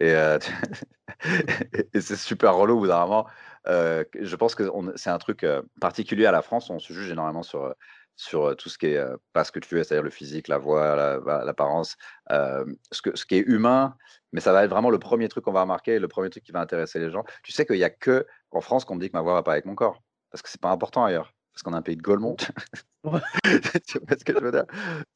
Et 0.00 0.12
et, 1.94 2.00
c'est 2.00 2.16
super 2.16 2.54
relou 2.54 2.76
au 2.76 2.80
bout 2.80 2.86
d'un 2.86 3.24
je 3.66 4.36
pense 4.36 4.54
que 4.54 4.64
c'est 4.96 5.10
un 5.10 5.18
truc 5.18 5.46
particulier 5.80 6.26
à 6.26 6.32
la 6.32 6.42
France. 6.42 6.70
On 6.70 6.78
se 6.78 6.92
juge 6.92 7.10
énormément 7.10 7.42
sur, 7.42 7.74
sur 8.16 8.54
tout 8.56 8.68
ce 8.68 8.76
qui 8.76 8.86
est 8.86 9.02
pas 9.32 9.44
ce 9.44 9.52
que 9.52 9.58
tu 9.58 9.78
es, 9.78 9.84
c'est-à-dire 9.84 10.04
le 10.04 10.10
physique, 10.10 10.48
la 10.48 10.58
voix, 10.58 11.20
l'apparence, 11.44 11.96
ce, 12.30 13.10
ce 13.14 13.24
qui 13.24 13.36
est 13.36 13.44
humain. 13.46 13.96
Mais 14.32 14.40
ça 14.40 14.52
va 14.52 14.64
être 14.64 14.70
vraiment 14.70 14.90
le 14.90 14.98
premier 14.98 15.28
truc 15.28 15.44
qu'on 15.44 15.52
va 15.52 15.62
remarquer, 15.62 15.98
le 15.98 16.08
premier 16.08 16.30
truc 16.30 16.44
qui 16.44 16.52
va 16.52 16.60
intéresser 16.60 16.98
les 16.98 17.10
gens. 17.10 17.24
Tu 17.42 17.52
sais 17.52 17.66
qu'il 17.66 17.76
n'y 17.76 17.84
a 17.84 17.90
que 17.90 18.26
en 18.50 18.60
France 18.60 18.84
qu'on 18.84 18.94
me 18.94 19.00
dit 19.00 19.08
que 19.08 19.16
ma 19.16 19.22
voix 19.22 19.34
va 19.34 19.42
pas 19.42 19.52
avec 19.52 19.64
mon 19.64 19.74
corps, 19.74 20.02
parce 20.30 20.42
que 20.42 20.48
c'est 20.48 20.60
pas 20.60 20.70
important 20.70 21.04
ailleurs 21.04 21.34
parce 21.52 21.62
qu'on 21.62 21.72
a 21.72 21.78
un 21.78 21.82
pays 21.82 21.96
de 21.96 22.02
Gaulmont. 22.02 22.36
tu 23.04 23.98
vois 23.98 24.16
ce 24.18 24.24
que 24.24 24.32
je 24.32 24.38
veux 24.38 24.52
dire? 24.52 24.64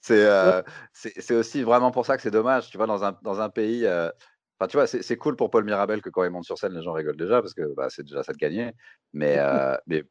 C'est 0.01 1.35
aussi 1.35 1.63
vraiment 1.63 1.91
pour 1.91 2.07
ça 2.07 2.17
que 2.17 2.23
c'est 2.23 2.31
dommage. 2.31 2.71
Tu 2.71 2.77
vois, 2.77 2.87
dans 2.87 3.05
un, 3.05 3.17
dans 3.23 3.41
un 3.41 3.49
pays. 3.49 3.87
Enfin, 3.87 4.69
tu 4.69 4.77
vois, 4.77 4.87
c'est 4.87 5.17
cool 5.17 5.37
pour 5.37 5.51
Paul 5.51 5.65
Mirabel 5.65 6.03
que 6.03 6.11
quand 6.11 6.25
il 6.25 6.31
monte 6.31 6.45
sur 6.45 6.59
scène, 6.59 6.75
les 6.75 6.83
gens 6.83 6.93
rigolent 6.93 7.17
déjà 7.17 7.41
parce 7.41 7.55
que 7.55 7.75
bah, 7.75 7.89
c'est 7.89 8.03
déjà 8.03 8.23
ça 8.23 8.33
de 8.33 8.39
gagner. 8.39 8.73
Mais, 9.13 9.39
mais 9.87 10.05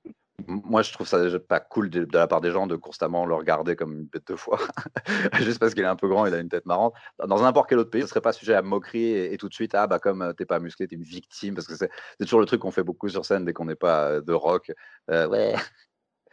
moi, 0.48 0.82
je 0.82 0.92
trouve 0.92 1.08
ça 1.08 1.20
pas 1.48 1.60
cool 1.60 1.90
de, 1.90 2.08
la 2.12 2.28
part 2.28 2.42
des 2.42 2.52
gens 2.52 2.66
de 2.68 2.76
constamment 2.76 3.26
le 3.26 3.36
regarder 3.36 3.76
comme 3.76 3.94
une 3.94 4.06
bête 4.06 4.28
de 4.28 4.36
foie, 4.36 4.58
juste 5.40 5.60
parce 5.60 5.74
qu'il 5.74 5.84
est 5.84 5.88
un 5.88 5.96
peu 5.96 6.08
grand, 6.08 6.26
il 6.26 6.34
a 6.34 6.40
une 6.40 6.50
tête 6.50 6.66
marrante. 6.66 6.94
Dans 7.26 7.42
n'importe 7.42 7.70
quel 7.70 7.78
autre 7.78 7.92
pays, 7.92 8.02
ce 8.02 8.08
serait 8.08 8.22
pas 8.22 8.34
sujet 8.34 8.56
à 8.56 8.62
moquerie 8.62 9.12
et, 9.12 9.38
tout 9.38 9.48
de 9.48 9.54
suite, 9.54 9.76
ah 9.76 9.88
bah 9.88 10.00
comme 10.00 10.34
t'es 10.36 10.46
pas 10.46 10.60
musclé, 10.60 10.88
t'es 10.88 10.96
une 10.96 11.04
victime, 11.04 11.54
parce 11.56 11.68
que 11.68 11.76
c'est 11.76 11.90
toujours 12.20 12.40
le 12.40 12.46
truc 12.46 12.62
qu'on 12.62 12.72
fait 12.72 12.84
beaucoup 12.84 13.10
sur 13.10 13.26
scène 13.26 13.46
dès 13.46 13.54
qu'on 13.54 13.66
n'est 13.66 13.76
pas 13.76 14.22
de 14.22 14.34
rock. 14.34 14.72
ouais, 15.10 15.56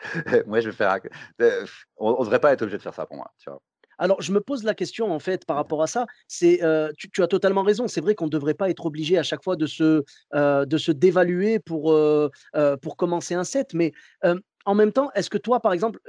moi, 0.46 0.60
je 0.60 0.70
vais 0.70 0.76
faire. 0.76 0.98
On 1.98 2.12
ne 2.12 2.24
devrait 2.24 2.40
pas 2.40 2.52
être 2.52 2.62
obligé 2.62 2.78
de 2.78 2.82
faire 2.82 2.94
ça 2.94 3.06
pour 3.06 3.16
moi. 3.16 3.30
Tu 3.38 3.50
vois. 3.50 3.60
Alors, 4.00 4.20
je 4.20 4.32
me 4.32 4.40
pose 4.40 4.64
la 4.64 4.74
question, 4.74 5.12
en 5.12 5.20
fait, 5.20 5.44
par 5.44 5.56
rapport 5.56 5.82
à 5.82 5.86
ça. 5.86 6.06
C'est, 6.26 6.60
tu, 6.96 7.22
as 7.22 7.28
totalement 7.28 7.62
raison. 7.62 7.86
C'est 7.86 8.00
vrai 8.00 8.14
qu'on 8.14 8.24
ne 8.24 8.30
devrait 8.30 8.54
pas 8.54 8.70
être 8.70 8.86
obligé 8.86 9.18
à 9.18 9.22
chaque 9.22 9.44
fois 9.44 9.54
de 9.54 9.66
se, 9.66 10.02
de 10.34 10.78
se 10.78 10.90
dévaluer 10.90 11.60
pour, 11.60 11.96
pour 12.82 12.96
commencer 12.96 13.34
un 13.34 13.44
set. 13.44 13.74
Mais 13.74 13.92
en 14.64 14.74
même 14.74 14.92
temps, 14.92 15.10
est-ce 15.14 15.30
que 15.30 15.38
toi, 15.38 15.60
par 15.60 15.72
exemple, 15.72 16.00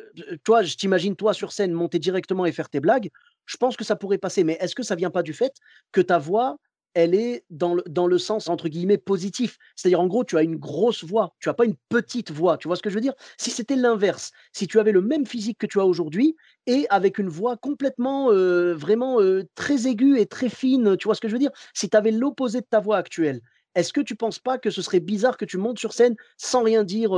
toi, 0.43 0.63
je 0.63 0.75
t'imagine, 0.75 1.15
toi, 1.15 1.33
sur 1.33 1.51
scène, 1.51 1.71
monter 1.71 1.99
directement 1.99 2.45
et 2.45 2.51
faire 2.51 2.69
tes 2.69 2.79
blagues, 2.79 3.09
je 3.45 3.57
pense 3.57 3.77
que 3.77 3.83
ça 3.83 3.95
pourrait 3.95 4.17
passer. 4.17 4.43
Mais 4.43 4.57
est-ce 4.59 4.75
que 4.75 4.83
ça 4.83 4.95
vient 4.95 5.11
pas 5.11 5.23
du 5.23 5.33
fait 5.33 5.53
que 5.91 6.01
ta 6.01 6.17
voix, 6.17 6.57
elle 6.93 7.15
est 7.15 7.45
dans 7.49 7.73
le, 7.73 7.83
dans 7.87 8.07
le 8.07 8.17
sens, 8.17 8.49
entre 8.49 8.67
guillemets, 8.67 8.97
positif. 8.97 9.57
C'est-à-dire, 9.75 10.01
en 10.01 10.07
gros, 10.07 10.23
tu 10.23 10.37
as 10.37 10.43
une 10.43 10.57
grosse 10.57 11.03
voix, 11.03 11.33
tu 11.39 11.49
n'as 11.49 11.53
pas 11.53 11.65
une 11.65 11.75
petite 11.89 12.31
voix. 12.31 12.57
Tu 12.57 12.67
vois 12.67 12.75
ce 12.75 12.81
que 12.81 12.89
je 12.89 12.95
veux 12.95 13.01
dire? 13.01 13.13
Si 13.37 13.49
c'était 13.49 13.75
l'inverse, 13.75 14.31
si 14.51 14.67
tu 14.67 14.79
avais 14.79 14.91
le 14.91 15.01
même 15.01 15.25
physique 15.25 15.57
que 15.57 15.65
tu 15.65 15.79
as 15.79 15.85
aujourd'hui 15.85 16.35
et 16.67 16.85
avec 16.89 17.17
une 17.17 17.29
voix 17.29 17.57
complètement, 17.57 18.27
vraiment 18.73 19.19
très 19.55 19.87
aiguë 19.87 20.19
et 20.19 20.25
très 20.25 20.49
fine, 20.49 20.97
tu 20.97 21.07
vois 21.07 21.15
ce 21.15 21.21
que 21.21 21.27
je 21.27 21.33
veux 21.33 21.39
dire? 21.39 21.51
Si 21.73 21.89
tu 21.89 21.97
avais 21.97 22.11
l'opposé 22.11 22.61
de 22.61 22.67
ta 22.69 22.79
voix 22.79 22.97
actuelle, 22.97 23.41
est-ce 23.75 23.93
que 23.93 24.01
tu 24.01 24.13
ne 24.13 24.17
penses 24.17 24.39
pas 24.39 24.57
que 24.57 24.69
ce 24.69 24.81
serait 24.81 24.99
bizarre 24.99 25.37
que 25.37 25.45
tu 25.45 25.57
montes 25.57 25.79
sur 25.79 25.93
scène 25.93 26.15
sans 26.37 26.63
rien 26.63 26.83
dire, 26.83 27.11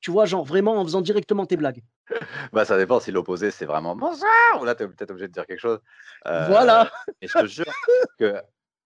tu 0.00 0.10
vois, 0.10 0.24
genre 0.24 0.44
vraiment 0.44 0.78
en 0.80 0.84
faisant 0.84 1.00
directement 1.00 1.46
tes 1.46 1.56
blagues? 1.56 1.82
Bah, 2.52 2.64
ça 2.64 2.76
dépend 2.76 3.00
si 3.00 3.10
l'opposé 3.10 3.50
c'est 3.50 3.64
vraiment 3.64 3.96
bonsoir 3.96 4.60
ou 4.60 4.64
là 4.64 4.74
tu 4.74 4.82
es 4.82 4.88
peut-être 4.88 5.12
obligé 5.12 5.28
de 5.28 5.32
dire 5.32 5.46
quelque 5.46 5.60
chose. 5.60 5.78
voilà. 6.24 6.90
Et 7.22 7.28
je 7.28 7.38
te 7.38 7.46
jure 7.46 7.64
que 8.18 8.34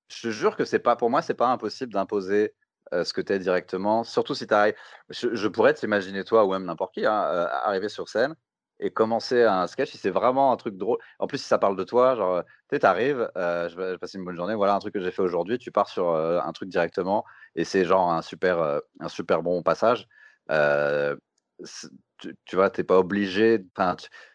je 0.09 0.23
te 0.23 0.29
jure 0.31 0.57
que 0.57 0.65
c'est 0.65 0.79
pas 0.79 0.97
pour 0.97 1.11
moi, 1.11 1.23
c'est 1.23 1.35
pas 1.35 1.49
impossible 1.49 1.93
d'imposer 1.93 2.55
ce 2.93 3.13
que 3.13 3.21
tu 3.21 3.33
es 3.33 3.39
directement, 3.41 4.05
surtout 4.05 4.35
si 4.35 4.47
tu 4.47 4.55
arrives. 4.55 4.75
Je, 5.11 5.49
pourrais 5.49 5.75
t'imaginer 5.75 6.23
toi 6.23 6.45
ou 6.45 6.53
même 6.53 6.65
n'importe 6.65 6.95
qui 6.95 7.05
hein, 7.05 7.13
arriver 7.13 7.89
sur 7.89 8.09
scène 8.09 8.37
et 8.79 8.91
commencer 8.91 9.43
un 9.43 9.67
sketch 9.67 9.91
si 9.91 9.99
c'est 9.99 10.11
vraiment 10.11 10.53
un 10.53 10.57
truc 10.57 10.77
drôle. 10.77 10.99
En 11.19 11.27
plus, 11.27 11.39
si 11.39 11.49
ça 11.49 11.59
parle 11.59 11.77
de 11.77 11.83
toi, 11.83 12.15
genre, 12.15 12.45
tu 12.71 12.79
arrives, 12.83 13.29
je, 13.35 13.77
vais, 13.77 13.99
passer 13.99 14.19
une 14.19 14.25
bonne 14.25 14.37
journée, 14.37 14.55
voilà 14.55 14.75
un 14.75 14.79
truc 14.79 14.95
que 14.95 15.01
j'ai 15.01 15.11
fait 15.11 15.23
aujourd'hui, 15.23 15.59
tu 15.59 15.73
pars 15.73 15.89
sur 15.89 16.15
un 16.15 16.53
truc 16.53 16.69
directement 16.69 17.25
et 17.57 17.65
c'est 17.65 17.85
genre 17.85 18.13
un 18.13 18.23
super, 18.23 18.81
un 19.01 19.09
super 19.09 19.43
bon 19.43 19.63
passage. 19.63 20.07
Tu, 22.19 22.37
tu 22.45 22.57
vois, 22.57 22.71
t'es 22.71 22.85
pas 22.85 22.99
obligé. 22.99 23.61
Tu, 23.61 23.67
tu 23.67 23.81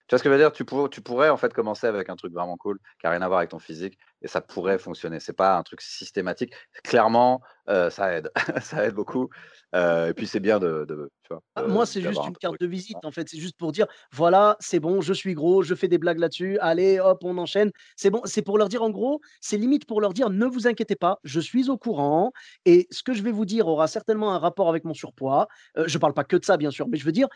vois 0.09 0.17
ce 0.17 0.23
que 0.23 0.29
je 0.29 0.34
veux 0.34 0.38
dire? 0.38 0.51
Tu, 0.51 0.65
tu 0.91 1.01
pourrais 1.01 1.29
en 1.29 1.38
fait 1.38 1.53
commencer 1.53 1.88
avec 1.88 2.09
un 2.09 2.15
truc 2.15 2.34
vraiment 2.34 2.57
cool 2.57 2.79
qui 2.99 3.05
n'a 3.05 3.11
rien 3.11 3.21
à 3.21 3.27
voir 3.27 3.39
avec 3.39 3.51
ton 3.51 3.59
physique 3.59 3.97
et 4.21 4.27
ça 4.27 4.41
pourrait 4.41 4.79
fonctionner. 4.79 5.19
C'est 5.19 5.34
pas 5.34 5.57
un 5.57 5.63
truc 5.63 5.82
systématique. 5.82 6.53
Clairement, 6.84 7.41
ça 7.67 8.13
aide, 8.13 8.32
ça 8.61 8.86
aide 8.86 8.93
beaucoup. 8.93 9.29
et 9.73 10.13
puis 10.15 10.27
c'est 10.27 10.39
bien 10.39 10.59
de, 10.59 10.86
ah, 11.55 11.63
moi, 11.63 11.86
c'est 11.86 12.01
juste 12.01 12.21
une 12.25 12.36
carte 12.36 12.59
de 12.59 12.67
visite, 12.67 12.97
en 13.03 13.11
fait. 13.11 13.27
C'est 13.29 13.38
juste 13.38 13.57
pour 13.57 13.71
dire, 13.71 13.88
voilà, 14.11 14.57
c'est 14.59 14.79
bon, 14.79 15.01
je 15.01 15.13
suis 15.13 15.34
gros, 15.34 15.63
je 15.63 15.75
fais 15.75 15.88
des 15.88 15.97
blagues 15.97 16.19
là-dessus. 16.19 16.57
Allez, 16.59 16.99
hop, 16.99 17.19
on 17.23 17.38
enchaîne. 17.38 17.71
C'est 17.95 18.09
bon. 18.09 18.21
C'est 18.25 18.41
pour 18.41 18.57
leur 18.57 18.69
dire, 18.69 18.84
en 18.84 18.89
gros, 18.89 19.21
c'est 19.39 19.57
limite 19.57 19.86
pour 19.86 20.01
leur 20.01 20.13
dire, 20.13 20.29
ne 20.29 20.45
vous 20.45 20.67
inquiétez 20.67 20.95
pas, 20.95 21.19
je 21.23 21.39
suis 21.39 21.69
au 21.69 21.77
courant. 21.77 22.32
Et 22.65 22.88
ce 22.91 23.03
que 23.03 23.13
je 23.13 23.23
vais 23.23 23.32
vous 23.32 23.45
dire 23.45 23.67
aura 23.67 23.88
certainement 23.88 24.34
un 24.34 24.39
rapport 24.39 24.69
avec 24.69 24.84
mon 24.84 24.93
surpoids. 24.93 25.47
je 25.86 25.97
parle 25.97 26.13
pas 26.13 26.23
que 26.23 26.36
de 26.36 26.45
ça, 26.45 26.57
bien 26.57 26.71
sûr, 26.71 26.88
mais 26.88 26.97
je 26.97 27.05
veux 27.05 27.11
dire, 27.11 27.27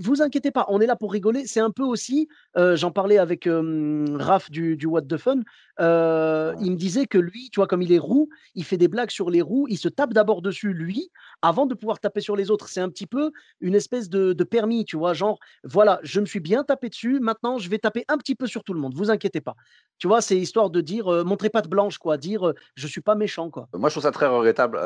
vous 0.00 0.22
inquiétez 0.22 0.50
pas, 0.50 0.66
on 0.68 0.80
est 0.80 0.86
là 0.86 0.96
pour 0.96 1.12
rigoler. 1.12 1.46
C'est 1.46 1.60
un 1.60 1.70
peu 1.70 1.82
aussi, 1.82 2.28
j'en 2.56 2.90
parlais 2.90 3.18
avec 3.18 3.48
Raph 3.48 4.50
du, 4.50 4.76
du 4.76 4.86
What 4.86 5.02
the 5.02 5.16
Fun. 5.16 5.40
Il 5.78 6.70
me 6.72 6.76
disait 6.76 7.06
que 7.06 7.18
lui, 7.18 7.50
tu 7.50 7.60
vois, 7.60 7.66
comme 7.66 7.82
il 7.82 7.92
est 7.92 7.98
roux, 7.98 8.28
il 8.54 8.64
fait 8.64 8.76
des 8.76 8.88
blagues 8.88 9.10
sur 9.10 9.30
les 9.30 9.42
roues. 9.42 9.66
Il 9.68 9.78
se 9.78 9.88
tape 9.88 10.12
d'abord 10.12 10.42
dessus, 10.42 10.72
lui, 10.72 11.10
avant 11.42 11.66
de 11.66 11.74
pouvoir 11.74 12.00
taper 12.00 12.20
sur 12.20 12.36
les 12.36 12.50
autres. 12.50 12.68
C'est 12.68 12.80
un 12.80 12.88
petit 12.88 13.06
peu 13.06 13.32
une 13.60 13.74
espèce 13.74 14.08
de, 14.08 14.32
permis, 14.44 14.84
tu 14.84 14.96
vois, 14.96 15.12
genre, 15.12 15.38
voilà, 15.64 16.00
je 16.02 16.20
me 16.20 16.26
suis 16.26 16.40
bien 16.40 16.64
tapé 16.64 16.88
dessus, 16.88 17.20
maintenant 17.20 17.58
je 17.58 17.68
vais 17.68 17.78
taper 17.78 18.04
un 18.08 18.18
petit 18.18 18.34
peu 18.34 18.46
sur 18.46 18.64
tout 18.64 18.72
le 18.72 18.80
monde, 18.80 18.94
vous 18.94 19.10
inquiétez 19.10 19.40
pas. 19.40 19.54
Tu 19.98 20.06
vois, 20.06 20.20
c'est 20.20 20.36
histoire 20.36 20.70
de 20.70 20.80
dire, 20.80 21.12
euh, 21.12 21.24
montrez 21.24 21.50
pas 21.50 21.62
de 21.62 21.68
blanche, 21.68 21.98
quoi, 21.98 22.16
dire, 22.16 22.48
euh, 22.48 22.54
je 22.74 22.86
suis 22.86 23.00
pas 23.00 23.14
méchant, 23.14 23.50
quoi. 23.50 23.68
Moi, 23.74 23.88
je 23.88 23.94
trouve 23.94 24.02
ça 24.04 24.10
très 24.10 24.26
regrettable, 24.26 24.78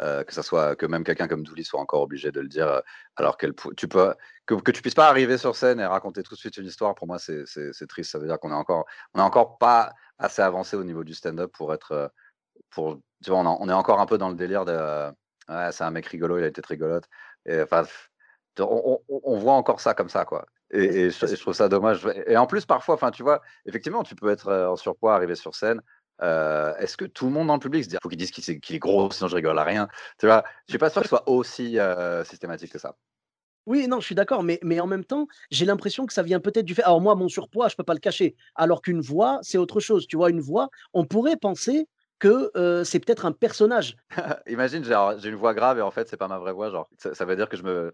euh, 0.00 0.24
que 0.24 0.32
ça 0.32 0.42
soit 0.42 0.76
que 0.76 0.86
même 0.86 1.04
quelqu'un 1.04 1.28
comme 1.28 1.42
Douli 1.42 1.64
soit 1.64 1.80
encore 1.80 2.02
obligé 2.02 2.32
de 2.32 2.40
le 2.40 2.48
dire 2.48 2.82
alors 3.16 3.36
qu'elle 3.36 3.54
tu 3.76 3.88
peux 3.88 4.14
que, 4.46 4.70
tu 4.70 4.82
puisses 4.82 4.94
pas 4.94 5.08
arriver 5.08 5.38
sur 5.38 5.56
scène 5.56 5.80
et 5.80 5.86
raconter 5.86 6.22
tout 6.22 6.34
de 6.34 6.38
suite 6.38 6.56
une 6.58 6.66
histoire 6.66 6.94
pour 6.94 7.06
moi 7.06 7.18
c'est 7.18 7.44
triste 7.88 8.10
ça 8.10 8.18
veut 8.18 8.26
dire 8.26 8.38
qu'on 8.38 8.50
est 8.50 8.54
encore 8.54 8.84
on 9.14 9.20
est 9.20 9.22
encore 9.22 9.58
pas 9.58 9.92
assez 10.18 10.42
avancé 10.42 10.76
au 10.76 10.84
niveau 10.84 11.04
du 11.04 11.14
stand-up 11.14 11.50
pour 11.52 11.72
être 11.72 12.12
pour 12.70 13.00
tu 13.24 13.30
vois 13.30 13.40
on, 13.40 13.68
est 13.68 13.72
encore 13.72 14.00
un 14.00 14.06
peu 14.06 14.18
dans 14.18 14.28
le 14.28 14.36
délire 14.36 14.64
de 14.64 15.10
Ouais, 15.48 15.70
c'est 15.72 15.84
un 15.84 15.90
mec 15.90 16.06
rigolo, 16.06 16.38
il 16.38 16.44
a 16.44 16.48
été 16.48 16.60
rigolote. 16.66 17.04
Et, 17.46 17.60
enfin, 17.62 17.84
on, 18.58 19.38
voit 19.38 19.54
encore 19.54 19.80
ça 19.80 19.94
comme 19.94 20.08
ça, 20.08 20.24
quoi. 20.24 20.46
Et, 20.70 21.10
je, 21.10 21.40
trouve 21.40 21.54
ça 21.54 21.68
dommage. 21.68 22.06
Et 22.26 22.36
en 22.36 22.46
plus, 22.46 22.66
parfois, 22.66 22.96
enfin, 22.96 23.10
tu 23.12 23.22
vois, 23.22 23.40
effectivement, 23.64 24.02
tu 24.02 24.16
peux 24.16 24.30
être 24.30 24.52
en 24.52 24.76
surpoids, 24.76 25.14
arriver 25.14 25.36
sur 25.36 25.54
scène. 25.54 25.80
Est-ce 26.20 26.96
que 26.96 27.04
tout 27.04 27.26
le 27.26 27.32
monde 27.32 27.48
dans 27.48 27.54
le 27.54 27.60
public 27.60 27.84
se 27.84 27.88
dit, 27.88 27.96
faut 28.02 28.08
qu'il 28.08 28.18
dise 28.18 28.30
qu'il 28.30 28.76
est, 28.76 28.78
gros, 28.78 29.10
sinon 29.10 29.28
je 29.28 29.36
rigole 29.36 29.58
à 29.58 29.64
rien. 29.64 29.88
Tu 30.18 30.26
vois, 30.26 30.44
je 30.66 30.72
suis 30.72 30.78
pas 30.78 30.90
sûr 30.90 31.02
que 31.02 31.08
ce 31.08 31.10
soit 31.10 31.28
aussi 31.28 31.78
systématique 32.24 32.72
que 32.72 32.78
ça. 32.78 32.96
Oui, 33.66 33.88
non, 33.88 33.98
je 33.98 34.06
suis 34.06 34.14
d'accord, 34.14 34.44
mais, 34.44 34.60
mais 34.62 34.78
en 34.78 34.86
même 34.86 35.04
temps, 35.04 35.26
j'ai 35.50 35.66
l'impression 35.66 36.06
que 36.06 36.12
ça 36.12 36.22
vient 36.22 36.38
peut-être 36.38 36.64
du 36.64 36.74
fait. 36.74 36.84
Alors, 36.84 37.00
moi, 37.00 37.16
mon 37.16 37.28
surpoids, 37.28 37.68
je 37.68 37.74
peux 37.74 37.82
pas 37.82 37.94
le 37.94 38.00
cacher. 38.00 38.36
Alors 38.54 38.80
qu'une 38.80 39.00
voix, 39.00 39.40
c'est 39.42 39.58
autre 39.58 39.80
chose. 39.80 40.06
Tu 40.06 40.16
vois, 40.16 40.30
une 40.30 40.40
voix, 40.40 40.68
on 40.92 41.04
pourrait 41.04 41.36
penser 41.36 41.88
que 42.18 42.50
c'est 42.84 43.00
peut-être 43.00 43.26
un 43.26 43.32
personnage. 43.32 43.96
Imagine, 44.46 44.84
j'ai 44.84 45.28
une 45.28 45.34
voix 45.34 45.54
grave 45.54 45.78
et 45.78 45.82
en 45.82 45.90
fait, 45.90 46.08
c'est 46.08 46.16
pas 46.16 46.28
ma 46.28 46.38
vraie 46.38 46.52
voix. 46.52 46.70
Genre, 46.70 46.88
ça, 46.98 47.24
veut 47.24 47.36
dire 47.36 47.48
que 47.48 47.56
je 47.56 47.62
me, 47.62 47.92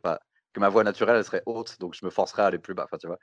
que 0.53 0.61
ma 0.61 0.69
voix 0.69 0.85
naturelle, 0.85 1.17
elle 1.17 1.25
serait 1.25 1.43
haute, 1.47 1.79
donc 1.81 1.95
je 1.95 2.05
me 2.05 2.11
forcerais 2.11 2.43
à 2.43 2.47
aller 2.47 2.59
plus 2.59 2.75
bas. 2.75 2.85
Enfin, 2.85 2.99
tu 2.99 3.07
vois. 3.07 3.19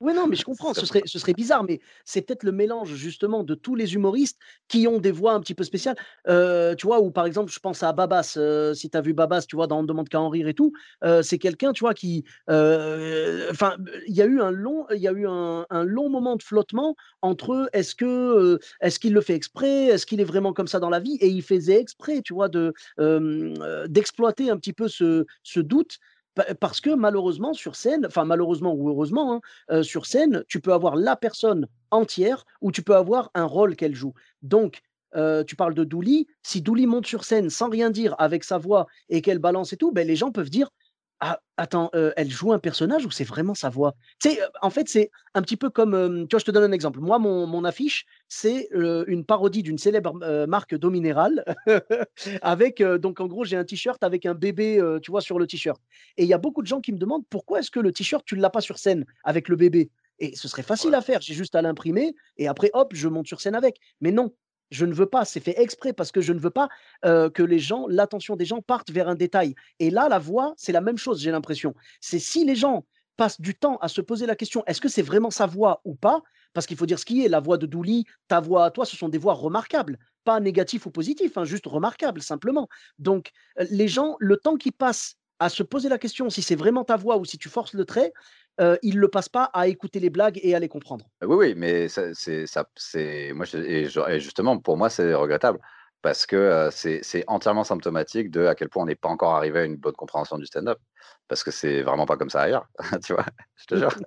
Oui, 0.00 0.12
non, 0.12 0.26
mais 0.26 0.36
je 0.36 0.44
comprends, 0.44 0.74
ce 0.74 0.84
serait, 0.84 1.02
ce 1.06 1.18
serait 1.18 1.32
bizarre, 1.32 1.64
mais 1.64 1.80
c'est 2.04 2.22
peut-être 2.22 2.42
le 2.42 2.52
mélange 2.52 2.94
justement 2.94 3.44
de 3.44 3.54
tous 3.54 3.74
les 3.74 3.94
humoristes 3.94 4.38
qui 4.68 4.86
ont 4.86 4.98
des 4.98 5.10
voix 5.10 5.32
un 5.32 5.40
petit 5.40 5.54
peu 5.54 5.64
spéciales. 5.64 5.96
tu 6.26 6.86
vois, 6.86 7.00
ou 7.00 7.10
par 7.10 7.26
exemple, 7.26 7.50
je 7.52 7.58
pense 7.58 7.82
à 7.82 7.92
Babas, 7.92 8.38
si 8.74 8.90
tu 8.90 8.96
as 8.96 9.00
vu 9.00 9.14
Babas, 9.14 9.42
tu 9.48 9.56
vois, 9.56 9.66
dans 9.66 9.76
On 9.78 9.82
ne 9.82 9.86
demande 9.86 10.08
qu'à 10.08 10.20
en 10.20 10.28
rire 10.30 10.48
et 10.48 10.54
tout, 10.54 10.72
c'est 11.22 11.38
quelqu'un, 11.38 11.72
tu 11.72 11.80
vois, 11.80 11.94
qui. 11.94 12.24
Enfin, 12.48 13.76
il 14.06 14.14
y 14.14 14.22
a 14.22 14.26
eu 14.26 14.40
un 14.40 14.50
long, 14.50 14.86
il 14.94 15.00
y 15.00 15.08
a 15.08 15.12
eu 15.12 15.26
un, 15.26 15.66
un, 15.70 15.84
long 15.84 16.08
moment 16.10 16.36
de 16.36 16.42
flottement 16.42 16.96
entre 17.22 17.68
est-ce 17.72 17.94
que 17.94 18.58
est-ce 18.80 18.98
qu'il 18.98 19.12
le 19.12 19.20
fait 19.20 19.34
exprès, 19.34 19.86
est-ce 19.86 20.06
qu'il 20.06 20.20
est 20.20 20.24
vraiment 20.24 20.52
comme 20.52 20.66
ça 20.68 20.80
dans 20.80 20.90
la 20.90 21.00
vie, 21.00 21.16
et 21.20 21.28
il 21.28 21.42
faisait 21.42 21.80
exprès, 21.80 22.22
tu 22.22 22.34
vois, 22.34 22.48
de 22.48 22.72
d'exploiter 23.88 24.50
un 24.50 24.56
petit 24.56 24.72
peu 24.72 24.88
ce, 24.88 25.26
ce 25.42 25.60
doute 25.60 25.98
parce 26.60 26.80
que 26.80 26.94
malheureusement, 26.94 27.52
sur 27.54 27.76
scène, 27.76 28.06
enfin 28.06 28.24
malheureusement 28.24 28.74
ou 28.74 28.88
heureusement, 28.88 29.34
hein, 29.34 29.40
euh, 29.70 29.82
sur 29.82 30.06
scène, 30.06 30.44
tu 30.48 30.60
peux 30.60 30.72
avoir 30.72 30.96
la 30.96 31.16
personne 31.16 31.66
entière 31.90 32.44
ou 32.60 32.72
tu 32.72 32.82
peux 32.82 32.94
avoir 32.94 33.30
un 33.34 33.44
rôle 33.44 33.76
qu'elle 33.76 33.94
joue. 33.94 34.14
Donc, 34.42 34.82
euh, 35.14 35.44
tu 35.44 35.56
parles 35.56 35.74
de 35.74 35.84
Douli. 35.84 36.26
Si 36.42 36.60
Douli 36.60 36.86
monte 36.86 37.06
sur 37.06 37.24
scène 37.24 37.48
sans 37.48 37.70
rien 37.70 37.90
dire 37.90 38.14
avec 38.18 38.44
sa 38.44 38.58
voix 38.58 38.86
et 39.08 39.22
qu'elle 39.22 39.38
balance 39.38 39.72
et 39.72 39.76
tout, 39.76 39.92
ben, 39.92 40.06
les 40.06 40.16
gens 40.16 40.30
peuvent 40.30 40.50
dire 40.50 40.70
ah, 41.20 41.40
attends, 41.56 41.90
elle 42.16 42.30
joue 42.30 42.52
un 42.52 42.58
personnage 42.58 43.06
ou 43.06 43.10
c'est 43.10 43.24
vraiment 43.24 43.54
sa 43.54 43.70
voix? 43.70 43.94
Tu 44.20 44.30
sais, 44.30 44.40
en 44.60 44.70
fait, 44.70 44.88
c'est 44.88 45.10
un 45.34 45.42
petit 45.42 45.56
peu 45.56 45.70
comme, 45.70 46.26
tu 46.28 46.34
vois, 46.34 46.40
je 46.40 46.44
te 46.44 46.50
donne 46.50 46.64
un 46.64 46.72
exemple. 46.72 47.00
Moi, 47.00 47.18
mon, 47.18 47.46
mon 47.46 47.64
affiche, 47.64 48.04
c'est 48.28 48.68
une 48.72 49.24
parodie 49.24 49.62
d'une 49.62 49.78
célèbre 49.78 50.46
marque 50.46 50.74
d'eau 50.74 50.90
minérale, 50.90 51.44
avec, 52.42 52.82
donc 52.82 53.20
en 53.20 53.26
gros, 53.26 53.44
j'ai 53.44 53.56
un 53.56 53.64
t-shirt 53.64 54.02
avec 54.02 54.26
un 54.26 54.34
bébé, 54.34 54.82
tu 55.02 55.10
vois, 55.10 55.22
sur 55.22 55.38
le 55.38 55.46
t-shirt. 55.46 55.80
Et 56.18 56.24
il 56.24 56.28
y 56.28 56.34
a 56.34 56.38
beaucoup 56.38 56.62
de 56.62 56.66
gens 56.66 56.80
qui 56.80 56.92
me 56.92 56.98
demandent 56.98 57.24
pourquoi 57.30 57.60
est-ce 57.60 57.70
que 57.70 57.80
le 57.80 57.92
t-shirt, 57.92 58.24
tu 58.26 58.36
ne 58.36 58.42
l'as 58.42 58.50
pas 58.50 58.60
sur 58.60 58.78
scène 58.78 59.06
avec 59.24 59.48
le 59.48 59.56
bébé? 59.56 59.90
Et 60.18 60.34
ce 60.34 60.48
serait 60.48 60.62
facile 60.62 60.94
à 60.94 61.02
faire, 61.02 61.20
j'ai 61.20 61.34
juste 61.34 61.54
à 61.54 61.62
l'imprimer 61.62 62.14
et 62.36 62.48
après, 62.48 62.70
hop, 62.72 62.92
je 62.94 63.08
monte 63.08 63.26
sur 63.26 63.40
scène 63.40 63.54
avec. 63.54 63.78
Mais 64.00 64.12
non, 64.12 64.32
Je 64.70 64.84
ne 64.84 64.92
veux 64.92 65.06
pas, 65.06 65.24
c'est 65.24 65.40
fait 65.40 65.60
exprès 65.60 65.92
parce 65.92 66.12
que 66.12 66.20
je 66.20 66.32
ne 66.32 66.38
veux 66.38 66.50
pas 66.50 66.68
que 67.02 67.42
les 67.42 67.58
gens, 67.58 67.86
l'attention 67.88 68.36
des 68.36 68.44
gens 68.44 68.62
parte 68.62 68.90
vers 68.90 69.08
un 69.08 69.14
détail. 69.14 69.54
Et 69.78 69.90
là, 69.90 70.08
la 70.08 70.18
voix, 70.18 70.54
c'est 70.56 70.72
la 70.72 70.80
même 70.80 70.98
chose, 70.98 71.22
j'ai 71.22 71.30
l'impression. 71.30 71.74
C'est 72.00 72.18
si 72.18 72.44
les 72.44 72.56
gens 72.56 72.84
passent 73.16 73.40
du 73.40 73.54
temps 73.54 73.78
à 73.78 73.88
se 73.88 74.00
poser 74.00 74.26
la 74.26 74.36
question, 74.36 74.62
est-ce 74.66 74.80
que 74.80 74.88
c'est 74.88 75.02
vraiment 75.02 75.30
sa 75.30 75.46
voix 75.46 75.80
ou 75.84 75.94
pas? 75.94 76.22
Parce 76.52 76.66
qu'il 76.66 76.76
faut 76.76 76.86
dire 76.86 76.98
ce 76.98 77.04
qui 77.04 77.24
est, 77.24 77.28
la 77.28 77.40
voix 77.40 77.58
de 77.58 77.66
Douli, 77.66 78.04
ta 78.28 78.40
voix 78.40 78.64
à 78.64 78.70
toi, 78.70 78.84
ce 78.84 78.96
sont 78.96 79.08
des 79.08 79.18
voix 79.18 79.34
remarquables, 79.34 79.98
pas 80.24 80.40
négatifs 80.40 80.86
ou 80.86 80.90
positifs, 80.90 81.36
hein, 81.38 81.44
juste 81.44 81.66
remarquables, 81.66 82.22
simplement. 82.22 82.68
Donc, 82.98 83.30
les 83.70 83.88
gens, 83.88 84.16
le 84.20 84.36
temps 84.36 84.56
qu'ils 84.56 84.72
passent 84.72 85.16
à 85.38 85.50
se 85.50 85.62
poser 85.62 85.90
la 85.90 85.98
question 85.98 86.30
si 86.30 86.40
c'est 86.40 86.56
vraiment 86.56 86.82
ta 86.82 86.96
voix 86.96 87.18
ou 87.18 87.24
si 87.24 87.36
tu 87.36 87.48
forces 87.50 87.74
le 87.74 87.84
trait, 87.84 88.12
euh, 88.60 88.76
ils 88.82 88.96
ne 88.96 89.00
le 89.00 89.08
passent 89.08 89.28
pas 89.28 89.44
à 89.52 89.66
écouter 89.66 90.00
les 90.00 90.10
blagues 90.10 90.40
et 90.42 90.54
à 90.54 90.58
les 90.58 90.68
comprendre. 90.68 91.06
Oui, 91.22 91.36
oui, 91.36 91.54
mais 91.56 91.88
ça, 91.88 92.14
c'est, 92.14 92.46
ça, 92.46 92.68
c'est, 92.74 93.32
moi, 93.34 93.46
et, 93.54 93.88
justement, 94.18 94.58
pour 94.58 94.76
moi, 94.76 94.88
c'est 94.88 95.14
regrettable 95.14 95.58
parce 96.02 96.26
que 96.26 96.36
euh, 96.36 96.70
c'est, 96.70 97.24
entièrement 97.26 97.64
symptomatique 97.64 98.30
de 98.30 98.46
à 98.46 98.54
quel 98.54 98.68
point 98.68 98.84
on 98.84 98.86
n'est 98.86 98.94
pas 98.94 99.08
encore 99.08 99.34
arrivé 99.34 99.60
à 99.60 99.64
une 99.64 99.76
bonne 99.76 99.94
compréhension 99.94 100.38
du 100.38 100.46
stand-up, 100.46 100.78
parce 101.28 101.42
que 101.42 101.50
c'est 101.50 101.82
vraiment 101.82 102.06
pas 102.06 102.16
comme 102.16 102.30
ça 102.30 102.42
ailleurs, 102.42 102.66
tu 103.04 103.12
vois, 103.12 103.26
je 103.56 103.66
te 103.66 103.76
jure. 103.76 103.90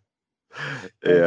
Et, 1.03 1.21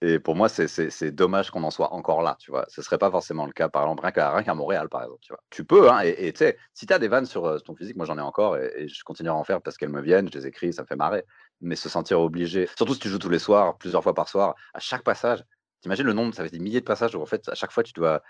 et, 0.00 0.18
pour 0.18 0.34
moi, 0.34 0.48
c'est 0.48 1.10
dommage 1.10 1.50
qu'on 1.50 1.62
en 1.64 1.70
soit 1.70 1.92
encore 1.92 2.22
là, 2.22 2.36
tu 2.40 2.50
vois. 2.50 2.64
Ce 2.68 2.80
serait 2.80 2.96
pas 2.96 3.10
forcément 3.10 3.44
le 3.44 3.52
cas, 3.52 3.68
par 3.68 3.82
exemple, 3.82 4.02
rien 4.02 4.42
qu'à 4.42 4.54
Montréal, 4.54 4.88
par 4.88 5.02
exemple, 5.02 5.20
tu 5.20 5.34
vois. 5.34 5.42
Tu 5.50 5.66
peux, 5.66 5.90
hein, 5.90 6.00
et 6.00 6.32
tu 6.32 6.38
sais, 6.38 6.56
si 6.72 6.86
tu 6.86 6.94
as 6.94 6.98
des 6.98 7.08
vannes 7.08 7.26
sur 7.26 7.62
ton 7.62 7.76
physique, 7.76 7.94
moi 7.94 8.06
j'en 8.06 8.16
ai 8.16 8.22
encore, 8.22 8.56
et, 8.56 8.88
je 8.88 9.04
continue 9.04 9.28
à 9.28 9.34
en 9.34 9.44
faire 9.44 9.60
parce 9.60 9.76
qu'elles 9.76 9.90
me 9.90 10.00
viennent, 10.00 10.30
je 10.32 10.38
les 10.38 10.46
écris, 10.46 10.72
ça 10.72 10.80
me 10.80 10.86
fait 10.86 10.96
marrer. 10.96 11.26
Mais 11.62 11.76
se 11.76 11.88
sentir 11.88 12.20
obligé, 12.20 12.68
surtout 12.76 12.94
si 12.94 13.00
tu 13.00 13.08
joues 13.08 13.18
tous 13.18 13.30
les 13.30 13.38
soirs, 13.38 13.78
plusieurs 13.78 14.02
fois 14.02 14.14
par 14.14 14.28
soir, 14.28 14.54
à 14.74 14.80
chaque 14.80 15.02
passage, 15.02 15.44
t'imagines 15.80 16.06
le 16.06 16.12
nombre, 16.12 16.34
ça 16.34 16.44
fait 16.44 16.50
des 16.50 16.58
milliers 16.58 16.80
de 16.80 16.84
passages 16.84 17.14
où 17.14 17.22
en 17.22 17.26
fait, 17.26 17.48
à 17.48 17.54
chaque 17.54 17.72
fois, 17.72 17.82
tu 17.82 17.92
dois 17.92 18.22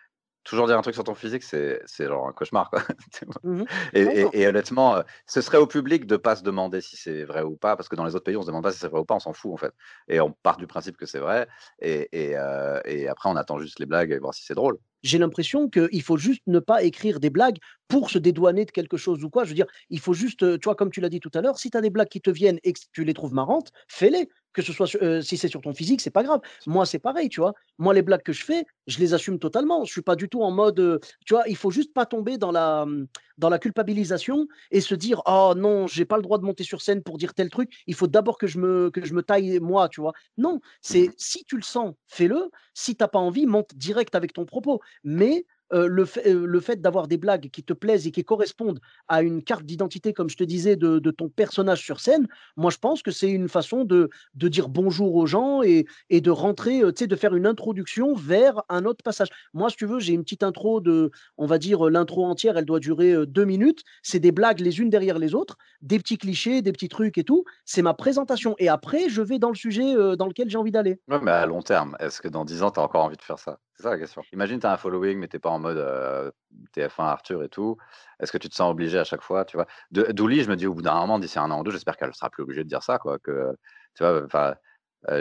toujours 0.45 0.67
dire 0.67 0.77
un 0.77 0.83
truc 0.83 0.95
sur 0.95 1.05
ton 1.05 1.15
physique, 1.15 1.43
c'est 1.43 1.83
genre 1.99 2.29
un 2.29 2.33
cauchemar. 2.33 2.71
Quoi. 2.71 2.83
Mmh 3.45 3.65
et, 3.95 4.47
honnêtement, 4.47 4.97
euh, 4.97 5.03
ce 5.27 5.41
serait 5.41 5.59
au 5.59 5.67
public 5.67 6.07
de 6.07 6.17
pas 6.17 6.37
se 6.37 6.43
demander 6.43 6.81
si 6.81 6.97
c'est 6.97 7.25
vrai 7.25 7.43
ou 7.43 7.57
pas, 7.57 7.77
parce 7.77 7.89
que 7.89 7.97
dans 7.97 8.05
les 8.05 8.15
autres 8.15 8.25
pays, 8.25 8.37
on 8.37 8.43
se 8.43 8.47
demande 8.47 8.63
pas 8.63 8.73
si 8.73 8.79
c'est 8.79 8.89
vrai 8.89 9.01
ou 9.01 9.05
pas, 9.05 9.15
on 9.15 9.21
s'en 9.21 9.33
fout 9.33 9.53
en 9.53 9.57
fait. 9.57 9.73
Et 10.09 10.21
on 10.21 10.33
part 10.33 10.57
du 10.57 10.67
principe 10.67 10.97
que 10.97 11.07
c'est 11.07 11.19
vrai, 11.19 11.49
et, 11.81 12.09
euh, 12.37 12.81
et, 12.85 13.09
après 13.09 13.29
on 13.29 13.37
attend 13.37 13.59
juste 13.59 13.79
les 13.79 13.87
blagues 13.87 14.11
et 14.11 14.19
voir 14.19 14.35
si 14.35 14.45
c'est 14.45 14.55
drôle. 14.55 14.79
J'ai 15.03 15.19
l'impression 15.19 15.69
qu'il 15.69 16.03
faut 16.03 16.17
juste 16.17 16.43
ne 16.47 16.59
pas 16.61 16.83
écrire 16.83 17.21
des 17.21 17.31
blagues 17.31 17.59
pour 17.89 18.11
se 18.11 18.19
dédouaner 18.19 18.65
de 18.65 18.71
quelque 18.71 18.97
chose 18.97 19.23
ou 19.25 19.31
quoi. 19.31 19.45
Je 19.45 19.51
veux 19.51 19.55
dire, 19.55 19.67
il 19.91 20.01
faut 20.01 20.15
juste, 20.15 20.43
euh, 20.43 20.59
tu 20.59 20.65
vois, 20.65 20.75
comme 20.77 20.91
tu 20.91 21.01
l'as 21.01 21.09
dit 21.09 21.21
tout 21.21 21.31
à 21.35 21.41
l'heure, 21.41 21.59
si 21.59 21.71
tu 21.71 21.77
as 21.77 21.81
des 21.81 21.91
blagues 21.91 22.09
qui 22.09 22.21
te 22.21 22.31
viennent 22.31 22.59
et 22.65 22.73
que 22.73 22.81
tu 22.93 23.05
les 23.05 23.15
trouves 23.15 23.35
marrantes, 23.35 23.71
fais-les 23.89 24.29
que 24.53 24.63
ce 24.63 24.73
soit 24.73 24.87
si 25.23 25.37
c'est 25.37 25.49
sur 25.49 25.61
ton 25.61 25.75
physique, 25.75 26.01
c'est 26.01 26.11
pas 26.11 26.23
grave. 26.23 26.41
Moi, 26.67 26.87
c'est 26.87 26.99
pareil, 26.99 27.29
tu 27.29 27.41
vois. 27.41 27.55
Moi, 27.79 27.95
les 27.95 28.03
blagues 28.03 28.23
que 28.23 28.33
je 28.33 28.45
fais, 28.45 28.65
je 28.87 28.99
les 28.99 29.15
assume 29.15 29.39
totalement. 29.39 29.85
Je 29.85 29.93
suis 29.93 30.03
pas 30.03 30.17
du 30.17 30.29
tout 30.29 30.43
en 30.43 30.51
mode, 30.51 31.01
tu 31.25 31.35
vois, 31.35 31.45
il 31.49 31.57
faut 31.57 31.71
juste 31.71 31.93
pas 31.93 32.07
tomber 32.07 32.39
dans 32.39 32.53
la, 32.53 32.85
mmh, 32.87 33.07
dans 33.39 33.49
la 33.49 33.59
culpabilisation 33.59 34.47
et 34.71 34.81
se 34.81 34.95
dire, 34.95 35.23
oh 35.27 35.55
non, 35.57 35.87
j'ai 35.87 36.05
pas 36.05 36.17
le 36.17 36.23
droit 36.23 36.39
de 36.39 36.45
monter 36.45 36.65
sur 36.65 36.83
scène 36.83 37.03
pour 37.03 37.19
dire 37.19 37.35
tel 37.35 37.51
truc. 37.51 37.73
Il 37.87 37.95
faut 37.95 38.07
d'abord 38.07 38.39
que 38.39 38.47
je 38.47 38.59
me, 38.59 38.91
que 38.91 39.05
je 39.05 39.15
me 39.15 39.23
taille 39.23 39.59
moi, 39.61 39.89
tu 39.89 40.01
vois. 40.01 40.13
Non, 40.37 40.61
c'est 40.81 41.09
mmh 41.09 41.13
si 41.17 41.45
tu 41.45 41.57
le 41.57 41.63
sens, 41.63 41.95
fais-le. 42.07 42.51
Si 42.75 42.97
t'as 42.97 43.09
pas 43.09 43.19
envie, 43.19 43.47
monte 43.47 43.75
direct 43.75 44.15
avec 44.15 44.33
ton 44.33 44.45
propos. 44.45 44.81
Mais 45.05 45.47
le, 45.73 46.05
fait, 46.05 46.33
le 46.33 46.61
fait 46.61 46.81
d'avoir 46.81 47.09
des 47.09 47.17
blagues 47.17 47.49
qui 47.51 47.63
te 47.63 47.73
plaisent 47.73 48.07
et 48.07 48.11
qui 48.11 48.25
correspondent 48.25 48.81
à 49.09 49.23
une 49.23 49.43
carte 49.43 49.65
d'identité, 49.65 50.13
comme 50.13 50.31
je 50.31 50.37
te 50.37 50.45
disais, 50.45 50.77
de, 50.77 50.99
ton 51.11 51.29
personnage 51.29 51.83
sur 51.83 52.01
scène, 52.01 52.29
moi 52.57 52.71
je 52.71 52.79
pense 52.79 53.03
que 53.03 53.11
c'est 53.11 53.31
une 53.31 53.49
façon 53.49 53.85
de, 53.85 54.11
de, 54.35 54.49
dire 54.49 54.69
bonjour 54.69 55.15
aux 55.15 55.27
gens 55.27 55.63
et, 55.63 55.87
et 56.11 56.21
de 56.21 56.31
rentrer, 56.31 56.81
tu 56.81 56.93
sais, 56.97 57.07
de 57.07 57.17
faire 57.17 57.35
une 57.35 57.47
introduction 57.47 58.15
vers 58.15 58.63
un 58.69 58.85
autre 58.85 59.03
passage. 59.03 59.29
Moi, 59.53 59.71
si 59.71 59.77
tu 59.77 59.87
veux, 59.87 60.01
j'ai 60.01 60.13
une 60.13 60.23
petite 60.23 60.43
intro 60.43 60.81
de, 60.81 61.11
on 61.37 61.47
va 61.47 61.59
dire, 61.59 61.89
l'intro 61.91 62.25
entière, 62.25 62.57
elle 62.57 62.65
doit 62.65 62.81
durer 62.81 63.27
deux 63.27 63.45
minutes. 63.45 63.83
C'est 64.03 64.21
des 64.21 64.33
blagues 64.33 64.61
les 64.61 64.81
unes 64.81 64.91
derrière 64.91 65.19
les 65.19 65.35
autres, 65.35 65.57
des 65.81 65.99
petits 65.99 66.19
clichés, 66.19 66.63
des 66.63 66.73
petits 66.73 66.89
trucs 66.89 67.19
et 67.19 67.25
tout. 67.25 67.45
C'est 67.65 67.83
ma 67.83 67.95
présentation. 67.95 68.55
Et 68.59 68.69
après, 68.69 69.09
je 69.09 69.23
vais 69.23 69.39
dans 69.39 69.51
le 69.51 69.55
sujet 69.55 69.95
dans 70.17 70.27
lequel 70.27 70.49
j'ai 70.49 70.59
envie 70.59 70.73
d'aller. 70.73 71.01
Ouais, 71.09 71.21
mais 71.23 71.31
à 71.31 71.47
long 71.47 71.63
terme, 71.63 71.97
est-ce 72.01 72.21
que 72.21 72.29
dans 72.29 72.45
10 72.45 72.63
ans, 72.63 72.71
tu 72.71 72.81
as 72.81 72.83
encore 72.83 73.05
envie 73.05 73.17
de 73.17 73.23
faire 73.23 73.39
ça? 73.39 73.59
C'est 73.75 73.85
ça 73.85 73.91
la 73.91 73.99
question. 73.99 74.23
Imagine, 74.33 74.61
tu 74.61 74.67
as 74.67 74.73
un 74.73 74.77
following, 74.77 75.19
mais 75.19 75.29
tu 75.29 75.41
pas 75.41 75.51
en 75.51 75.59
mode 75.59 76.33
TF1 76.75 77.05
Arthur 77.05 77.43
et 77.43 77.49
tout. 77.49 77.77
Est-ce 78.21 78.31
que 78.31 78.39
tu 78.39 78.49
te 78.49 78.55
sens 78.55 78.71
obligé 78.71 78.99
à 78.99 79.05
chaque 79.05 79.23
fois, 79.23 79.45
tu 79.45 79.57
vois? 79.57 79.67
Douli, 79.91 80.43
je 80.43 80.51
me 80.51 80.57
dis 80.57 80.67
au 80.67 80.75
bout 80.75 80.83
d'un 80.83 80.95
moment, 80.95 81.19
d'ici 81.19 81.39
un 81.39 81.51
an 81.51 81.61
ou 81.61 81.65
deux, 81.65 81.71
j'espère 81.71 81.97
qu'elle 81.97 82.15
sera 82.15 82.31
plus 82.31 82.43
obligée 82.43 82.65
de 82.65 82.69
dire 82.69 82.83
ça, 82.83 82.99
quoi. 82.99 83.19
Que, 83.19 83.57
tu 83.95 84.05
vois, 84.05 84.23
enfin, 84.25 84.55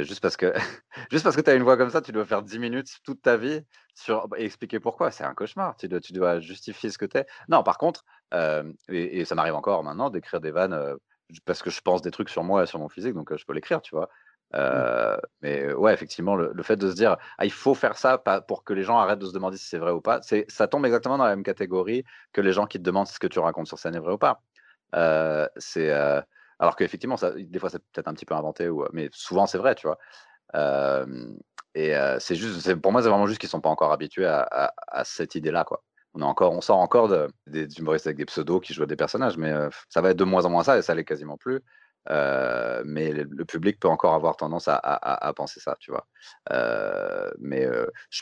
juste 0.02 0.22
parce 0.22 0.38
que 0.38 0.54
que 1.10 1.41
tu 1.41 1.49
as 1.49 1.56
une 1.56 1.64
voix 1.64 1.78
comme 1.78 1.89
ça, 1.89 2.02
tu 2.02 2.12
dois 2.12 2.26
faire 2.26 2.43
10 2.43 2.60
minutes 2.60 2.99
toute 3.04 3.22
ta 3.22 3.38
vie 3.38 3.62
sur 3.95 4.28
et 4.38 4.45
expliquer 4.45 4.80
pourquoi. 4.80 5.12
C'est 5.12 5.24
un 5.24 5.34
cauchemar. 5.34 5.76
Tu 5.78 5.88
dois, 5.88 6.02
tu 6.02 6.14
dois 6.14 6.39
justifier 6.39 6.89
ce 6.89 6.97
que 6.97 7.06
tu 7.06 7.18
es. 7.18 7.26
Non, 7.47 7.64
par 7.64 7.78
contre, 7.78 8.04
et, 8.89 9.26
ça 9.26 9.36
m'arrive 9.36 9.56
encore 9.56 9.84
maintenant 9.84 10.10
d'écrire 10.10 10.41
des 10.41 10.52
vannes 10.52 10.95
parce 11.45 11.64
que 11.64 11.70
je 11.70 11.82
pense 11.82 12.02
des 12.02 12.12
trucs 12.12 12.30
sur 12.30 12.43
moi 12.43 12.64
et 12.64 12.66
sur 12.66 12.80
mon 12.80 12.89
physique, 12.89 13.14
donc 13.14 13.36
je 13.36 13.45
peux 13.45 13.54
l'écrire, 13.54 13.82
tu 13.82 13.95
vois? 13.95 14.10
Mmh. 14.54 14.58
Euh, 14.58 15.18
mais 15.41 15.74
ouais, 15.74 15.93
effectivement, 15.93 16.36
le, 16.36 16.64
fait 16.64 16.76
de 16.76 16.89
se 16.89 16.95
dire 16.95 17.18
ah, 17.38 17.45
il 17.45 17.52
faut 17.52 17.74
faire 17.74 17.97
ça 17.97 18.18
pour 18.18 18.64
que 18.64 18.74
les 18.74 18.84
gens 18.84 18.97
arrêtent 18.97 19.20
de 19.20 19.26
se 19.26 19.34
demander 19.34 19.58
si 19.58 19.66
c'est 19.66 19.78
vrai 19.78 19.91
ou 19.91 20.02
pas, 20.02 20.20
ça 20.47 20.68
tombe 20.68 20.86
exactement 20.86 21.18
dans 21.18 21.24
la 21.24 21.36
même 21.36 21.43
catégorie 21.43 22.04
que 22.34 22.41
les 22.41 22.52
gens 22.52 22.68
qui 22.68 22.78
te 22.78 22.84
demandent 22.84 23.08
si 23.08 23.14
ce 23.14 23.20
que 23.20 23.28
tu 23.28 23.39
racontes 23.39 23.68
sur 23.68 23.80
scène 23.80 23.95
est 23.95 23.99
vrai 23.99 24.14
ou 24.14 24.18
pas. 24.18 24.41
Euh, 24.95 25.47
c'est 25.58 25.91
euh, 25.91 26.22
alors 26.60 26.76
qu'effectivement, 26.76 27.16
des 27.38 27.60
fois, 27.60 27.70
c'est 27.70 27.80
peut-être 27.80 28.08
un 28.08 28.14
petit 28.14 28.26
peu 28.26 28.36
inventé, 28.36 28.70
ou, 28.70 28.86
mais 28.93 29.10
souvent 29.14 29.47
c'est 29.47 29.58
vrai, 29.58 29.76
tu 29.76 29.88
vois. 29.88 29.97
et 31.74 31.93
c'est 32.20 32.36
juste, 32.36 32.76
pour 32.76 32.91
moi, 32.91 33.02
c'est 33.02 33.10
vraiment 33.10 33.28
juste 33.28 33.39
qu'ils 33.39 33.49
sont 33.49 33.62
pas 33.62 33.70
encore 33.70 33.91
habitués 33.91 34.28
à, 34.28 34.74
cette 35.04 35.36
idée-là, 35.36 35.64
quoi. 35.64 35.84
On, 36.14 36.22
encore, 36.24 36.52
on 36.52 36.60
sort 36.60 36.80
encore 36.80 37.10
des 37.47 37.80
humoristes 37.80 38.06
avec 38.06 38.18
des 38.18 38.26
pseudos 38.26 38.60
qui 38.60 38.74
jouent 38.74 38.86
des 38.86 38.97
personnages, 38.97 39.38
mais 39.38 39.54
ça 39.88 40.02
va 40.02 40.12
être 40.12 40.18
de 40.18 40.26
moins 40.26 40.45
en 40.45 40.49
moins 40.49 40.64
ça, 40.64 40.78
et 40.78 40.82
ça 40.82 40.93
l'est 40.93 41.06
quasiment 41.06 41.38
plus 41.38 41.62
mais 42.10 43.12
le, 43.12 43.45
public 43.45 43.80
peut 43.80 43.88
encore 43.88 44.14
avoir 44.14 44.38
tendance 44.38 44.68
à, 44.68 45.34
penser 45.36 45.60
ça, 45.60 45.76
tu 45.80 45.91
vois. 45.91 46.08
mais 47.39 47.68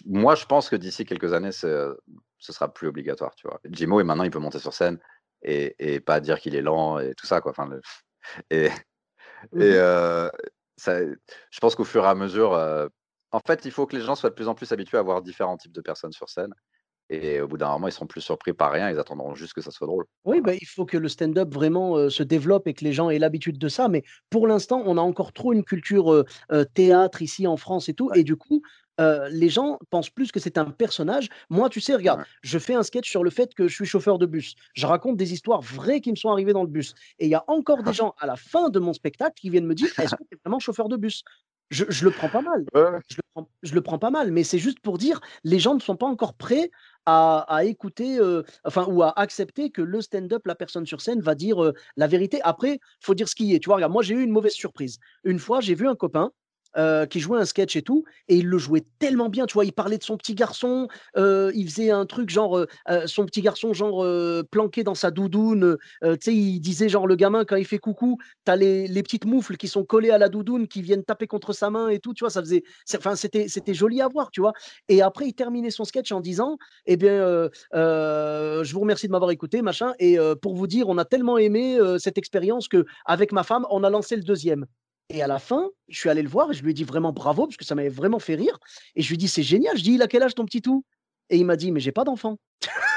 moi, 0.06 0.36
je 0.36 0.46
pense 0.46 0.70
que 0.70 0.76
d'ici 0.76 1.06
quelques 1.06 1.34
années, 1.34 1.52
ce 1.52 1.96
sera 2.40 2.74
plus 2.74 2.88
obligatoire, 2.88 3.36
tu 3.36 3.48
vois. 3.48 3.60
Jimo, 3.66 4.00
et 4.00 4.04
maintenant, 4.04 4.24
il 4.24 4.32
peut 4.32 4.40
monter 4.40 4.60
sur 4.60 4.74
scène 4.74 5.00
et, 5.42 6.00
pas 6.00 6.20
dire 6.20 6.40
qu'il 6.40 6.56
est 6.56 6.62
lent 6.62 7.00
et 7.00 7.14
tout 7.16 7.28
ça, 7.28 7.42
quoi. 7.42 7.52
Enfin, 7.52 7.70
et, 8.50 8.70
mmh 9.54 9.62
et 9.62 10.30
ça, 10.78 11.02
je 11.04 11.60
pense 11.60 11.76
qu'au 11.76 11.84
fur 11.84 12.06
et 12.06 12.08
à 12.08 12.16
mesure, 12.16 12.54
en 13.32 13.40
fait, 13.40 13.66
il 13.66 13.72
faut 13.72 13.86
que 13.86 13.96
les 13.96 14.02
gens 14.02 14.16
soient 14.16 14.30
de 14.30 14.36
plus 14.36 14.48
en 14.48 14.56
plus 14.56 14.72
habitués 14.72 14.98
à 14.98 15.02
voir 15.02 15.22
différents 15.22 15.58
types 15.58 15.72
de 15.72 15.82
personnes 15.82 16.12
sur 16.12 16.30
scène. 16.30 16.54
Et 17.10 17.42
au 17.42 17.48
bout 17.48 17.58
d'un 17.58 17.72
moment, 17.72 17.88
ils 17.88 17.92
seront 17.92 18.08
plus 18.08 18.22
surpris 18.22 18.54
par 18.54 18.72
rien, 18.72 18.90
ils 18.90 19.00
attendront 19.00 19.34
juste 19.36 19.54
que 19.54 19.62
ça 19.62 19.72
soit 19.72 19.88
drôle. 19.88 20.06
Oui, 20.26 20.42
bah, 20.42 20.54
il 20.54 20.68
faut 20.68 20.86
que 20.86 20.98
le 20.98 21.08
stand-up 21.08 21.54
vraiment 21.54 22.10
se 22.10 22.24
développe 22.24 22.68
et 22.68 22.74
que 22.74 22.84
les 22.84 22.94
gens 22.94 23.10
aient 23.10 23.20
l'habitude 23.20 23.58
de 23.58 23.68
ça. 23.68 23.88
Mais 23.88 24.04
pour 24.30 24.48
l'instant, 24.48 24.84
on 24.86 24.98
a 24.98 25.02
encore 25.02 25.34
trop 25.34 25.54
une 25.54 25.64
culture 25.64 26.26
théâtre 26.74 27.22
ici 27.22 27.48
en 27.48 27.58
France 27.58 27.90
et 27.90 27.94
tout. 27.94 28.12
Et 28.14 28.24
du 28.24 28.36
coup, 28.36 28.62
les 29.32 29.50
gens 29.50 29.80
pensent 29.90 30.10
plus 30.10 30.32
que 30.32 30.40
c'est 30.40 30.58
un 30.58 30.66
personnage. 30.66 31.30
Moi, 31.50 31.70
tu 31.70 31.82
sais, 31.82 31.96
regarde, 31.96 32.24
je 32.42 32.60
fais 32.60 32.74
un 32.74 32.84
sketch 32.84 33.10
sur 33.10 33.24
le 33.24 33.30
fait 33.30 33.54
que 33.54 33.68
je 33.68 33.74
suis 33.74 33.86
chauffeur 33.86 34.18
de 34.18 34.26
bus. 34.26 34.56
Je 34.74 34.86
raconte 34.86 35.18
des 35.18 35.34
histoires 35.34 35.62
vraies 35.62 36.02
qui 36.02 36.12
me 36.12 36.16
sont 36.16 36.30
arrivées 36.30 36.54
dans 36.54 36.64
le 36.64 36.70
bus. 36.70 36.94
Et 37.20 37.26
il 37.26 37.30
y 37.30 37.36
a 37.36 37.44
encore 37.48 37.84
des 37.84 37.94
gens 37.94 38.14
à 38.20 38.26
la 38.26 38.36
fin 38.36 38.70
de 38.70 38.80
mon 38.80 38.94
spectacle 38.94 39.34
qui 39.36 39.50
viennent 39.50 39.68
me 39.68 39.76
dire 39.76 39.88
Est-ce 40.00 40.16
que 40.16 40.24
tu 40.24 40.36
es 40.36 40.38
vraiment 40.44 40.60
chauffeur 40.60 40.90
de 40.90 40.98
bus? 40.98 41.24
Je, 41.72 41.86
le 42.04 42.10
prends 42.10 42.30
pas 42.30 42.42
mal. 42.42 42.66
Je, 42.74 43.16
le 43.16 43.22
je, 43.64 43.74
le 43.74 43.82
prends, 43.82 44.00
pas 44.00 44.10
mal, 44.10 44.32
mais 44.32 44.44
c'est 44.44 44.60
juste 44.60 44.80
pour 44.80 44.98
dire 44.98 45.20
les 45.44 45.60
gens 45.60 45.76
ne 45.76 45.80
sont 45.80 45.96
pas 45.96 46.06
encore 46.06 46.34
prêts 46.34 46.72
à, 47.06 47.64
écouter, 47.64 48.20
enfin, 48.66 48.86
ou 48.86 49.02
à 49.02 49.20
accepter 49.20 49.72
que 49.72 49.82
le 49.82 50.00
stand-up, 50.00 50.46
la 50.46 50.54
personne 50.54 50.86
sur 50.86 51.02
scène, 51.02 51.22
va 51.22 51.34
dire 51.34 51.72
la 51.98 52.06
vérité. 52.06 52.40
Après, 52.44 52.80
faut 53.02 53.16
dire 53.16 53.28
ce 53.28 53.34
qui 53.34 53.56
est. 53.56 53.60
Tu 53.60 53.66
vois, 53.66 53.78
regarde, 53.78 53.92
moi, 53.92 54.04
j'ai 54.04 54.14
eu 54.14 54.22
une 54.22 54.30
mauvaise 54.30 54.54
surprise. 54.54 55.00
Une 55.24 55.40
fois, 55.40 55.60
j'ai 55.60 55.74
vu 55.74 55.88
un 55.88 55.96
copain 55.96 56.32
euh, 56.78 57.06
qui 57.08 57.20
jouait 57.20 57.40
un 57.40 57.46
sketch 57.46 57.76
et 57.76 57.82
tout, 57.82 58.04
et 58.28 58.38
il 58.38 58.46
le 58.48 58.58
jouait 58.60 58.86
tellement 59.00 59.30
bien, 59.30 59.46
tu 59.48 59.54
vois, 59.54 59.66
il 59.66 59.74
parlait 59.74 59.98
de 59.98 60.04
son 60.04 60.18
petit 60.18 60.36
garçon, 60.36 60.88
euh, 61.18 61.52
il 61.56 61.68
faisait 61.68 61.90
un 61.90 62.06
truc 62.06 62.30
genre, 62.30 62.58
euh, 62.58 63.08
son 63.08 63.26
petit 63.26 63.42
garçon 63.42 63.74
genre 63.74 64.06
planqué 64.52 64.84
dans 64.84 64.96
sa 64.96 65.10
doudoune, 65.12 65.78
tu 66.04 66.10
sais, 66.22 66.36
il 66.36 66.60
disait 66.60 66.88
genre 66.88 67.08
le 67.08 67.16
gamin 67.16 67.44
quand 67.44 67.56
il 67.56 67.66
fait 67.66 67.80
coucou, 67.80 68.18
t'as 68.46 68.56
les, 68.56 68.88
les 68.88 69.04
petites 69.04 69.26
moufles 69.26 69.58
qui 69.58 69.68
sont 69.68 69.84
collées 69.84 70.12
à 70.12 70.18
la 70.20 70.30
doudoune, 70.30 70.68
qui 70.68 70.82
viennent 70.82 71.04
taper 71.04 71.28
contre 71.28 71.54
sa 71.54 71.70
main 71.70 71.90
et 71.90 72.00
tout, 72.00 72.14
tu 72.14 72.24
vois, 72.24 72.30
ça 72.30 72.42
faisait, 72.42 72.64
enfin 72.96 73.16
c'était, 73.16 73.48
c'était 73.48 73.74
joli 73.74 74.02
à 74.02 74.08
voir, 74.08 74.30
tu 74.32 74.42
vois. 74.42 74.54
Et 74.90 75.02
après, 75.02 75.28
il 75.28 75.34
terminait 75.34 75.72
son 75.72 75.86
sketch 75.86 76.12
en 76.12 76.20
disant, 76.22 76.58
eh 76.86 76.98
bien, 76.98 77.50
je 77.74 78.74
vous 78.74 78.80
remercie 78.80 79.08
de 79.08 79.12
m'avoir 79.12 79.32
écouté, 79.32 79.62
machin, 79.62 79.94
et 80.00 80.18
pour 80.42 80.56
vous 80.56 80.68
dire, 80.68 80.88
on 80.88 80.98
a 80.98 81.06
tellement 81.06 81.38
aimé 81.38 81.80
cette 81.98 82.18
expérience 82.18 82.68
que 82.68 82.86
avec 83.06 83.32
ma 83.32 83.44
femme, 83.44 83.66
on 83.72 83.84
a 83.84 83.90
lancé 83.90 84.16
le 84.16 84.24
deuxième. 84.24 84.66
Et 85.10 85.22
à 85.22 85.28
la 85.28 85.40
fin, 85.40 85.70
je 85.88 86.00
suis 86.00 86.10
allé 86.10 86.22
le 86.22 86.30
voir 86.30 86.52
et 86.52 86.54
je 86.54 86.64
lui 86.64 86.72
ai 86.72 86.74
dit 86.74 86.84
vraiment 86.84 87.12
bravo 87.12 87.48
parce 87.48 87.58
que 87.58 87.66
ça 87.66 87.76
m'avait 87.76 87.90
vraiment 87.90 88.20
fait 88.20 88.36
rire. 88.36 88.60
Et 88.96 89.02
je 89.02 89.08
lui 89.08 89.16
ai 89.16 89.18
dit 89.18 89.28
c'est 89.28 89.44
génial. 89.44 89.78
Je 89.78 89.84
dis 89.84 89.94
il 89.94 90.02
a 90.02 90.08
quel 90.08 90.24
âge 90.24 90.36
ton 90.36 90.46
petit 90.46 90.62
tout? 90.62 90.86
Et 91.30 91.38
il 91.38 91.46
m'a 91.46 91.56
dit 91.56 91.72
mais 91.72 91.80
j'ai 91.80 91.92
pas 91.92 92.04
d'enfant. 92.04 92.38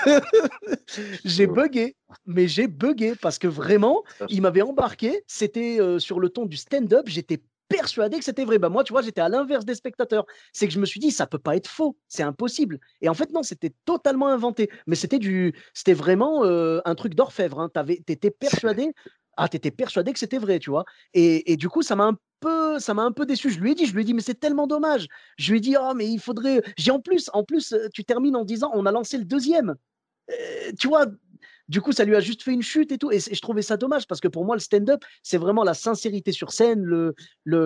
j'ai 1.25 1.47
bugué, 1.47 1.97
mais 2.27 2.49
j'ai 2.49 2.67
bugué 2.67 3.15
parce 3.15 3.39
que 3.39 3.47
vraiment 3.47 4.03
il 4.29 4.43
m'avait 4.43 4.63
embarqué. 4.63 5.23
C'était 5.27 5.79
sur 5.99 6.21
le 6.21 6.29
ton 6.29 6.45
du 6.45 6.57
stand-up. 6.57 7.07
J'étais 7.09 7.41
persuadé 7.73 8.19
que 8.19 8.25
c'était 8.25 8.45
vrai. 8.45 8.59
Bah, 8.59 8.69
moi, 8.69 8.85
tu 8.85 8.93
vois, 8.93 9.03
j'étais 9.03 9.21
à 9.21 9.29
l'inverse 9.29 9.65
des 9.65 9.75
spectateurs. 9.75 10.27
C'est 10.53 10.69
que 10.69 10.75
je 10.75 10.79
me 10.79 10.87
suis 10.87 11.01
dit, 11.01 11.11
ça 11.11 11.27
peut 11.27 11.39
pas 11.39 11.57
être 11.57 11.69
faux, 11.69 11.97
c'est 12.09 12.23
impossible. 12.23 12.79
Et 13.01 13.09
en 13.09 13.15
fait, 13.15 13.31
non, 13.33 13.43
c'était 13.43 13.73
totalement 13.85 14.29
inventé. 14.29 14.71
Mais 14.87 14.97
c'était 14.97 15.19
du, 15.19 15.55
c'était 15.75 15.95
vraiment 15.95 16.45
euh, 16.45 16.81
un 16.85 16.95
truc 16.95 17.15
d'orfèvre. 17.15 17.61
Hein. 17.61 17.71
Tu 17.75 18.13
étais 18.13 18.31
persuadé, 18.31 18.93
ah, 19.37 19.49
étais 19.53 19.71
persuadé 19.71 20.13
que 20.13 20.19
c'était 20.19 20.39
vrai, 20.39 20.59
tu 20.59 20.71
vois? 20.71 20.85
Et, 21.15 21.53
et, 21.53 21.57
du 21.57 21.69
coup, 21.69 21.83
ça 21.83 21.97
m'a 21.97 22.05
un 22.05 22.19
peu, 22.41 22.79
ça 22.79 22.95
m'a 22.95 23.03
un 23.03 23.13
peu 23.13 23.27
déçu. 23.27 23.51
Je 23.51 23.61
lui 23.61 23.73
ai 23.73 23.75
dit, 23.75 23.87
je 23.87 23.95
lui 23.95 24.03
ai 24.03 24.05
dit, 24.05 24.15
mais 24.15 24.23
c'est 24.23 24.39
tellement 24.39 24.67
dommage. 24.67 25.09
Je 25.39 25.53
lui 25.53 25.59
ai 25.59 25.61
dit, 25.61 25.77
oh, 25.81 25.95
mais 25.95 26.09
il 26.09 26.19
faudrait. 26.19 26.63
J'ai 26.77 26.91
en 26.91 27.01
plus, 27.01 27.31
en 27.33 27.45
plus, 27.45 27.75
tu 27.95 28.05
termines 28.05 28.37
en 28.37 28.45
disant, 28.45 28.71
on 28.75 28.87
a 28.87 28.93
lancé 28.93 29.19
le 29.19 29.25
deuxième. 29.25 29.77
Euh, 30.31 30.73
tu 30.79 30.89
vois, 30.89 31.07
du 31.69 31.81
coup, 31.81 31.93
ça 31.93 32.05
lui 32.05 32.15
a 32.17 32.21
juste 32.21 32.43
fait 32.43 32.53
une 32.53 32.63
chute 32.63 32.93
et 32.93 32.99
tout. 32.99 33.11
Et, 33.11 33.21
je 33.21 33.41
trouvais 33.41 33.63
ça 33.63 33.77
dommage 33.77 34.07
parce 34.07 34.21
que 34.21 34.29
pour 34.29 34.45
moi, 34.45 34.57
le 34.57 34.61
stand-up, 34.61 35.03
c'est 35.23 35.39
vraiment 35.39 35.65
la 35.65 35.75
sincérité 35.75 36.33
sur 36.33 36.53
scène, 36.53 36.83
le, 36.83 37.15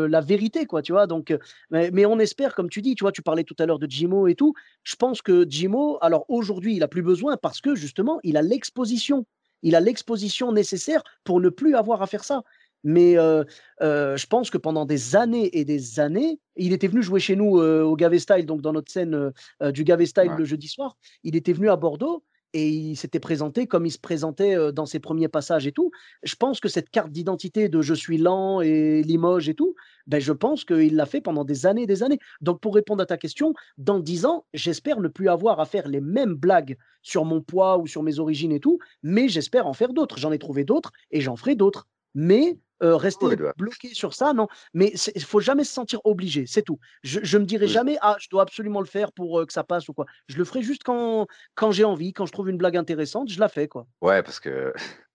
la 0.07 0.21
vérité, 0.21 0.67
quoi, 0.67 0.83
tu 0.83 0.93
vois? 0.93 1.07
Donc, 1.07 1.31
euh, 1.31 1.39
mais, 1.71 2.07
on 2.07 2.19
espère, 2.19 2.55
comme 2.55 2.71
tu 2.71 2.83
dis, 2.83 2.95
tu 2.95 3.05
vois, 3.05 3.13
tu 3.13 3.23
parlais 3.23 3.45
tout 3.45 3.57
à 3.59 3.67
l'heure 3.67 3.79
de 3.79 3.91
Jimo 3.91 4.29
et 4.29 4.35
tout. 4.35 4.55
Je 4.85 4.97
pense 4.97 5.23
que 5.23 5.47
Jimo, 5.49 5.99
alors 6.03 6.25
aujourd'hui, 6.29 6.77
il 6.77 6.83
a 6.83 6.89
plus 6.89 7.03
besoin 7.03 7.37
parce 7.37 7.61
que 7.61 7.75
justement, 7.75 8.21
il 8.23 8.37
a 8.37 8.43
l'exposition. 8.43 9.27
Il 9.63 9.75
a 9.75 9.81
l'exposition 9.81 10.53
nécessaire 10.53 11.03
pour 11.25 11.41
ne 11.41 11.49
plus 11.49 11.75
avoir 11.75 12.03
à 12.03 12.07
faire 12.07 12.25
ça. 12.25 12.43
Mais 12.85 13.19
euh, 13.19 13.43
euh, 13.83 14.17
je 14.17 14.27
pense 14.27 14.49
que 14.49 14.59
pendant 14.59 14.85
des 14.85 15.17
années 15.17 15.59
et 15.59 15.65
des 15.65 15.99
années, 15.99 16.39
il 16.57 16.73
était 16.73 16.87
venu 16.87 17.03
jouer 17.03 17.19
chez 17.19 17.35
nous 17.35 17.59
au 17.59 17.97
Gavé 17.97 18.19
Style, 18.19 18.47
donc 18.47 18.61
dans 18.61 18.73
notre 18.73 18.93
scène 18.93 19.33
du 19.61 19.83
Gavé 19.83 20.07
Style 20.07 20.33
le 20.39 20.45
jeudi 20.45 20.69
soir. 20.69 20.97
Il 21.25 21.35
était 21.35 21.53
venu 21.53 21.69
à 21.69 21.77
Bordeaux 21.77 22.23
et 22.53 22.69
il 22.69 22.97
s'était 22.97 23.21
présenté 23.21 23.67
comme 23.67 23.87
il 23.87 23.91
se 23.91 23.99
présentait 23.99 24.73
dans 24.73 24.87
ses 24.87 24.99
premiers 25.01 25.29
passages 25.29 25.67
et 25.67 25.73
tout. 25.73 25.91
Je 26.23 26.35
pense 26.37 26.61
que 26.61 26.69
cette 26.69 26.91
carte 26.91 27.11
d'identité 27.11 27.69
de 27.69 27.83
je 27.83 27.95
suis 27.95 28.19
lent 28.19 28.61
et 28.61 29.03
Limoges 29.03 29.49
et 29.49 29.55
tout, 29.55 29.75
ben 30.07 30.21
je 30.21 30.33
pense 30.33 30.65
qu'il 30.65 30.97
l'a 30.97 31.07
fait 31.07 31.21
pendant 31.21 31.45
des 31.45 31.67
années 31.67 31.83
et 31.83 31.87
des 31.87 32.03
années. 32.03 32.19
Donc 32.41 32.61
pour 32.61 32.75
répondre 32.75 33.03
à 33.03 33.07
ta 33.07 33.17
question, 33.17 33.55
dans 33.79 33.99
dix 33.99 34.25
ans, 34.25 34.47
j'espère 34.55 35.01
ne 35.01 35.09
plus 35.09 35.29
avoir 35.29 35.61
à 35.61 35.67
faire 35.67 35.89
les 35.89 36.01
mêmes 36.01 36.35
blagues 36.35 36.77
sur 37.03 37.25
mon 37.25 37.41
poids 37.41 37.79
ou 37.79 37.87
sur 37.87 38.03
mes 38.03 38.19
origines 38.19 38.53
et 38.53 38.61
tout, 38.61 38.79
mais 39.03 39.29
j'espère 39.29 39.67
en 39.67 39.73
faire 39.73 39.93
d'autres. 39.93 40.19
J'en 40.19 40.33
ai 40.33 40.39
trouvé 40.39 40.65
d'autres 40.65 40.93
et 41.11 41.21
j'en 41.21 41.37
ferai 41.37 41.55
d'autres. 41.55 41.87
Mais 42.15 42.59
rester 42.81 43.27
bloqué 43.57 43.95
sur 43.95 44.15
ça, 44.15 44.33
non. 44.33 44.49
Mais 44.75 44.93
il 45.15 45.25
faut 45.25 45.41
jamais 45.41 45.65
se 45.65 45.73
sentir 45.73 46.01
obligé, 46.05 46.45
c'est 46.47 46.63
tout. 46.63 46.79
Je, 47.03 47.21
je 47.23 47.39
me 47.39 47.45
dirai 47.45 47.69
jamais, 47.69 47.97
ah, 48.03 48.17
je 48.21 48.29
dois 48.31 48.43
absolument 48.43 48.81
le 48.81 48.87
faire 48.87 49.13
pour 49.13 49.45
que 49.47 49.53
ça 49.53 49.65
passe 49.65 49.89
ou 49.89 49.93
quoi. 49.95 50.07
Je 50.29 50.37
le 50.37 50.45
ferai 50.45 50.63
juste 50.63 50.83
quand, 50.85 51.27
quand 51.55 51.71
j'ai 51.71 51.85
envie, 51.85 52.13
quand 52.13 52.27
je 52.27 52.33
trouve 52.33 52.51
une 52.51 52.59
blague 52.59 52.77
intéressante, 52.77 53.31
je 53.31 53.41
la 53.41 53.49
fais, 53.49 53.69
quoi. 53.69 53.87
Ouais, 54.01 54.23
parce 54.23 54.41
que. 54.41 54.73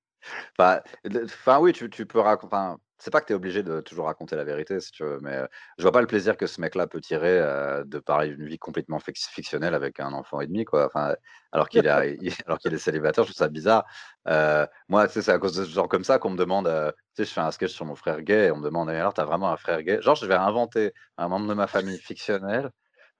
Enfin, 0.59 1.59
oui, 1.59 1.73
tu, 1.73 1.89
tu 1.89 2.05
peux 2.05 2.19
raconter 2.19 2.57
c'est 3.01 3.09
pas 3.09 3.19
que 3.19 3.25
tu 3.25 3.33
es 3.33 3.35
obligé 3.35 3.63
de 3.63 3.81
toujours 3.81 4.05
raconter 4.05 4.35
la 4.35 4.43
vérité, 4.43 4.79
si 4.79 4.91
tu 4.91 5.03
veux, 5.03 5.17
mais 5.21 5.41
je 5.79 5.81
vois 5.81 5.91
pas 5.91 6.01
le 6.01 6.07
plaisir 6.07 6.37
que 6.37 6.45
ce 6.45 6.61
mec-là 6.61 6.85
peut 6.85 7.01
tirer 7.01 7.39
de 7.83 7.97
pareil 7.97 8.31
une 8.31 8.45
vie 8.45 8.59
complètement 8.59 8.99
fictionnelle 8.99 9.73
avec 9.73 9.99
un 9.99 10.13
enfant 10.13 10.39
et 10.39 10.45
demi, 10.45 10.65
quoi. 10.65 10.85
Enfin, 10.85 11.15
alors 11.51 11.67
qu'il 11.67 11.87
est, 11.87 11.89
alors 12.45 12.59
qu'il 12.59 12.71
est 12.71 12.77
célibataire, 12.77 13.23
je 13.23 13.31
trouve 13.31 13.37
ça 13.37 13.49
bizarre. 13.49 13.85
moi, 14.87 15.07
c'est 15.07 15.27
à 15.29 15.39
cause 15.39 15.55
de 15.55 15.65
ce 15.65 15.71
genre 15.71 15.87
comme 15.87 16.03
ça 16.03 16.19
qu'on 16.19 16.29
me 16.29 16.37
demande, 16.37 16.67
tu 17.15 17.23
sais, 17.23 17.25
je 17.27 17.33
fais 17.33 17.41
un 17.41 17.49
sketch 17.49 17.73
sur 17.73 17.85
mon 17.85 17.95
frère 17.95 18.21
gay 18.21 18.47
et 18.47 18.51
on 18.51 18.57
me 18.57 18.65
demande, 18.65 18.87
alors, 18.91 19.15
t'as 19.15 19.25
vraiment 19.25 19.51
un 19.51 19.57
frère 19.57 19.81
gay? 19.81 19.99
Genre, 20.01 20.15
je 20.15 20.27
vais 20.27 20.35
inventer 20.35 20.93
un 21.17 21.27
membre 21.27 21.47
de 21.47 21.55
ma 21.55 21.65
famille 21.65 21.97
fictionnel 21.97 22.69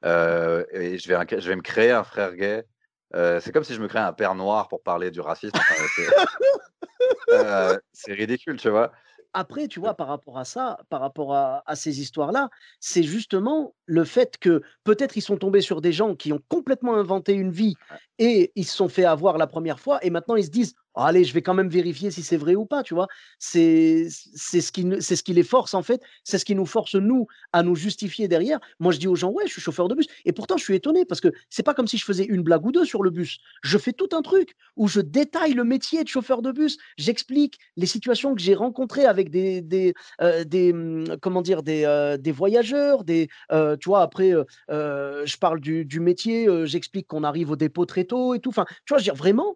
et 0.03 0.97
je 0.99 1.07
vais, 1.07 1.41
je 1.41 1.49
vais 1.49 1.55
me 1.55 1.63
créer 1.63 1.89
un 1.89 2.03
frère 2.03 2.35
gay. 2.35 2.63
c'est 3.11 3.51
comme 3.51 3.63
si 3.63 3.73
je 3.73 3.81
me 3.81 3.87
créais 3.87 4.03
un 4.03 4.13
père 4.13 4.35
noir 4.35 4.67
pour 4.67 4.83
parler 4.83 5.09
du 5.09 5.21
racisme. 5.21 5.57
c'est 5.97 6.05
ridicule, 8.07 8.57
tu 8.57 8.69
vois. 8.69 8.91
Après, 9.33 9.67
tu 9.67 9.79
vois, 9.79 9.93
par 9.93 10.07
rapport 10.07 10.37
à 10.37 10.45
ça, 10.45 10.77
par 10.89 10.99
rapport 10.99 11.33
à, 11.33 11.63
ces 11.75 12.01
histoires-là, 12.01 12.49
c'est 12.81 13.03
justement 13.03 13.73
le 13.85 14.03
fait 14.03 14.37
que 14.37 14.61
peut-être 14.83 15.15
ils 15.15 15.21
sont 15.21 15.37
tombés 15.37 15.61
sur 15.61 15.79
des 15.79 15.93
gens 15.93 16.15
qui 16.15 16.33
ont 16.33 16.41
complètement 16.49 16.95
inventé 16.95 17.33
une 17.33 17.51
vie 17.51 17.75
et 18.19 18.51
ils 18.55 18.65
se 18.65 18.75
sont 18.75 18.89
fait 18.89 19.05
avoir 19.05 19.37
la 19.37 19.47
première 19.47 19.79
fois 19.79 20.03
et 20.03 20.09
maintenant 20.09 20.35
ils 20.35 20.45
se 20.45 20.49
disent 20.49 20.75
«Oh, 20.95 21.01
allez, 21.01 21.23
je 21.23 21.33
vais 21.33 21.41
quand 21.41 21.53
même 21.53 21.69
vérifier 21.69 22.11
si 22.11 22.21
c'est 22.21 22.37
vrai 22.37 22.55
ou 22.55 22.65
pas, 22.65 22.83
tu 22.83 22.93
vois? 22.93 23.07
C'est 23.39 24.09
ce, 24.09 24.71
qui, 24.71 24.85
ce 25.01 25.23
qui 25.23 25.33
les 25.33 25.43
force, 25.43 25.73
en 25.73 25.83
fait. 25.83 26.01
C'est 26.23 26.37
ce 26.37 26.43
qui 26.45 26.53
nous 26.55 26.65
force, 26.65 26.95
nous, 26.95 27.27
à 27.53 27.63
nous 27.63 27.75
justifier 27.75 28.27
derrière. 28.27 28.59
Moi, 28.79 28.91
je 28.91 28.99
dis 28.99 29.07
aux 29.07 29.15
gens, 29.15 29.29
ouais, 29.31 29.45
je 29.47 29.53
suis 29.53 29.61
chauffeur 29.61 29.87
de 29.87 29.95
bus. 29.95 30.07
Et 30.25 30.33
pourtant, 30.33 30.57
je 30.57 30.63
suis 30.63 30.75
étonné 30.75 31.05
parce 31.05 31.21
que 31.21 31.29
c'est 31.49 31.63
pas 31.63 31.73
comme 31.73 31.87
si 31.87 31.97
je 31.97 32.03
faisais 32.05 32.25
une 32.25 32.41
blague 32.41 32.65
ou 32.65 32.71
deux 32.71 32.83
sur 32.85 33.03
le 33.03 33.09
bus. 33.09 33.39
Je 33.63 33.77
fais 33.77 33.93
tout 33.93 34.09
un 34.11 34.21
truc 34.21 34.53
où 34.75 34.87
je 34.87 34.99
détaille 34.99 35.53
le 35.53 35.63
métier 35.63 36.03
de 36.03 36.09
chauffeur 36.09 36.41
de 36.41 36.51
bus. 36.51 36.77
J'explique 36.97 37.57
les 37.77 37.85
situations 37.85 38.35
que 38.35 38.41
j'ai 38.41 38.55
rencontrées 38.55 39.05
avec 39.05 39.29
des, 39.29 39.61
des, 39.61 39.93
euh, 40.21 40.43
des 40.43 40.73
mmh, 40.73 41.17
comment 41.21 41.41
dire, 41.41 41.63
des, 41.63 41.85
euh, 41.85 42.17
des 42.17 42.31
voyageurs, 42.31 43.03
des, 43.03 43.29
euh, 43.51 43.77
tu 43.77 43.89
vois, 43.89 44.01
après, 44.01 44.31
je 44.69 45.37
parle 45.37 45.59
du, 45.59 45.85
du 45.85 45.99
métier, 45.99 46.47
j'explique 46.65 47.07
qu'on 47.07 47.23
arrive 47.23 47.51
au 47.51 47.55
dépôt 47.55 47.85
très 47.85 48.03
tôt 48.03 48.33
et 48.33 48.39
tout. 48.39 48.49
Enfin, 48.49 48.65
tu 48.85 48.93
vois, 48.93 48.97
je 48.97 49.03
veux 49.03 49.05
dire, 49.05 49.15
vraiment, 49.15 49.55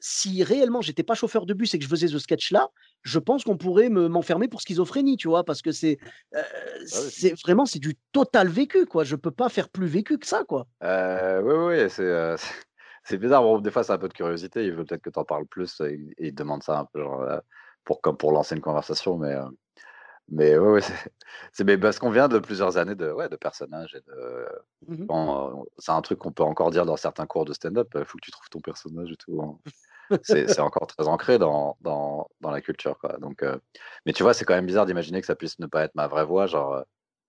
si 0.00 0.42
réellement 0.42 0.80
j'étais 0.80 1.02
pas 1.02 1.14
chauffeur 1.14 1.46
de 1.46 1.54
bus 1.54 1.74
et 1.74 1.78
que 1.78 1.84
je 1.84 1.88
faisais 1.88 2.08
ce 2.08 2.18
sketch-là, 2.18 2.68
je 3.02 3.18
pense 3.18 3.44
qu'on 3.44 3.56
pourrait 3.56 3.88
m'enfermer 3.88 4.48
pour 4.48 4.60
schizophrénie, 4.60 5.16
tu 5.16 5.28
vois, 5.28 5.44
parce 5.44 5.62
que 5.62 5.72
c'est 5.72 5.98
ah 6.34 6.42
c'est 6.86 7.34
vraiment 7.40 7.66
c'est 7.66 7.78
du 7.78 7.96
total 8.12 8.48
vécu, 8.48 8.86
quoi. 8.86 9.04
Je 9.04 9.16
peux 9.16 9.30
pas 9.30 9.48
faire 9.48 9.68
plus 9.68 9.86
vécu 9.86 10.18
que 10.18 10.26
ça, 10.26 10.44
quoi. 10.44 10.66
oui, 10.82 11.54
oui, 11.54 11.90
c'est 11.90 12.36
c'est 13.04 13.18
bizarre. 13.18 13.60
des 13.60 13.70
fois, 13.70 13.84
c'est 13.84 13.92
un 13.92 13.98
peu 13.98 14.08
de 14.08 14.14
curiosité. 14.14 14.64
Il 14.64 14.72
veut 14.72 14.84
peut-être 14.84 15.02
que 15.02 15.10
tu 15.10 15.18
en 15.18 15.24
parles 15.24 15.46
plus 15.46 15.80
et, 15.80 15.98
il 16.18 16.34
demande 16.34 16.62
ça 16.62 16.80
un 16.80 16.84
peu 16.92 17.00
genre, 17.00 17.24
pour, 17.84 18.00
comme 18.00 18.16
pour 18.16 18.32
lancer 18.32 18.54
une 18.54 18.60
conversation, 18.60 19.16
mais. 19.16 19.34
Mais 20.30 20.58
oui, 20.58 20.82
c'est 21.52 21.64
parce 21.80 21.98
qu'on 21.98 22.10
vient 22.10 22.28
de 22.28 22.38
plusieurs 22.38 22.76
années 22.76 22.94
de, 22.94 23.10
ouais, 23.10 23.28
de 23.28 23.36
personnages. 23.36 23.94
Et 23.94 24.00
de, 24.00 24.48
mmh 24.86 25.64
c'est 25.78 25.92
un 25.92 26.02
truc 26.02 26.18
qu'on 26.18 26.32
peut 26.32 26.42
encore 26.42 26.70
dire 26.70 26.86
dans 26.86 26.96
certains 26.96 27.26
cours 27.26 27.44
de 27.44 27.52
stand-up. 27.52 27.88
Il 27.94 28.04
faut 28.04 28.18
que 28.18 28.24
tu 28.24 28.30
trouves 28.30 28.48
ton 28.50 28.60
personnage 28.60 29.10
et 29.10 29.16
tout. 29.16 29.40
Hein. 29.42 29.58
C'est 30.22 30.60
encore 30.60 30.86
très 30.86 31.06
ancré 31.06 31.38
dans, 31.38 31.76
dans, 31.80 32.30
dans, 32.40 32.50
la 32.50 32.60
culture. 32.60 32.98
Quoi. 32.98 33.18
Donc, 33.18 33.44
mais 34.06 34.12
tu 34.12 34.22
vois, 34.22 34.34
c'est 34.34 34.44
quand 34.44 34.54
même 34.54 34.66
bizarre 34.66 34.86
d'imaginer 34.86 35.20
que 35.20 35.26
ça 35.26 35.36
puisse 35.36 35.58
ne 35.58 35.66
pas 35.66 35.84
être 35.84 35.94
ma 35.94 36.06
vraie 36.06 36.24
voix. 36.24 36.46
Genre, 36.46 36.82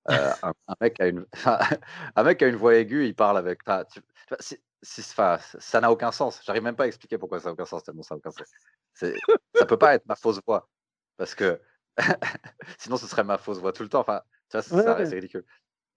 un, 0.07 0.53
mec 0.81 0.99
a 0.99 1.07
une, 1.07 1.25
un 2.15 2.23
mec 2.23 2.41
a 2.41 2.47
une 2.47 2.55
voix 2.55 2.75
aiguë, 2.75 3.07
il 3.07 3.15
parle 3.15 3.37
avec. 3.37 3.59
Tu, 3.91 4.01
ça 4.81 5.81
n'a 5.81 5.91
aucun 5.91 6.11
sens. 6.11 6.41
J'arrive 6.45 6.63
même 6.63 6.75
pas 6.75 6.85
à 6.85 6.87
expliquer 6.87 7.17
pourquoi 7.17 7.39
ça 7.39 7.49
n'a 7.49 7.53
aucun 7.53 7.65
sens, 7.65 7.83
tellement 7.83 8.03
ça 8.03 8.15
n'a 8.15 8.19
aucun 8.19 8.31
sens. 8.31 8.47
Ça 9.55 9.65
peut 9.65 9.77
pas 9.77 9.95
être 9.95 10.05
ma 10.05 10.15
fausse 10.15 10.39
voix. 10.45 10.69
Parce 11.17 11.35
que 11.35 11.59
Sinon, 12.77 12.97
ce 12.97 13.07
serait 13.07 13.23
ma 13.23 13.37
fausse 13.37 13.59
voix 13.59 13.73
tout 13.73 13.83
le 13.83 13.89
temps. 13.89 14.01
Enfin, 14.01 14.21
tu 14.49 14.57
vois, 14.57 14.61
ça, 14.61 15.05
c'est 15.05 15.15
ridicule. 15.15 15.45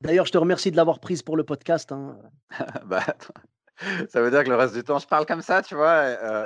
D'ailleurs, 0.01 0.27
je 0.27 0.33
te 0.33 0.39
remercie 0.39 0.71
de 0.71 0.77
l'avoir 0.77 0.99
prise 0.99 1.23
pour 1.23 1.37
le 1.37 1.45
podcast. 1.45 1.93
Hein. 1.93 2.19
bah, 2.87 3.05
ça 4.09 4.21
veut 4.21 4.31
dire 4.31 4.45
que 4.45 4.49
le 4.49 4.57
reste 4.57 4.75
du 4.75 4.83
temps, 4.83 4.99
je 4.99 5.07
parle 5.07 5.27
comme 5.27 5.43
ça, 5.43 5.63
tu 5.63 5.75
vois. 5.75 5.89
Euh, 5.89 6.45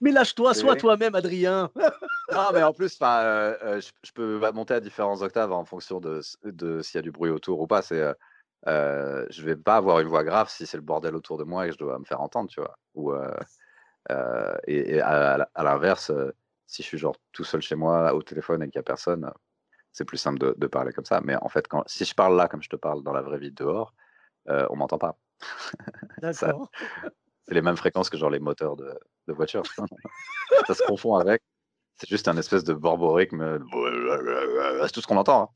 mais 0.00 0.10
lâche-toi, 0.10 0.54
sois 0.54 0.76
toi-même, 0.76 1.14
Adrien. 1.14 1.70
non, 2.32 2.48
mais 2.52 2.62
en 2.62 2.72
plus, 2.72 2.98
euh, 3.02 3.56
euh, 3.62 3.80
je, 3.80 4.12
peux 4.12 4.40
monter 4.52 4.74
à 4.74 4.80
différentes 4.80 5.22
octaves 5.22 5.52
en 5.52 5.64
fonction 5.64 6.00
de, 6.00 6.20
de 6.44 6.82
s'il 6.82 6.98
y 6.98 7.00
a 7.00 7.02
du 7.02 7.12
bruit 7.12 7.30
autour 7.30 7.60
ou 7.60 7.66
pas. 7.66 7.82
C'est, 7.82 8.14
euh, 8.66 9.26
je 9.30 9.42
vais 9.42 9.56
pas 9.56 9.76
avoir 9.76 10.00
une 10.00 10.08
voix 10.08 10.24
grave 10.24 10.48
si 10.48 10.66
c'est 10.66 10.76
le 10.76 10.82
bordel 10.82 11.14
autour 11.14 11.38
de 11.38 11.44
moi 11.44 11.64
et 11.64 11.68
que 11.68 11.74
je 11.74 11.78
dois 11.78 11.98
me 11.98 12.04
faire 12.04 12.20
entendre, 12.20 12.48
tu 12.48 12.60
vois. 12.60 12.76
Ou, 12.94 13.14
et, 14.66 15.00
à, 15.00 15.48
à 15.54 15.62
l'inverse, 15.62 16.12
si 16.72 16.82
je 16.82 16.88
suis 16.88 16.98
genre 16.98 17.16
tout 17.32 17.44
seul 17.44 17.60
chez 17.60 17.74
moi 17.74 18.14
au 18.14 18.22
téléphone 18.22 18.62
et 18.62 18.66
qu'il 18.66 18.78
n'y 18.78 18.80
a 18.80 18.82
personne, 18.82 19.30
c'est 19.92 20.06
plus 20.06 20.16
simple 20.16 20.38
de, 20.56 20.66
parler 20.66 20.92
comme 20.92 21.04
ça. 21.04 21.20
Mais 21.22 21.36
en 21.36 21.50
fait, 21.50 21.68
quand, 21.68 21.82
si 21.86 22.06
je 22.06 22.14
parle 22.14 22.34
là 22.34 22.48
comme 22.48 22.62
je 22.62 22.70
te 22.70 22.76
parle 22.76 23.02
dans 23.02 23.12
la 23.12 23.20
vraie 23.20 23.38
vie 23.38 23.52
dehors, 23.52 23.94
euh, 24.48 24.66
on 24.70 24.76
m'entend 24.76 24.96
pas. 24.96 25.18
D'accord. 26.22 26.70
c'est 27.42 27.54
les 27.54 27.60
mêmes 27.60 27.76
fréquences 27.76 28.08
que 28.08 28.16
genre 28.16 28.30
les 28.30 28.38
moteurs 28.38 28.76
de, 28.76 28.98
de 29.28 29.32
voiture. 29.34 29.64
ça 30.66 30.74
se 30.74 30.82
confond 30.84 31.14
avec. 31.16 31.42
C'est 31.96 32.08
juste 32.08 32.26
un 32.26 32.38
espèce 32.38 32.64
de 32.64 32.72
borborigme. 32.72 33.58
C'est 34.82 34.92
tout 34.92 35.00
ce 35.00 35.06
qu'on 35.06 35.16
entend. 35.16 35.42
Hein. 35.42 35.48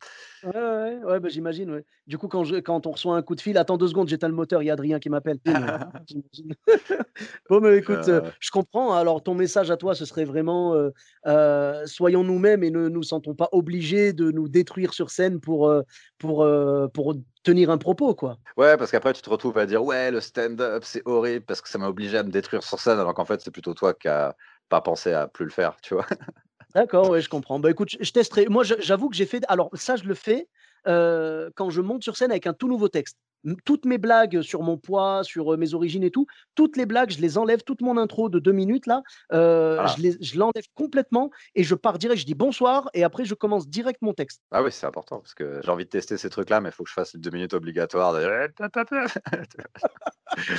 Ouais, 0.44 0.98
ouais, 1.02 1.20
bah, 1.20 1.28
j'imagine. 1.28 1.70
Ouais. 1.70 1.84
Du 2.06 2.18
coup, 2.18 2.28
quand, 2.28 2.44
je, 2.44 2.56
quand 2.56 2.86
on 2.86 2.92
reçoit 2.92 3.16
un 3.16 3.22
coup 3.22 3.34
de 3.34 3.40
fil, 3.40 3.56
attends 3.58 3.76
deux 3.76 3.88
secondes, 3.88 4.08
j'éteins 4.08 4.28
le 4.28 4.34
moteur, 4.34 4.62
il 4.62 4.66
y 4.66 4.70
a 4.70 4.74
Adrien 4.74 4.98
qui 4.98 5.08
m'appelle. 5.08 5.38
bon, 7.50 7.60
mais 7.60 7.78
écoute, 7.78 8.08
euh, 8.08 8.20
je 8.38 8.50
comprends. 8.50 8.94
Hein. 8.94 9.00
Alors, 9.00 9.22
ton 9.22 9.34
message 9.34 9.70
à 9.70 9.76
toi, 9.76 9.94
ce 9.94 10.04
serait 10.04 10.24
vraiment 10.24 10.74
euh, 10.74 10.90
euh, 11.26 11.86
soyons 11.86 12.22
nous-mêmes 12.22 12.62
et 12.62 12.70
ne 12.70 12.88
nous 12.88 13.02
sentons 13.02 13.34
pas 13.34 13.48
obligés 13.52 14.12
de 14.12 14.30
nous 14.30 14.48
détruire 14.48 14.94
sur 14.94 15.10
scène 15.10 15.40
pour, 15.40 15.72
pour, 16.18 16.48
pour 16.92 17.14
tenir 17.42 17.70
un 17.70 17.78
propos, 17.78 18.14
quoi. 18.14 18.38
Ouais, 18.56 18.76
parce 18.76 18.90
qu'après, 18.90 19.12
tu 19.14 19.22
te 19.22 19.30
retrouves 19.30 19.58
à 19.58 19.66
dire 19.66 19.82
ouais, 19.82 20.10
le 20.10 20.20
stand-up, 20.20 20.82
c'est 20.84 21.02
horrible 21.06 21.44
parce 21.44 21.60
que 21.60 21.68
ça 21.68 21.78
m'a 21.78 21.88
obligé 21.88 22.18
à 22.18 22.22
me 22.22 22.30
détruire 22.30 22.62
sur 22.62 22.78
scène, 22.78 22.98
alors 22.98 23.14
qu'en 23.14 23.24
fait, 23.24 23.40
c'est 23.40 23.50
plutôt 23.50 23.74
toi 23.74 23.94
qui 23.94 24.08
as 24.08 24.36
pas 24.68 24.80
pensé 24.80 25.12
à 25.12 25.28
plus 25.28 25.44
le 25.44 25.50
faire, 25.50 25.76
tu 25.82 25.94
vois. 25.94 26.06
D'accord, 26.76 27.08
ouais, 27.08 27.22
je 27.22 27.30
comprends. 27.30 27.58
Bah 27.58 27.70
écoute, 27.70 27.96
je, 27.98 28.12
testerai. 28.12 28.46
Moi, 28.48 28.62
j'avoue 28.62 29.08
que 29.08 29.16
j'ai 29.16 29.24
fait. 29.24 29.42
Alors, 29.48 29.70
ça, 29.72 29.96
je 29.96 30.04
le 30.04 30.14
fais. 30.14 30.46
quand 30.84 31.70
je 31.70 31.80
monte 31.80 32.02
sur 32.02 32.16
scène 32.16 32.30
avec 32.30 32.46
un 32.46 32.52
tout 32.52 32.68
nouveau 32.68 32.88
texte 32.88 33.16
toutes 33.64 33.84
mes 33.84 33.98
blagues 33.98 34.42
sur 34.42 34.62
mon 34.62 34.76
poids, 34.76 35.22
sur 35.22 35.56
mes 35.56 35.74
origines 35.74 36.02
et 36.02 36.10
tout, 36.10 36.26
toutes 36.54 36.76
les 36.76 36.86
blagues, 36.86 37.10
je 37.10 37.20
les 37.20 37.38
enlève, 37.38 37.62
toute 37.62 37.80
mon 37.80 37.96
intro 37.96 38.28
de 38.28 38.38
deux 38.38 38.52
minutes 38.52 38.86
là, 38.86 39.02
ah. 39.30 39.86
je 39.98 40.38
l'enlève 40.38 40.64
complètement 40.74 41.30
et 41.54 41.62
je 41.62 41.74
pars 41.74 41.98
direct, 41.98 42.20
je 42.20 42.26
dis 42.26 42.34
bonsoir 42.34 42.90
et 42.94 43.04
après 43.04 43.24
je 43.24 43.34
commence 43.34 43.68
direct 43.68 44.02
mon 44.02 44.14
texte. 44.14 44.42
Ah 44.50 44.62
oui, 44.62 44.72
c'est 44.72 44.86
important 44.86 45.20
parce 45.20 45.34
que 45.34 45.60
j'ai 45.62 45.70
envie 45.70 45.84
de 45.84 45.90
tester 45.90 46.16
ces 46.16 46.30
trucs-là, 46.30 46.60
mais 46.60 46.70
il 46.70 46.72
faut 46.72 46.82
que 46.82 46.90
je 46.90 46.94
fasse 46.94 47.14
les 47.14 47.20
deux 47.20 47.30
minutes 47.30 47.54
obligatoires. 47.54 48.14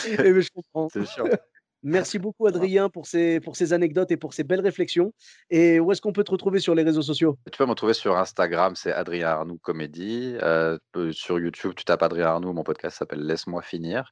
Eh, 0.08 0.42
je 0.42 0.50
comprends. 0.50 0.88
C'est 0.90 1.06
sûr. 1.06 1.26
Merci 1.88 2.20
beaucoup, 2.20 2.48
Adrien, 2.48 2.90
pour 2.90 3.08
ces, 3.08 3.40
pour 3.40 3.56
ces 3.56 3.72
anecdotes 3.72 4.12
et 4.12 4.18
pour 4.18 4.34
ces 4.34 4.44
belles 4.44 4.60
réflexions. 4.60 5.14
Et 5.50 5.80
où 5.80 5.90
est-ce 5.90 6.02
qu'on 6.02 6.12
peut 6.12 6.26
te 6.26 6.32
retrouver 6.32 6.60
sur 6.60 6.76
les 6.76 6.84
réseaux 6.84 7.02
sociaux? 7.02 7.38
Tu 7.50 7.58
peux 7.58 7.64
me 7.64 7.70
retrouver 7.70 7.94
sur 7.94 8.18
Instagram, 8.18 8.76
c'est 8.76 8.92
Adrien 8.92 9.30
Arnoux 9.30 9.58
Comédie. 9.58 10.36
Euh, 10.42 10.78
sur 11.12 11.40
YouTube, 11.40 11.72
tu 11.78 11.86
tapes 11.86 12.04
Adrien 12.04 12.26
Arnoux, 12.26 12.52
mon 12.52 12.64
podcast 12.64 12.98
s'appelle 12.98 13.26
Laisse-moi 13.26 13.62
finir, 13.62 14.12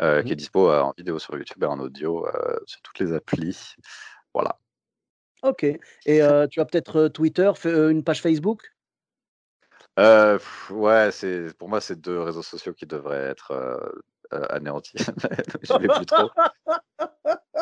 euh, 0.00 0.20
mmh 0.20 0.24
qui 0.24 0.32
est 0.32 0.36
dispo 0.36 0.68
euh, 0.68 0.80
en 0.80 0.92
vidéo 0.98 1.20
sur 1.20 1.36
YouTube 1.36 1.62
et 1.62 1.66
en 1.66 1.78
audio 1.78 2.26
sur 2.66 2.82
toutes 2.82 2.98
les 2.98 3.12
applis. 3.12 3.76
Voilà. 4.34 4.58
Ok. 5.44 5.62
Et 5.62 6.20
tu 6.50 6.60
as 6.60 6.64
peut-être 6.64 7.06
Twitter, 7.06 7.52
une 7.64 8.02
page 8.02 8.20
Facebook? 8.20 8.62
Ouais, 9.96 11.10
c'est 11.12 11.56
pour 11.56 11.68
moi, 11.68 11.80
c'est 11.80 12.00
deux 12.00 12.18
réseaux 12.18 12.42
sociaux 12.42 12.74
qui 12.74 12.86
devraient 12.86 13.28
être 13.28 14.02
plus 15.96 16.06
trop. 16.06 16.30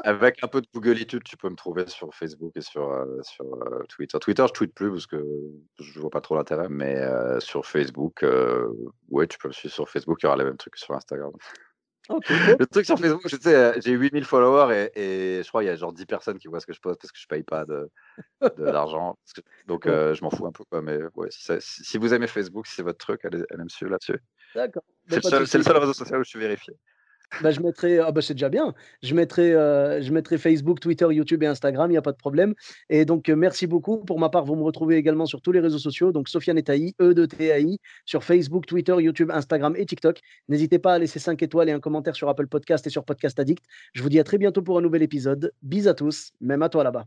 Avec 0.05 0.43
un 0.43 0.49
peu 0.49 0.61
de 0.61 0.67
Googleitude, 0.73 1.25
tu 1.25 1.37
peux 1.37 1.51
me 1.51 1.57
trouver 1.57 1.87
sur 1.87 2.15
Facebook 2.15 2.53
et 2.57 2.61
sur, 2.61 3.07
sur 3.23 3.47
Twitter. 3.89 4.19
Twitter, 4.19 4.45
je 4.47 4.53
tweete 4.53 4.75
plus 4.75 4.91
parce 4.91 5.07
que 5.07 5.23
je 5.79 6.01
vois 6.01 6.11
pas 6.11 6.21
trop 6.21 6.37
l'intérêt, 6.37 6.69
mais 6.69 7.03
sur 7.41 7.67
Facebook, 7.67 8.25
ouais, 9.11 9.27
tu 9.27 9.39
peux 9.39 9.49
me 9.49 9.53
suivre 9.53 9.75
sur 9.75 9.89
Facebook, 9.89 10.19
il 10.23 10.27
y 10.27 10.29
aura 10.29 10.37
les 10.37 10.45
mêmes 10.45 10.57
trucs 10.57 10.77
sur 10.77 10.95
Instagram. 10.95 11.33
Le 12.59 12.67
truc 12.67 12.87
sur 12.87 12.99
Facebook, 12.99 13.23
je 13.27 13.37
sais, 13.37 13.81
j'ai 13.81 13.93
8000 13.93 14.25
followers 14.25 14.91
et, 14.95 15.43
je 15.43 15.49
crois 15.49 15.63
qu'il 15.63 15.69
y 15.69 15.73
a 15.73 15.77
genre 15.77 15.93
10 15.93 16.07
personnes 16.07 16.39
qui 16.39 16.49
voient 16.49 16.61
ce 16.61 16.67
que 16.67 16.73
je 16.73 16.81
poste 16.81 17.01
parce 17.01 17.13
que 17.13 17.19
je 17.19 17.27
paye 17.27 17.43
pas 17.43 17.65
de, 17.65 17.91
de 18.43 18.65
l'argent. 18.65 19.19
Donc 19.67 19.87
je 19.87 20.23
m'en 20.23 20.31
fous 20.31 20.47
un 20.47 20.53
peu. 20.53 20.65
Quoi, 20.65 20.83
mais 20.83 20.99
ouais, 21.15 21.29
si, 21.31 21.99
vous 21.99 22.15
aimez 22.15 22.27
Facebook, 22.27 22.67
si 22.67 22.75
c'est 22.77 22.83
votre 22.83 22.99
truc, 22.99 23.25
allez, 23.25 23.43
allez 23.51 23.65
me 23.65 23.69
suivre 23.69 23.93
là-dessus. 23.93 24.21
D'accord. 24.55 24.83
C'est 25.09 25.25
le, 25.25 25.47
seul 25.47 25.77
réseau 25.77 25.93
social 25.93 26.21
où 26.21 26.25
je 26.25 26.29
suis 26.29 26.39
vérifié. 26.39 26.75
Bah, 27.43 27.51
je 27.53 27.61
mettrai, 27.61 27.99
ah 27.99 28.11
bah, 28.13 28.21
c'est 28.23 28.35
déjà 28.35 28.49
bien. 28.49 28.75
Je 29.03 29.15
mettrai, 29.15 29.55
euh, 29.55 30.03
je 30.03 30.13
mettrai 30.13 30.37
Facebook, 30.37 30.81
Twitter, 30.81 31.07
YouTube 31.11 31.43
et 31.43 31.47
Instagram, 31.47 31.91
il 31.91 31.95
n'y 31.95 31.99
a 31.99 32.03
pas 32.03 32.13
de 32.13 32.17
problème. 32.17 32.55
Et 32.89 33.05
donc, 33.05 33.29
euh, 33.29 33.37
merci 33.37 33.67
beaucoup. 33.67 33.99
Pour 33.99 34.19
ma 34.19 34.29
part, 34.29 34.45
vous 34.45 34.57
me 34.57 34.63
retrouvez 34.63 34.97
également 34.97 35.27
sur 35.27 35.41
tous 35.41 35.53
les 35.53 35.61
réseaux 35.61 35.79
sociaux. 35.79 36.13
Donc, 36.13 36.29
Sofiane 36.29 36.59
Etaï, 36.59 36.95
E 37.01 37.15
de 37.15 37.27
TAI, 37.27 37.79
sur 38.05 38.25
Facebook, 38.25 38.67
Twitter, 38.67 38.95
YouTube, 38.99 39.31
Instagram 39.31 39.75
et 39.77 39.87
TikTok. 39.87 40.21
N'hésitez 40.49 40.79
pas 40.79 40.95
à 40.95 40.99
laisser 40.99 41.19
5 41.19 41.43
étoiles 41.43 41.69
et 41.69 41.73
un 41.73 41.81
commentaire 41.81 42.17
sur 42.17 42.29
Apple 42.29 42.49
Podcast 42.49 42.87
et 42.87 42.91
sur 42.91 43.05
Podcast 43.05 43.39
Addict. 43.39 43.65
Je 43.95 44.03
vous 44.03 44.09
dis 44.09 44.19
à 44.19 44.25
très 44.25 44.39
bientôt 44.39 44.63
pour 44.63 44.79
un 44.79 44.83
nouvel 44.83 45.03
épisode. 45.03 45.53
Bis 45.63 45.87
à 45.87 45.95
tous, 45.95 46.33
même 46.41 46.63
à 46.63 46.69
toi 46.69 46.85
là-bas. 46.85 47.07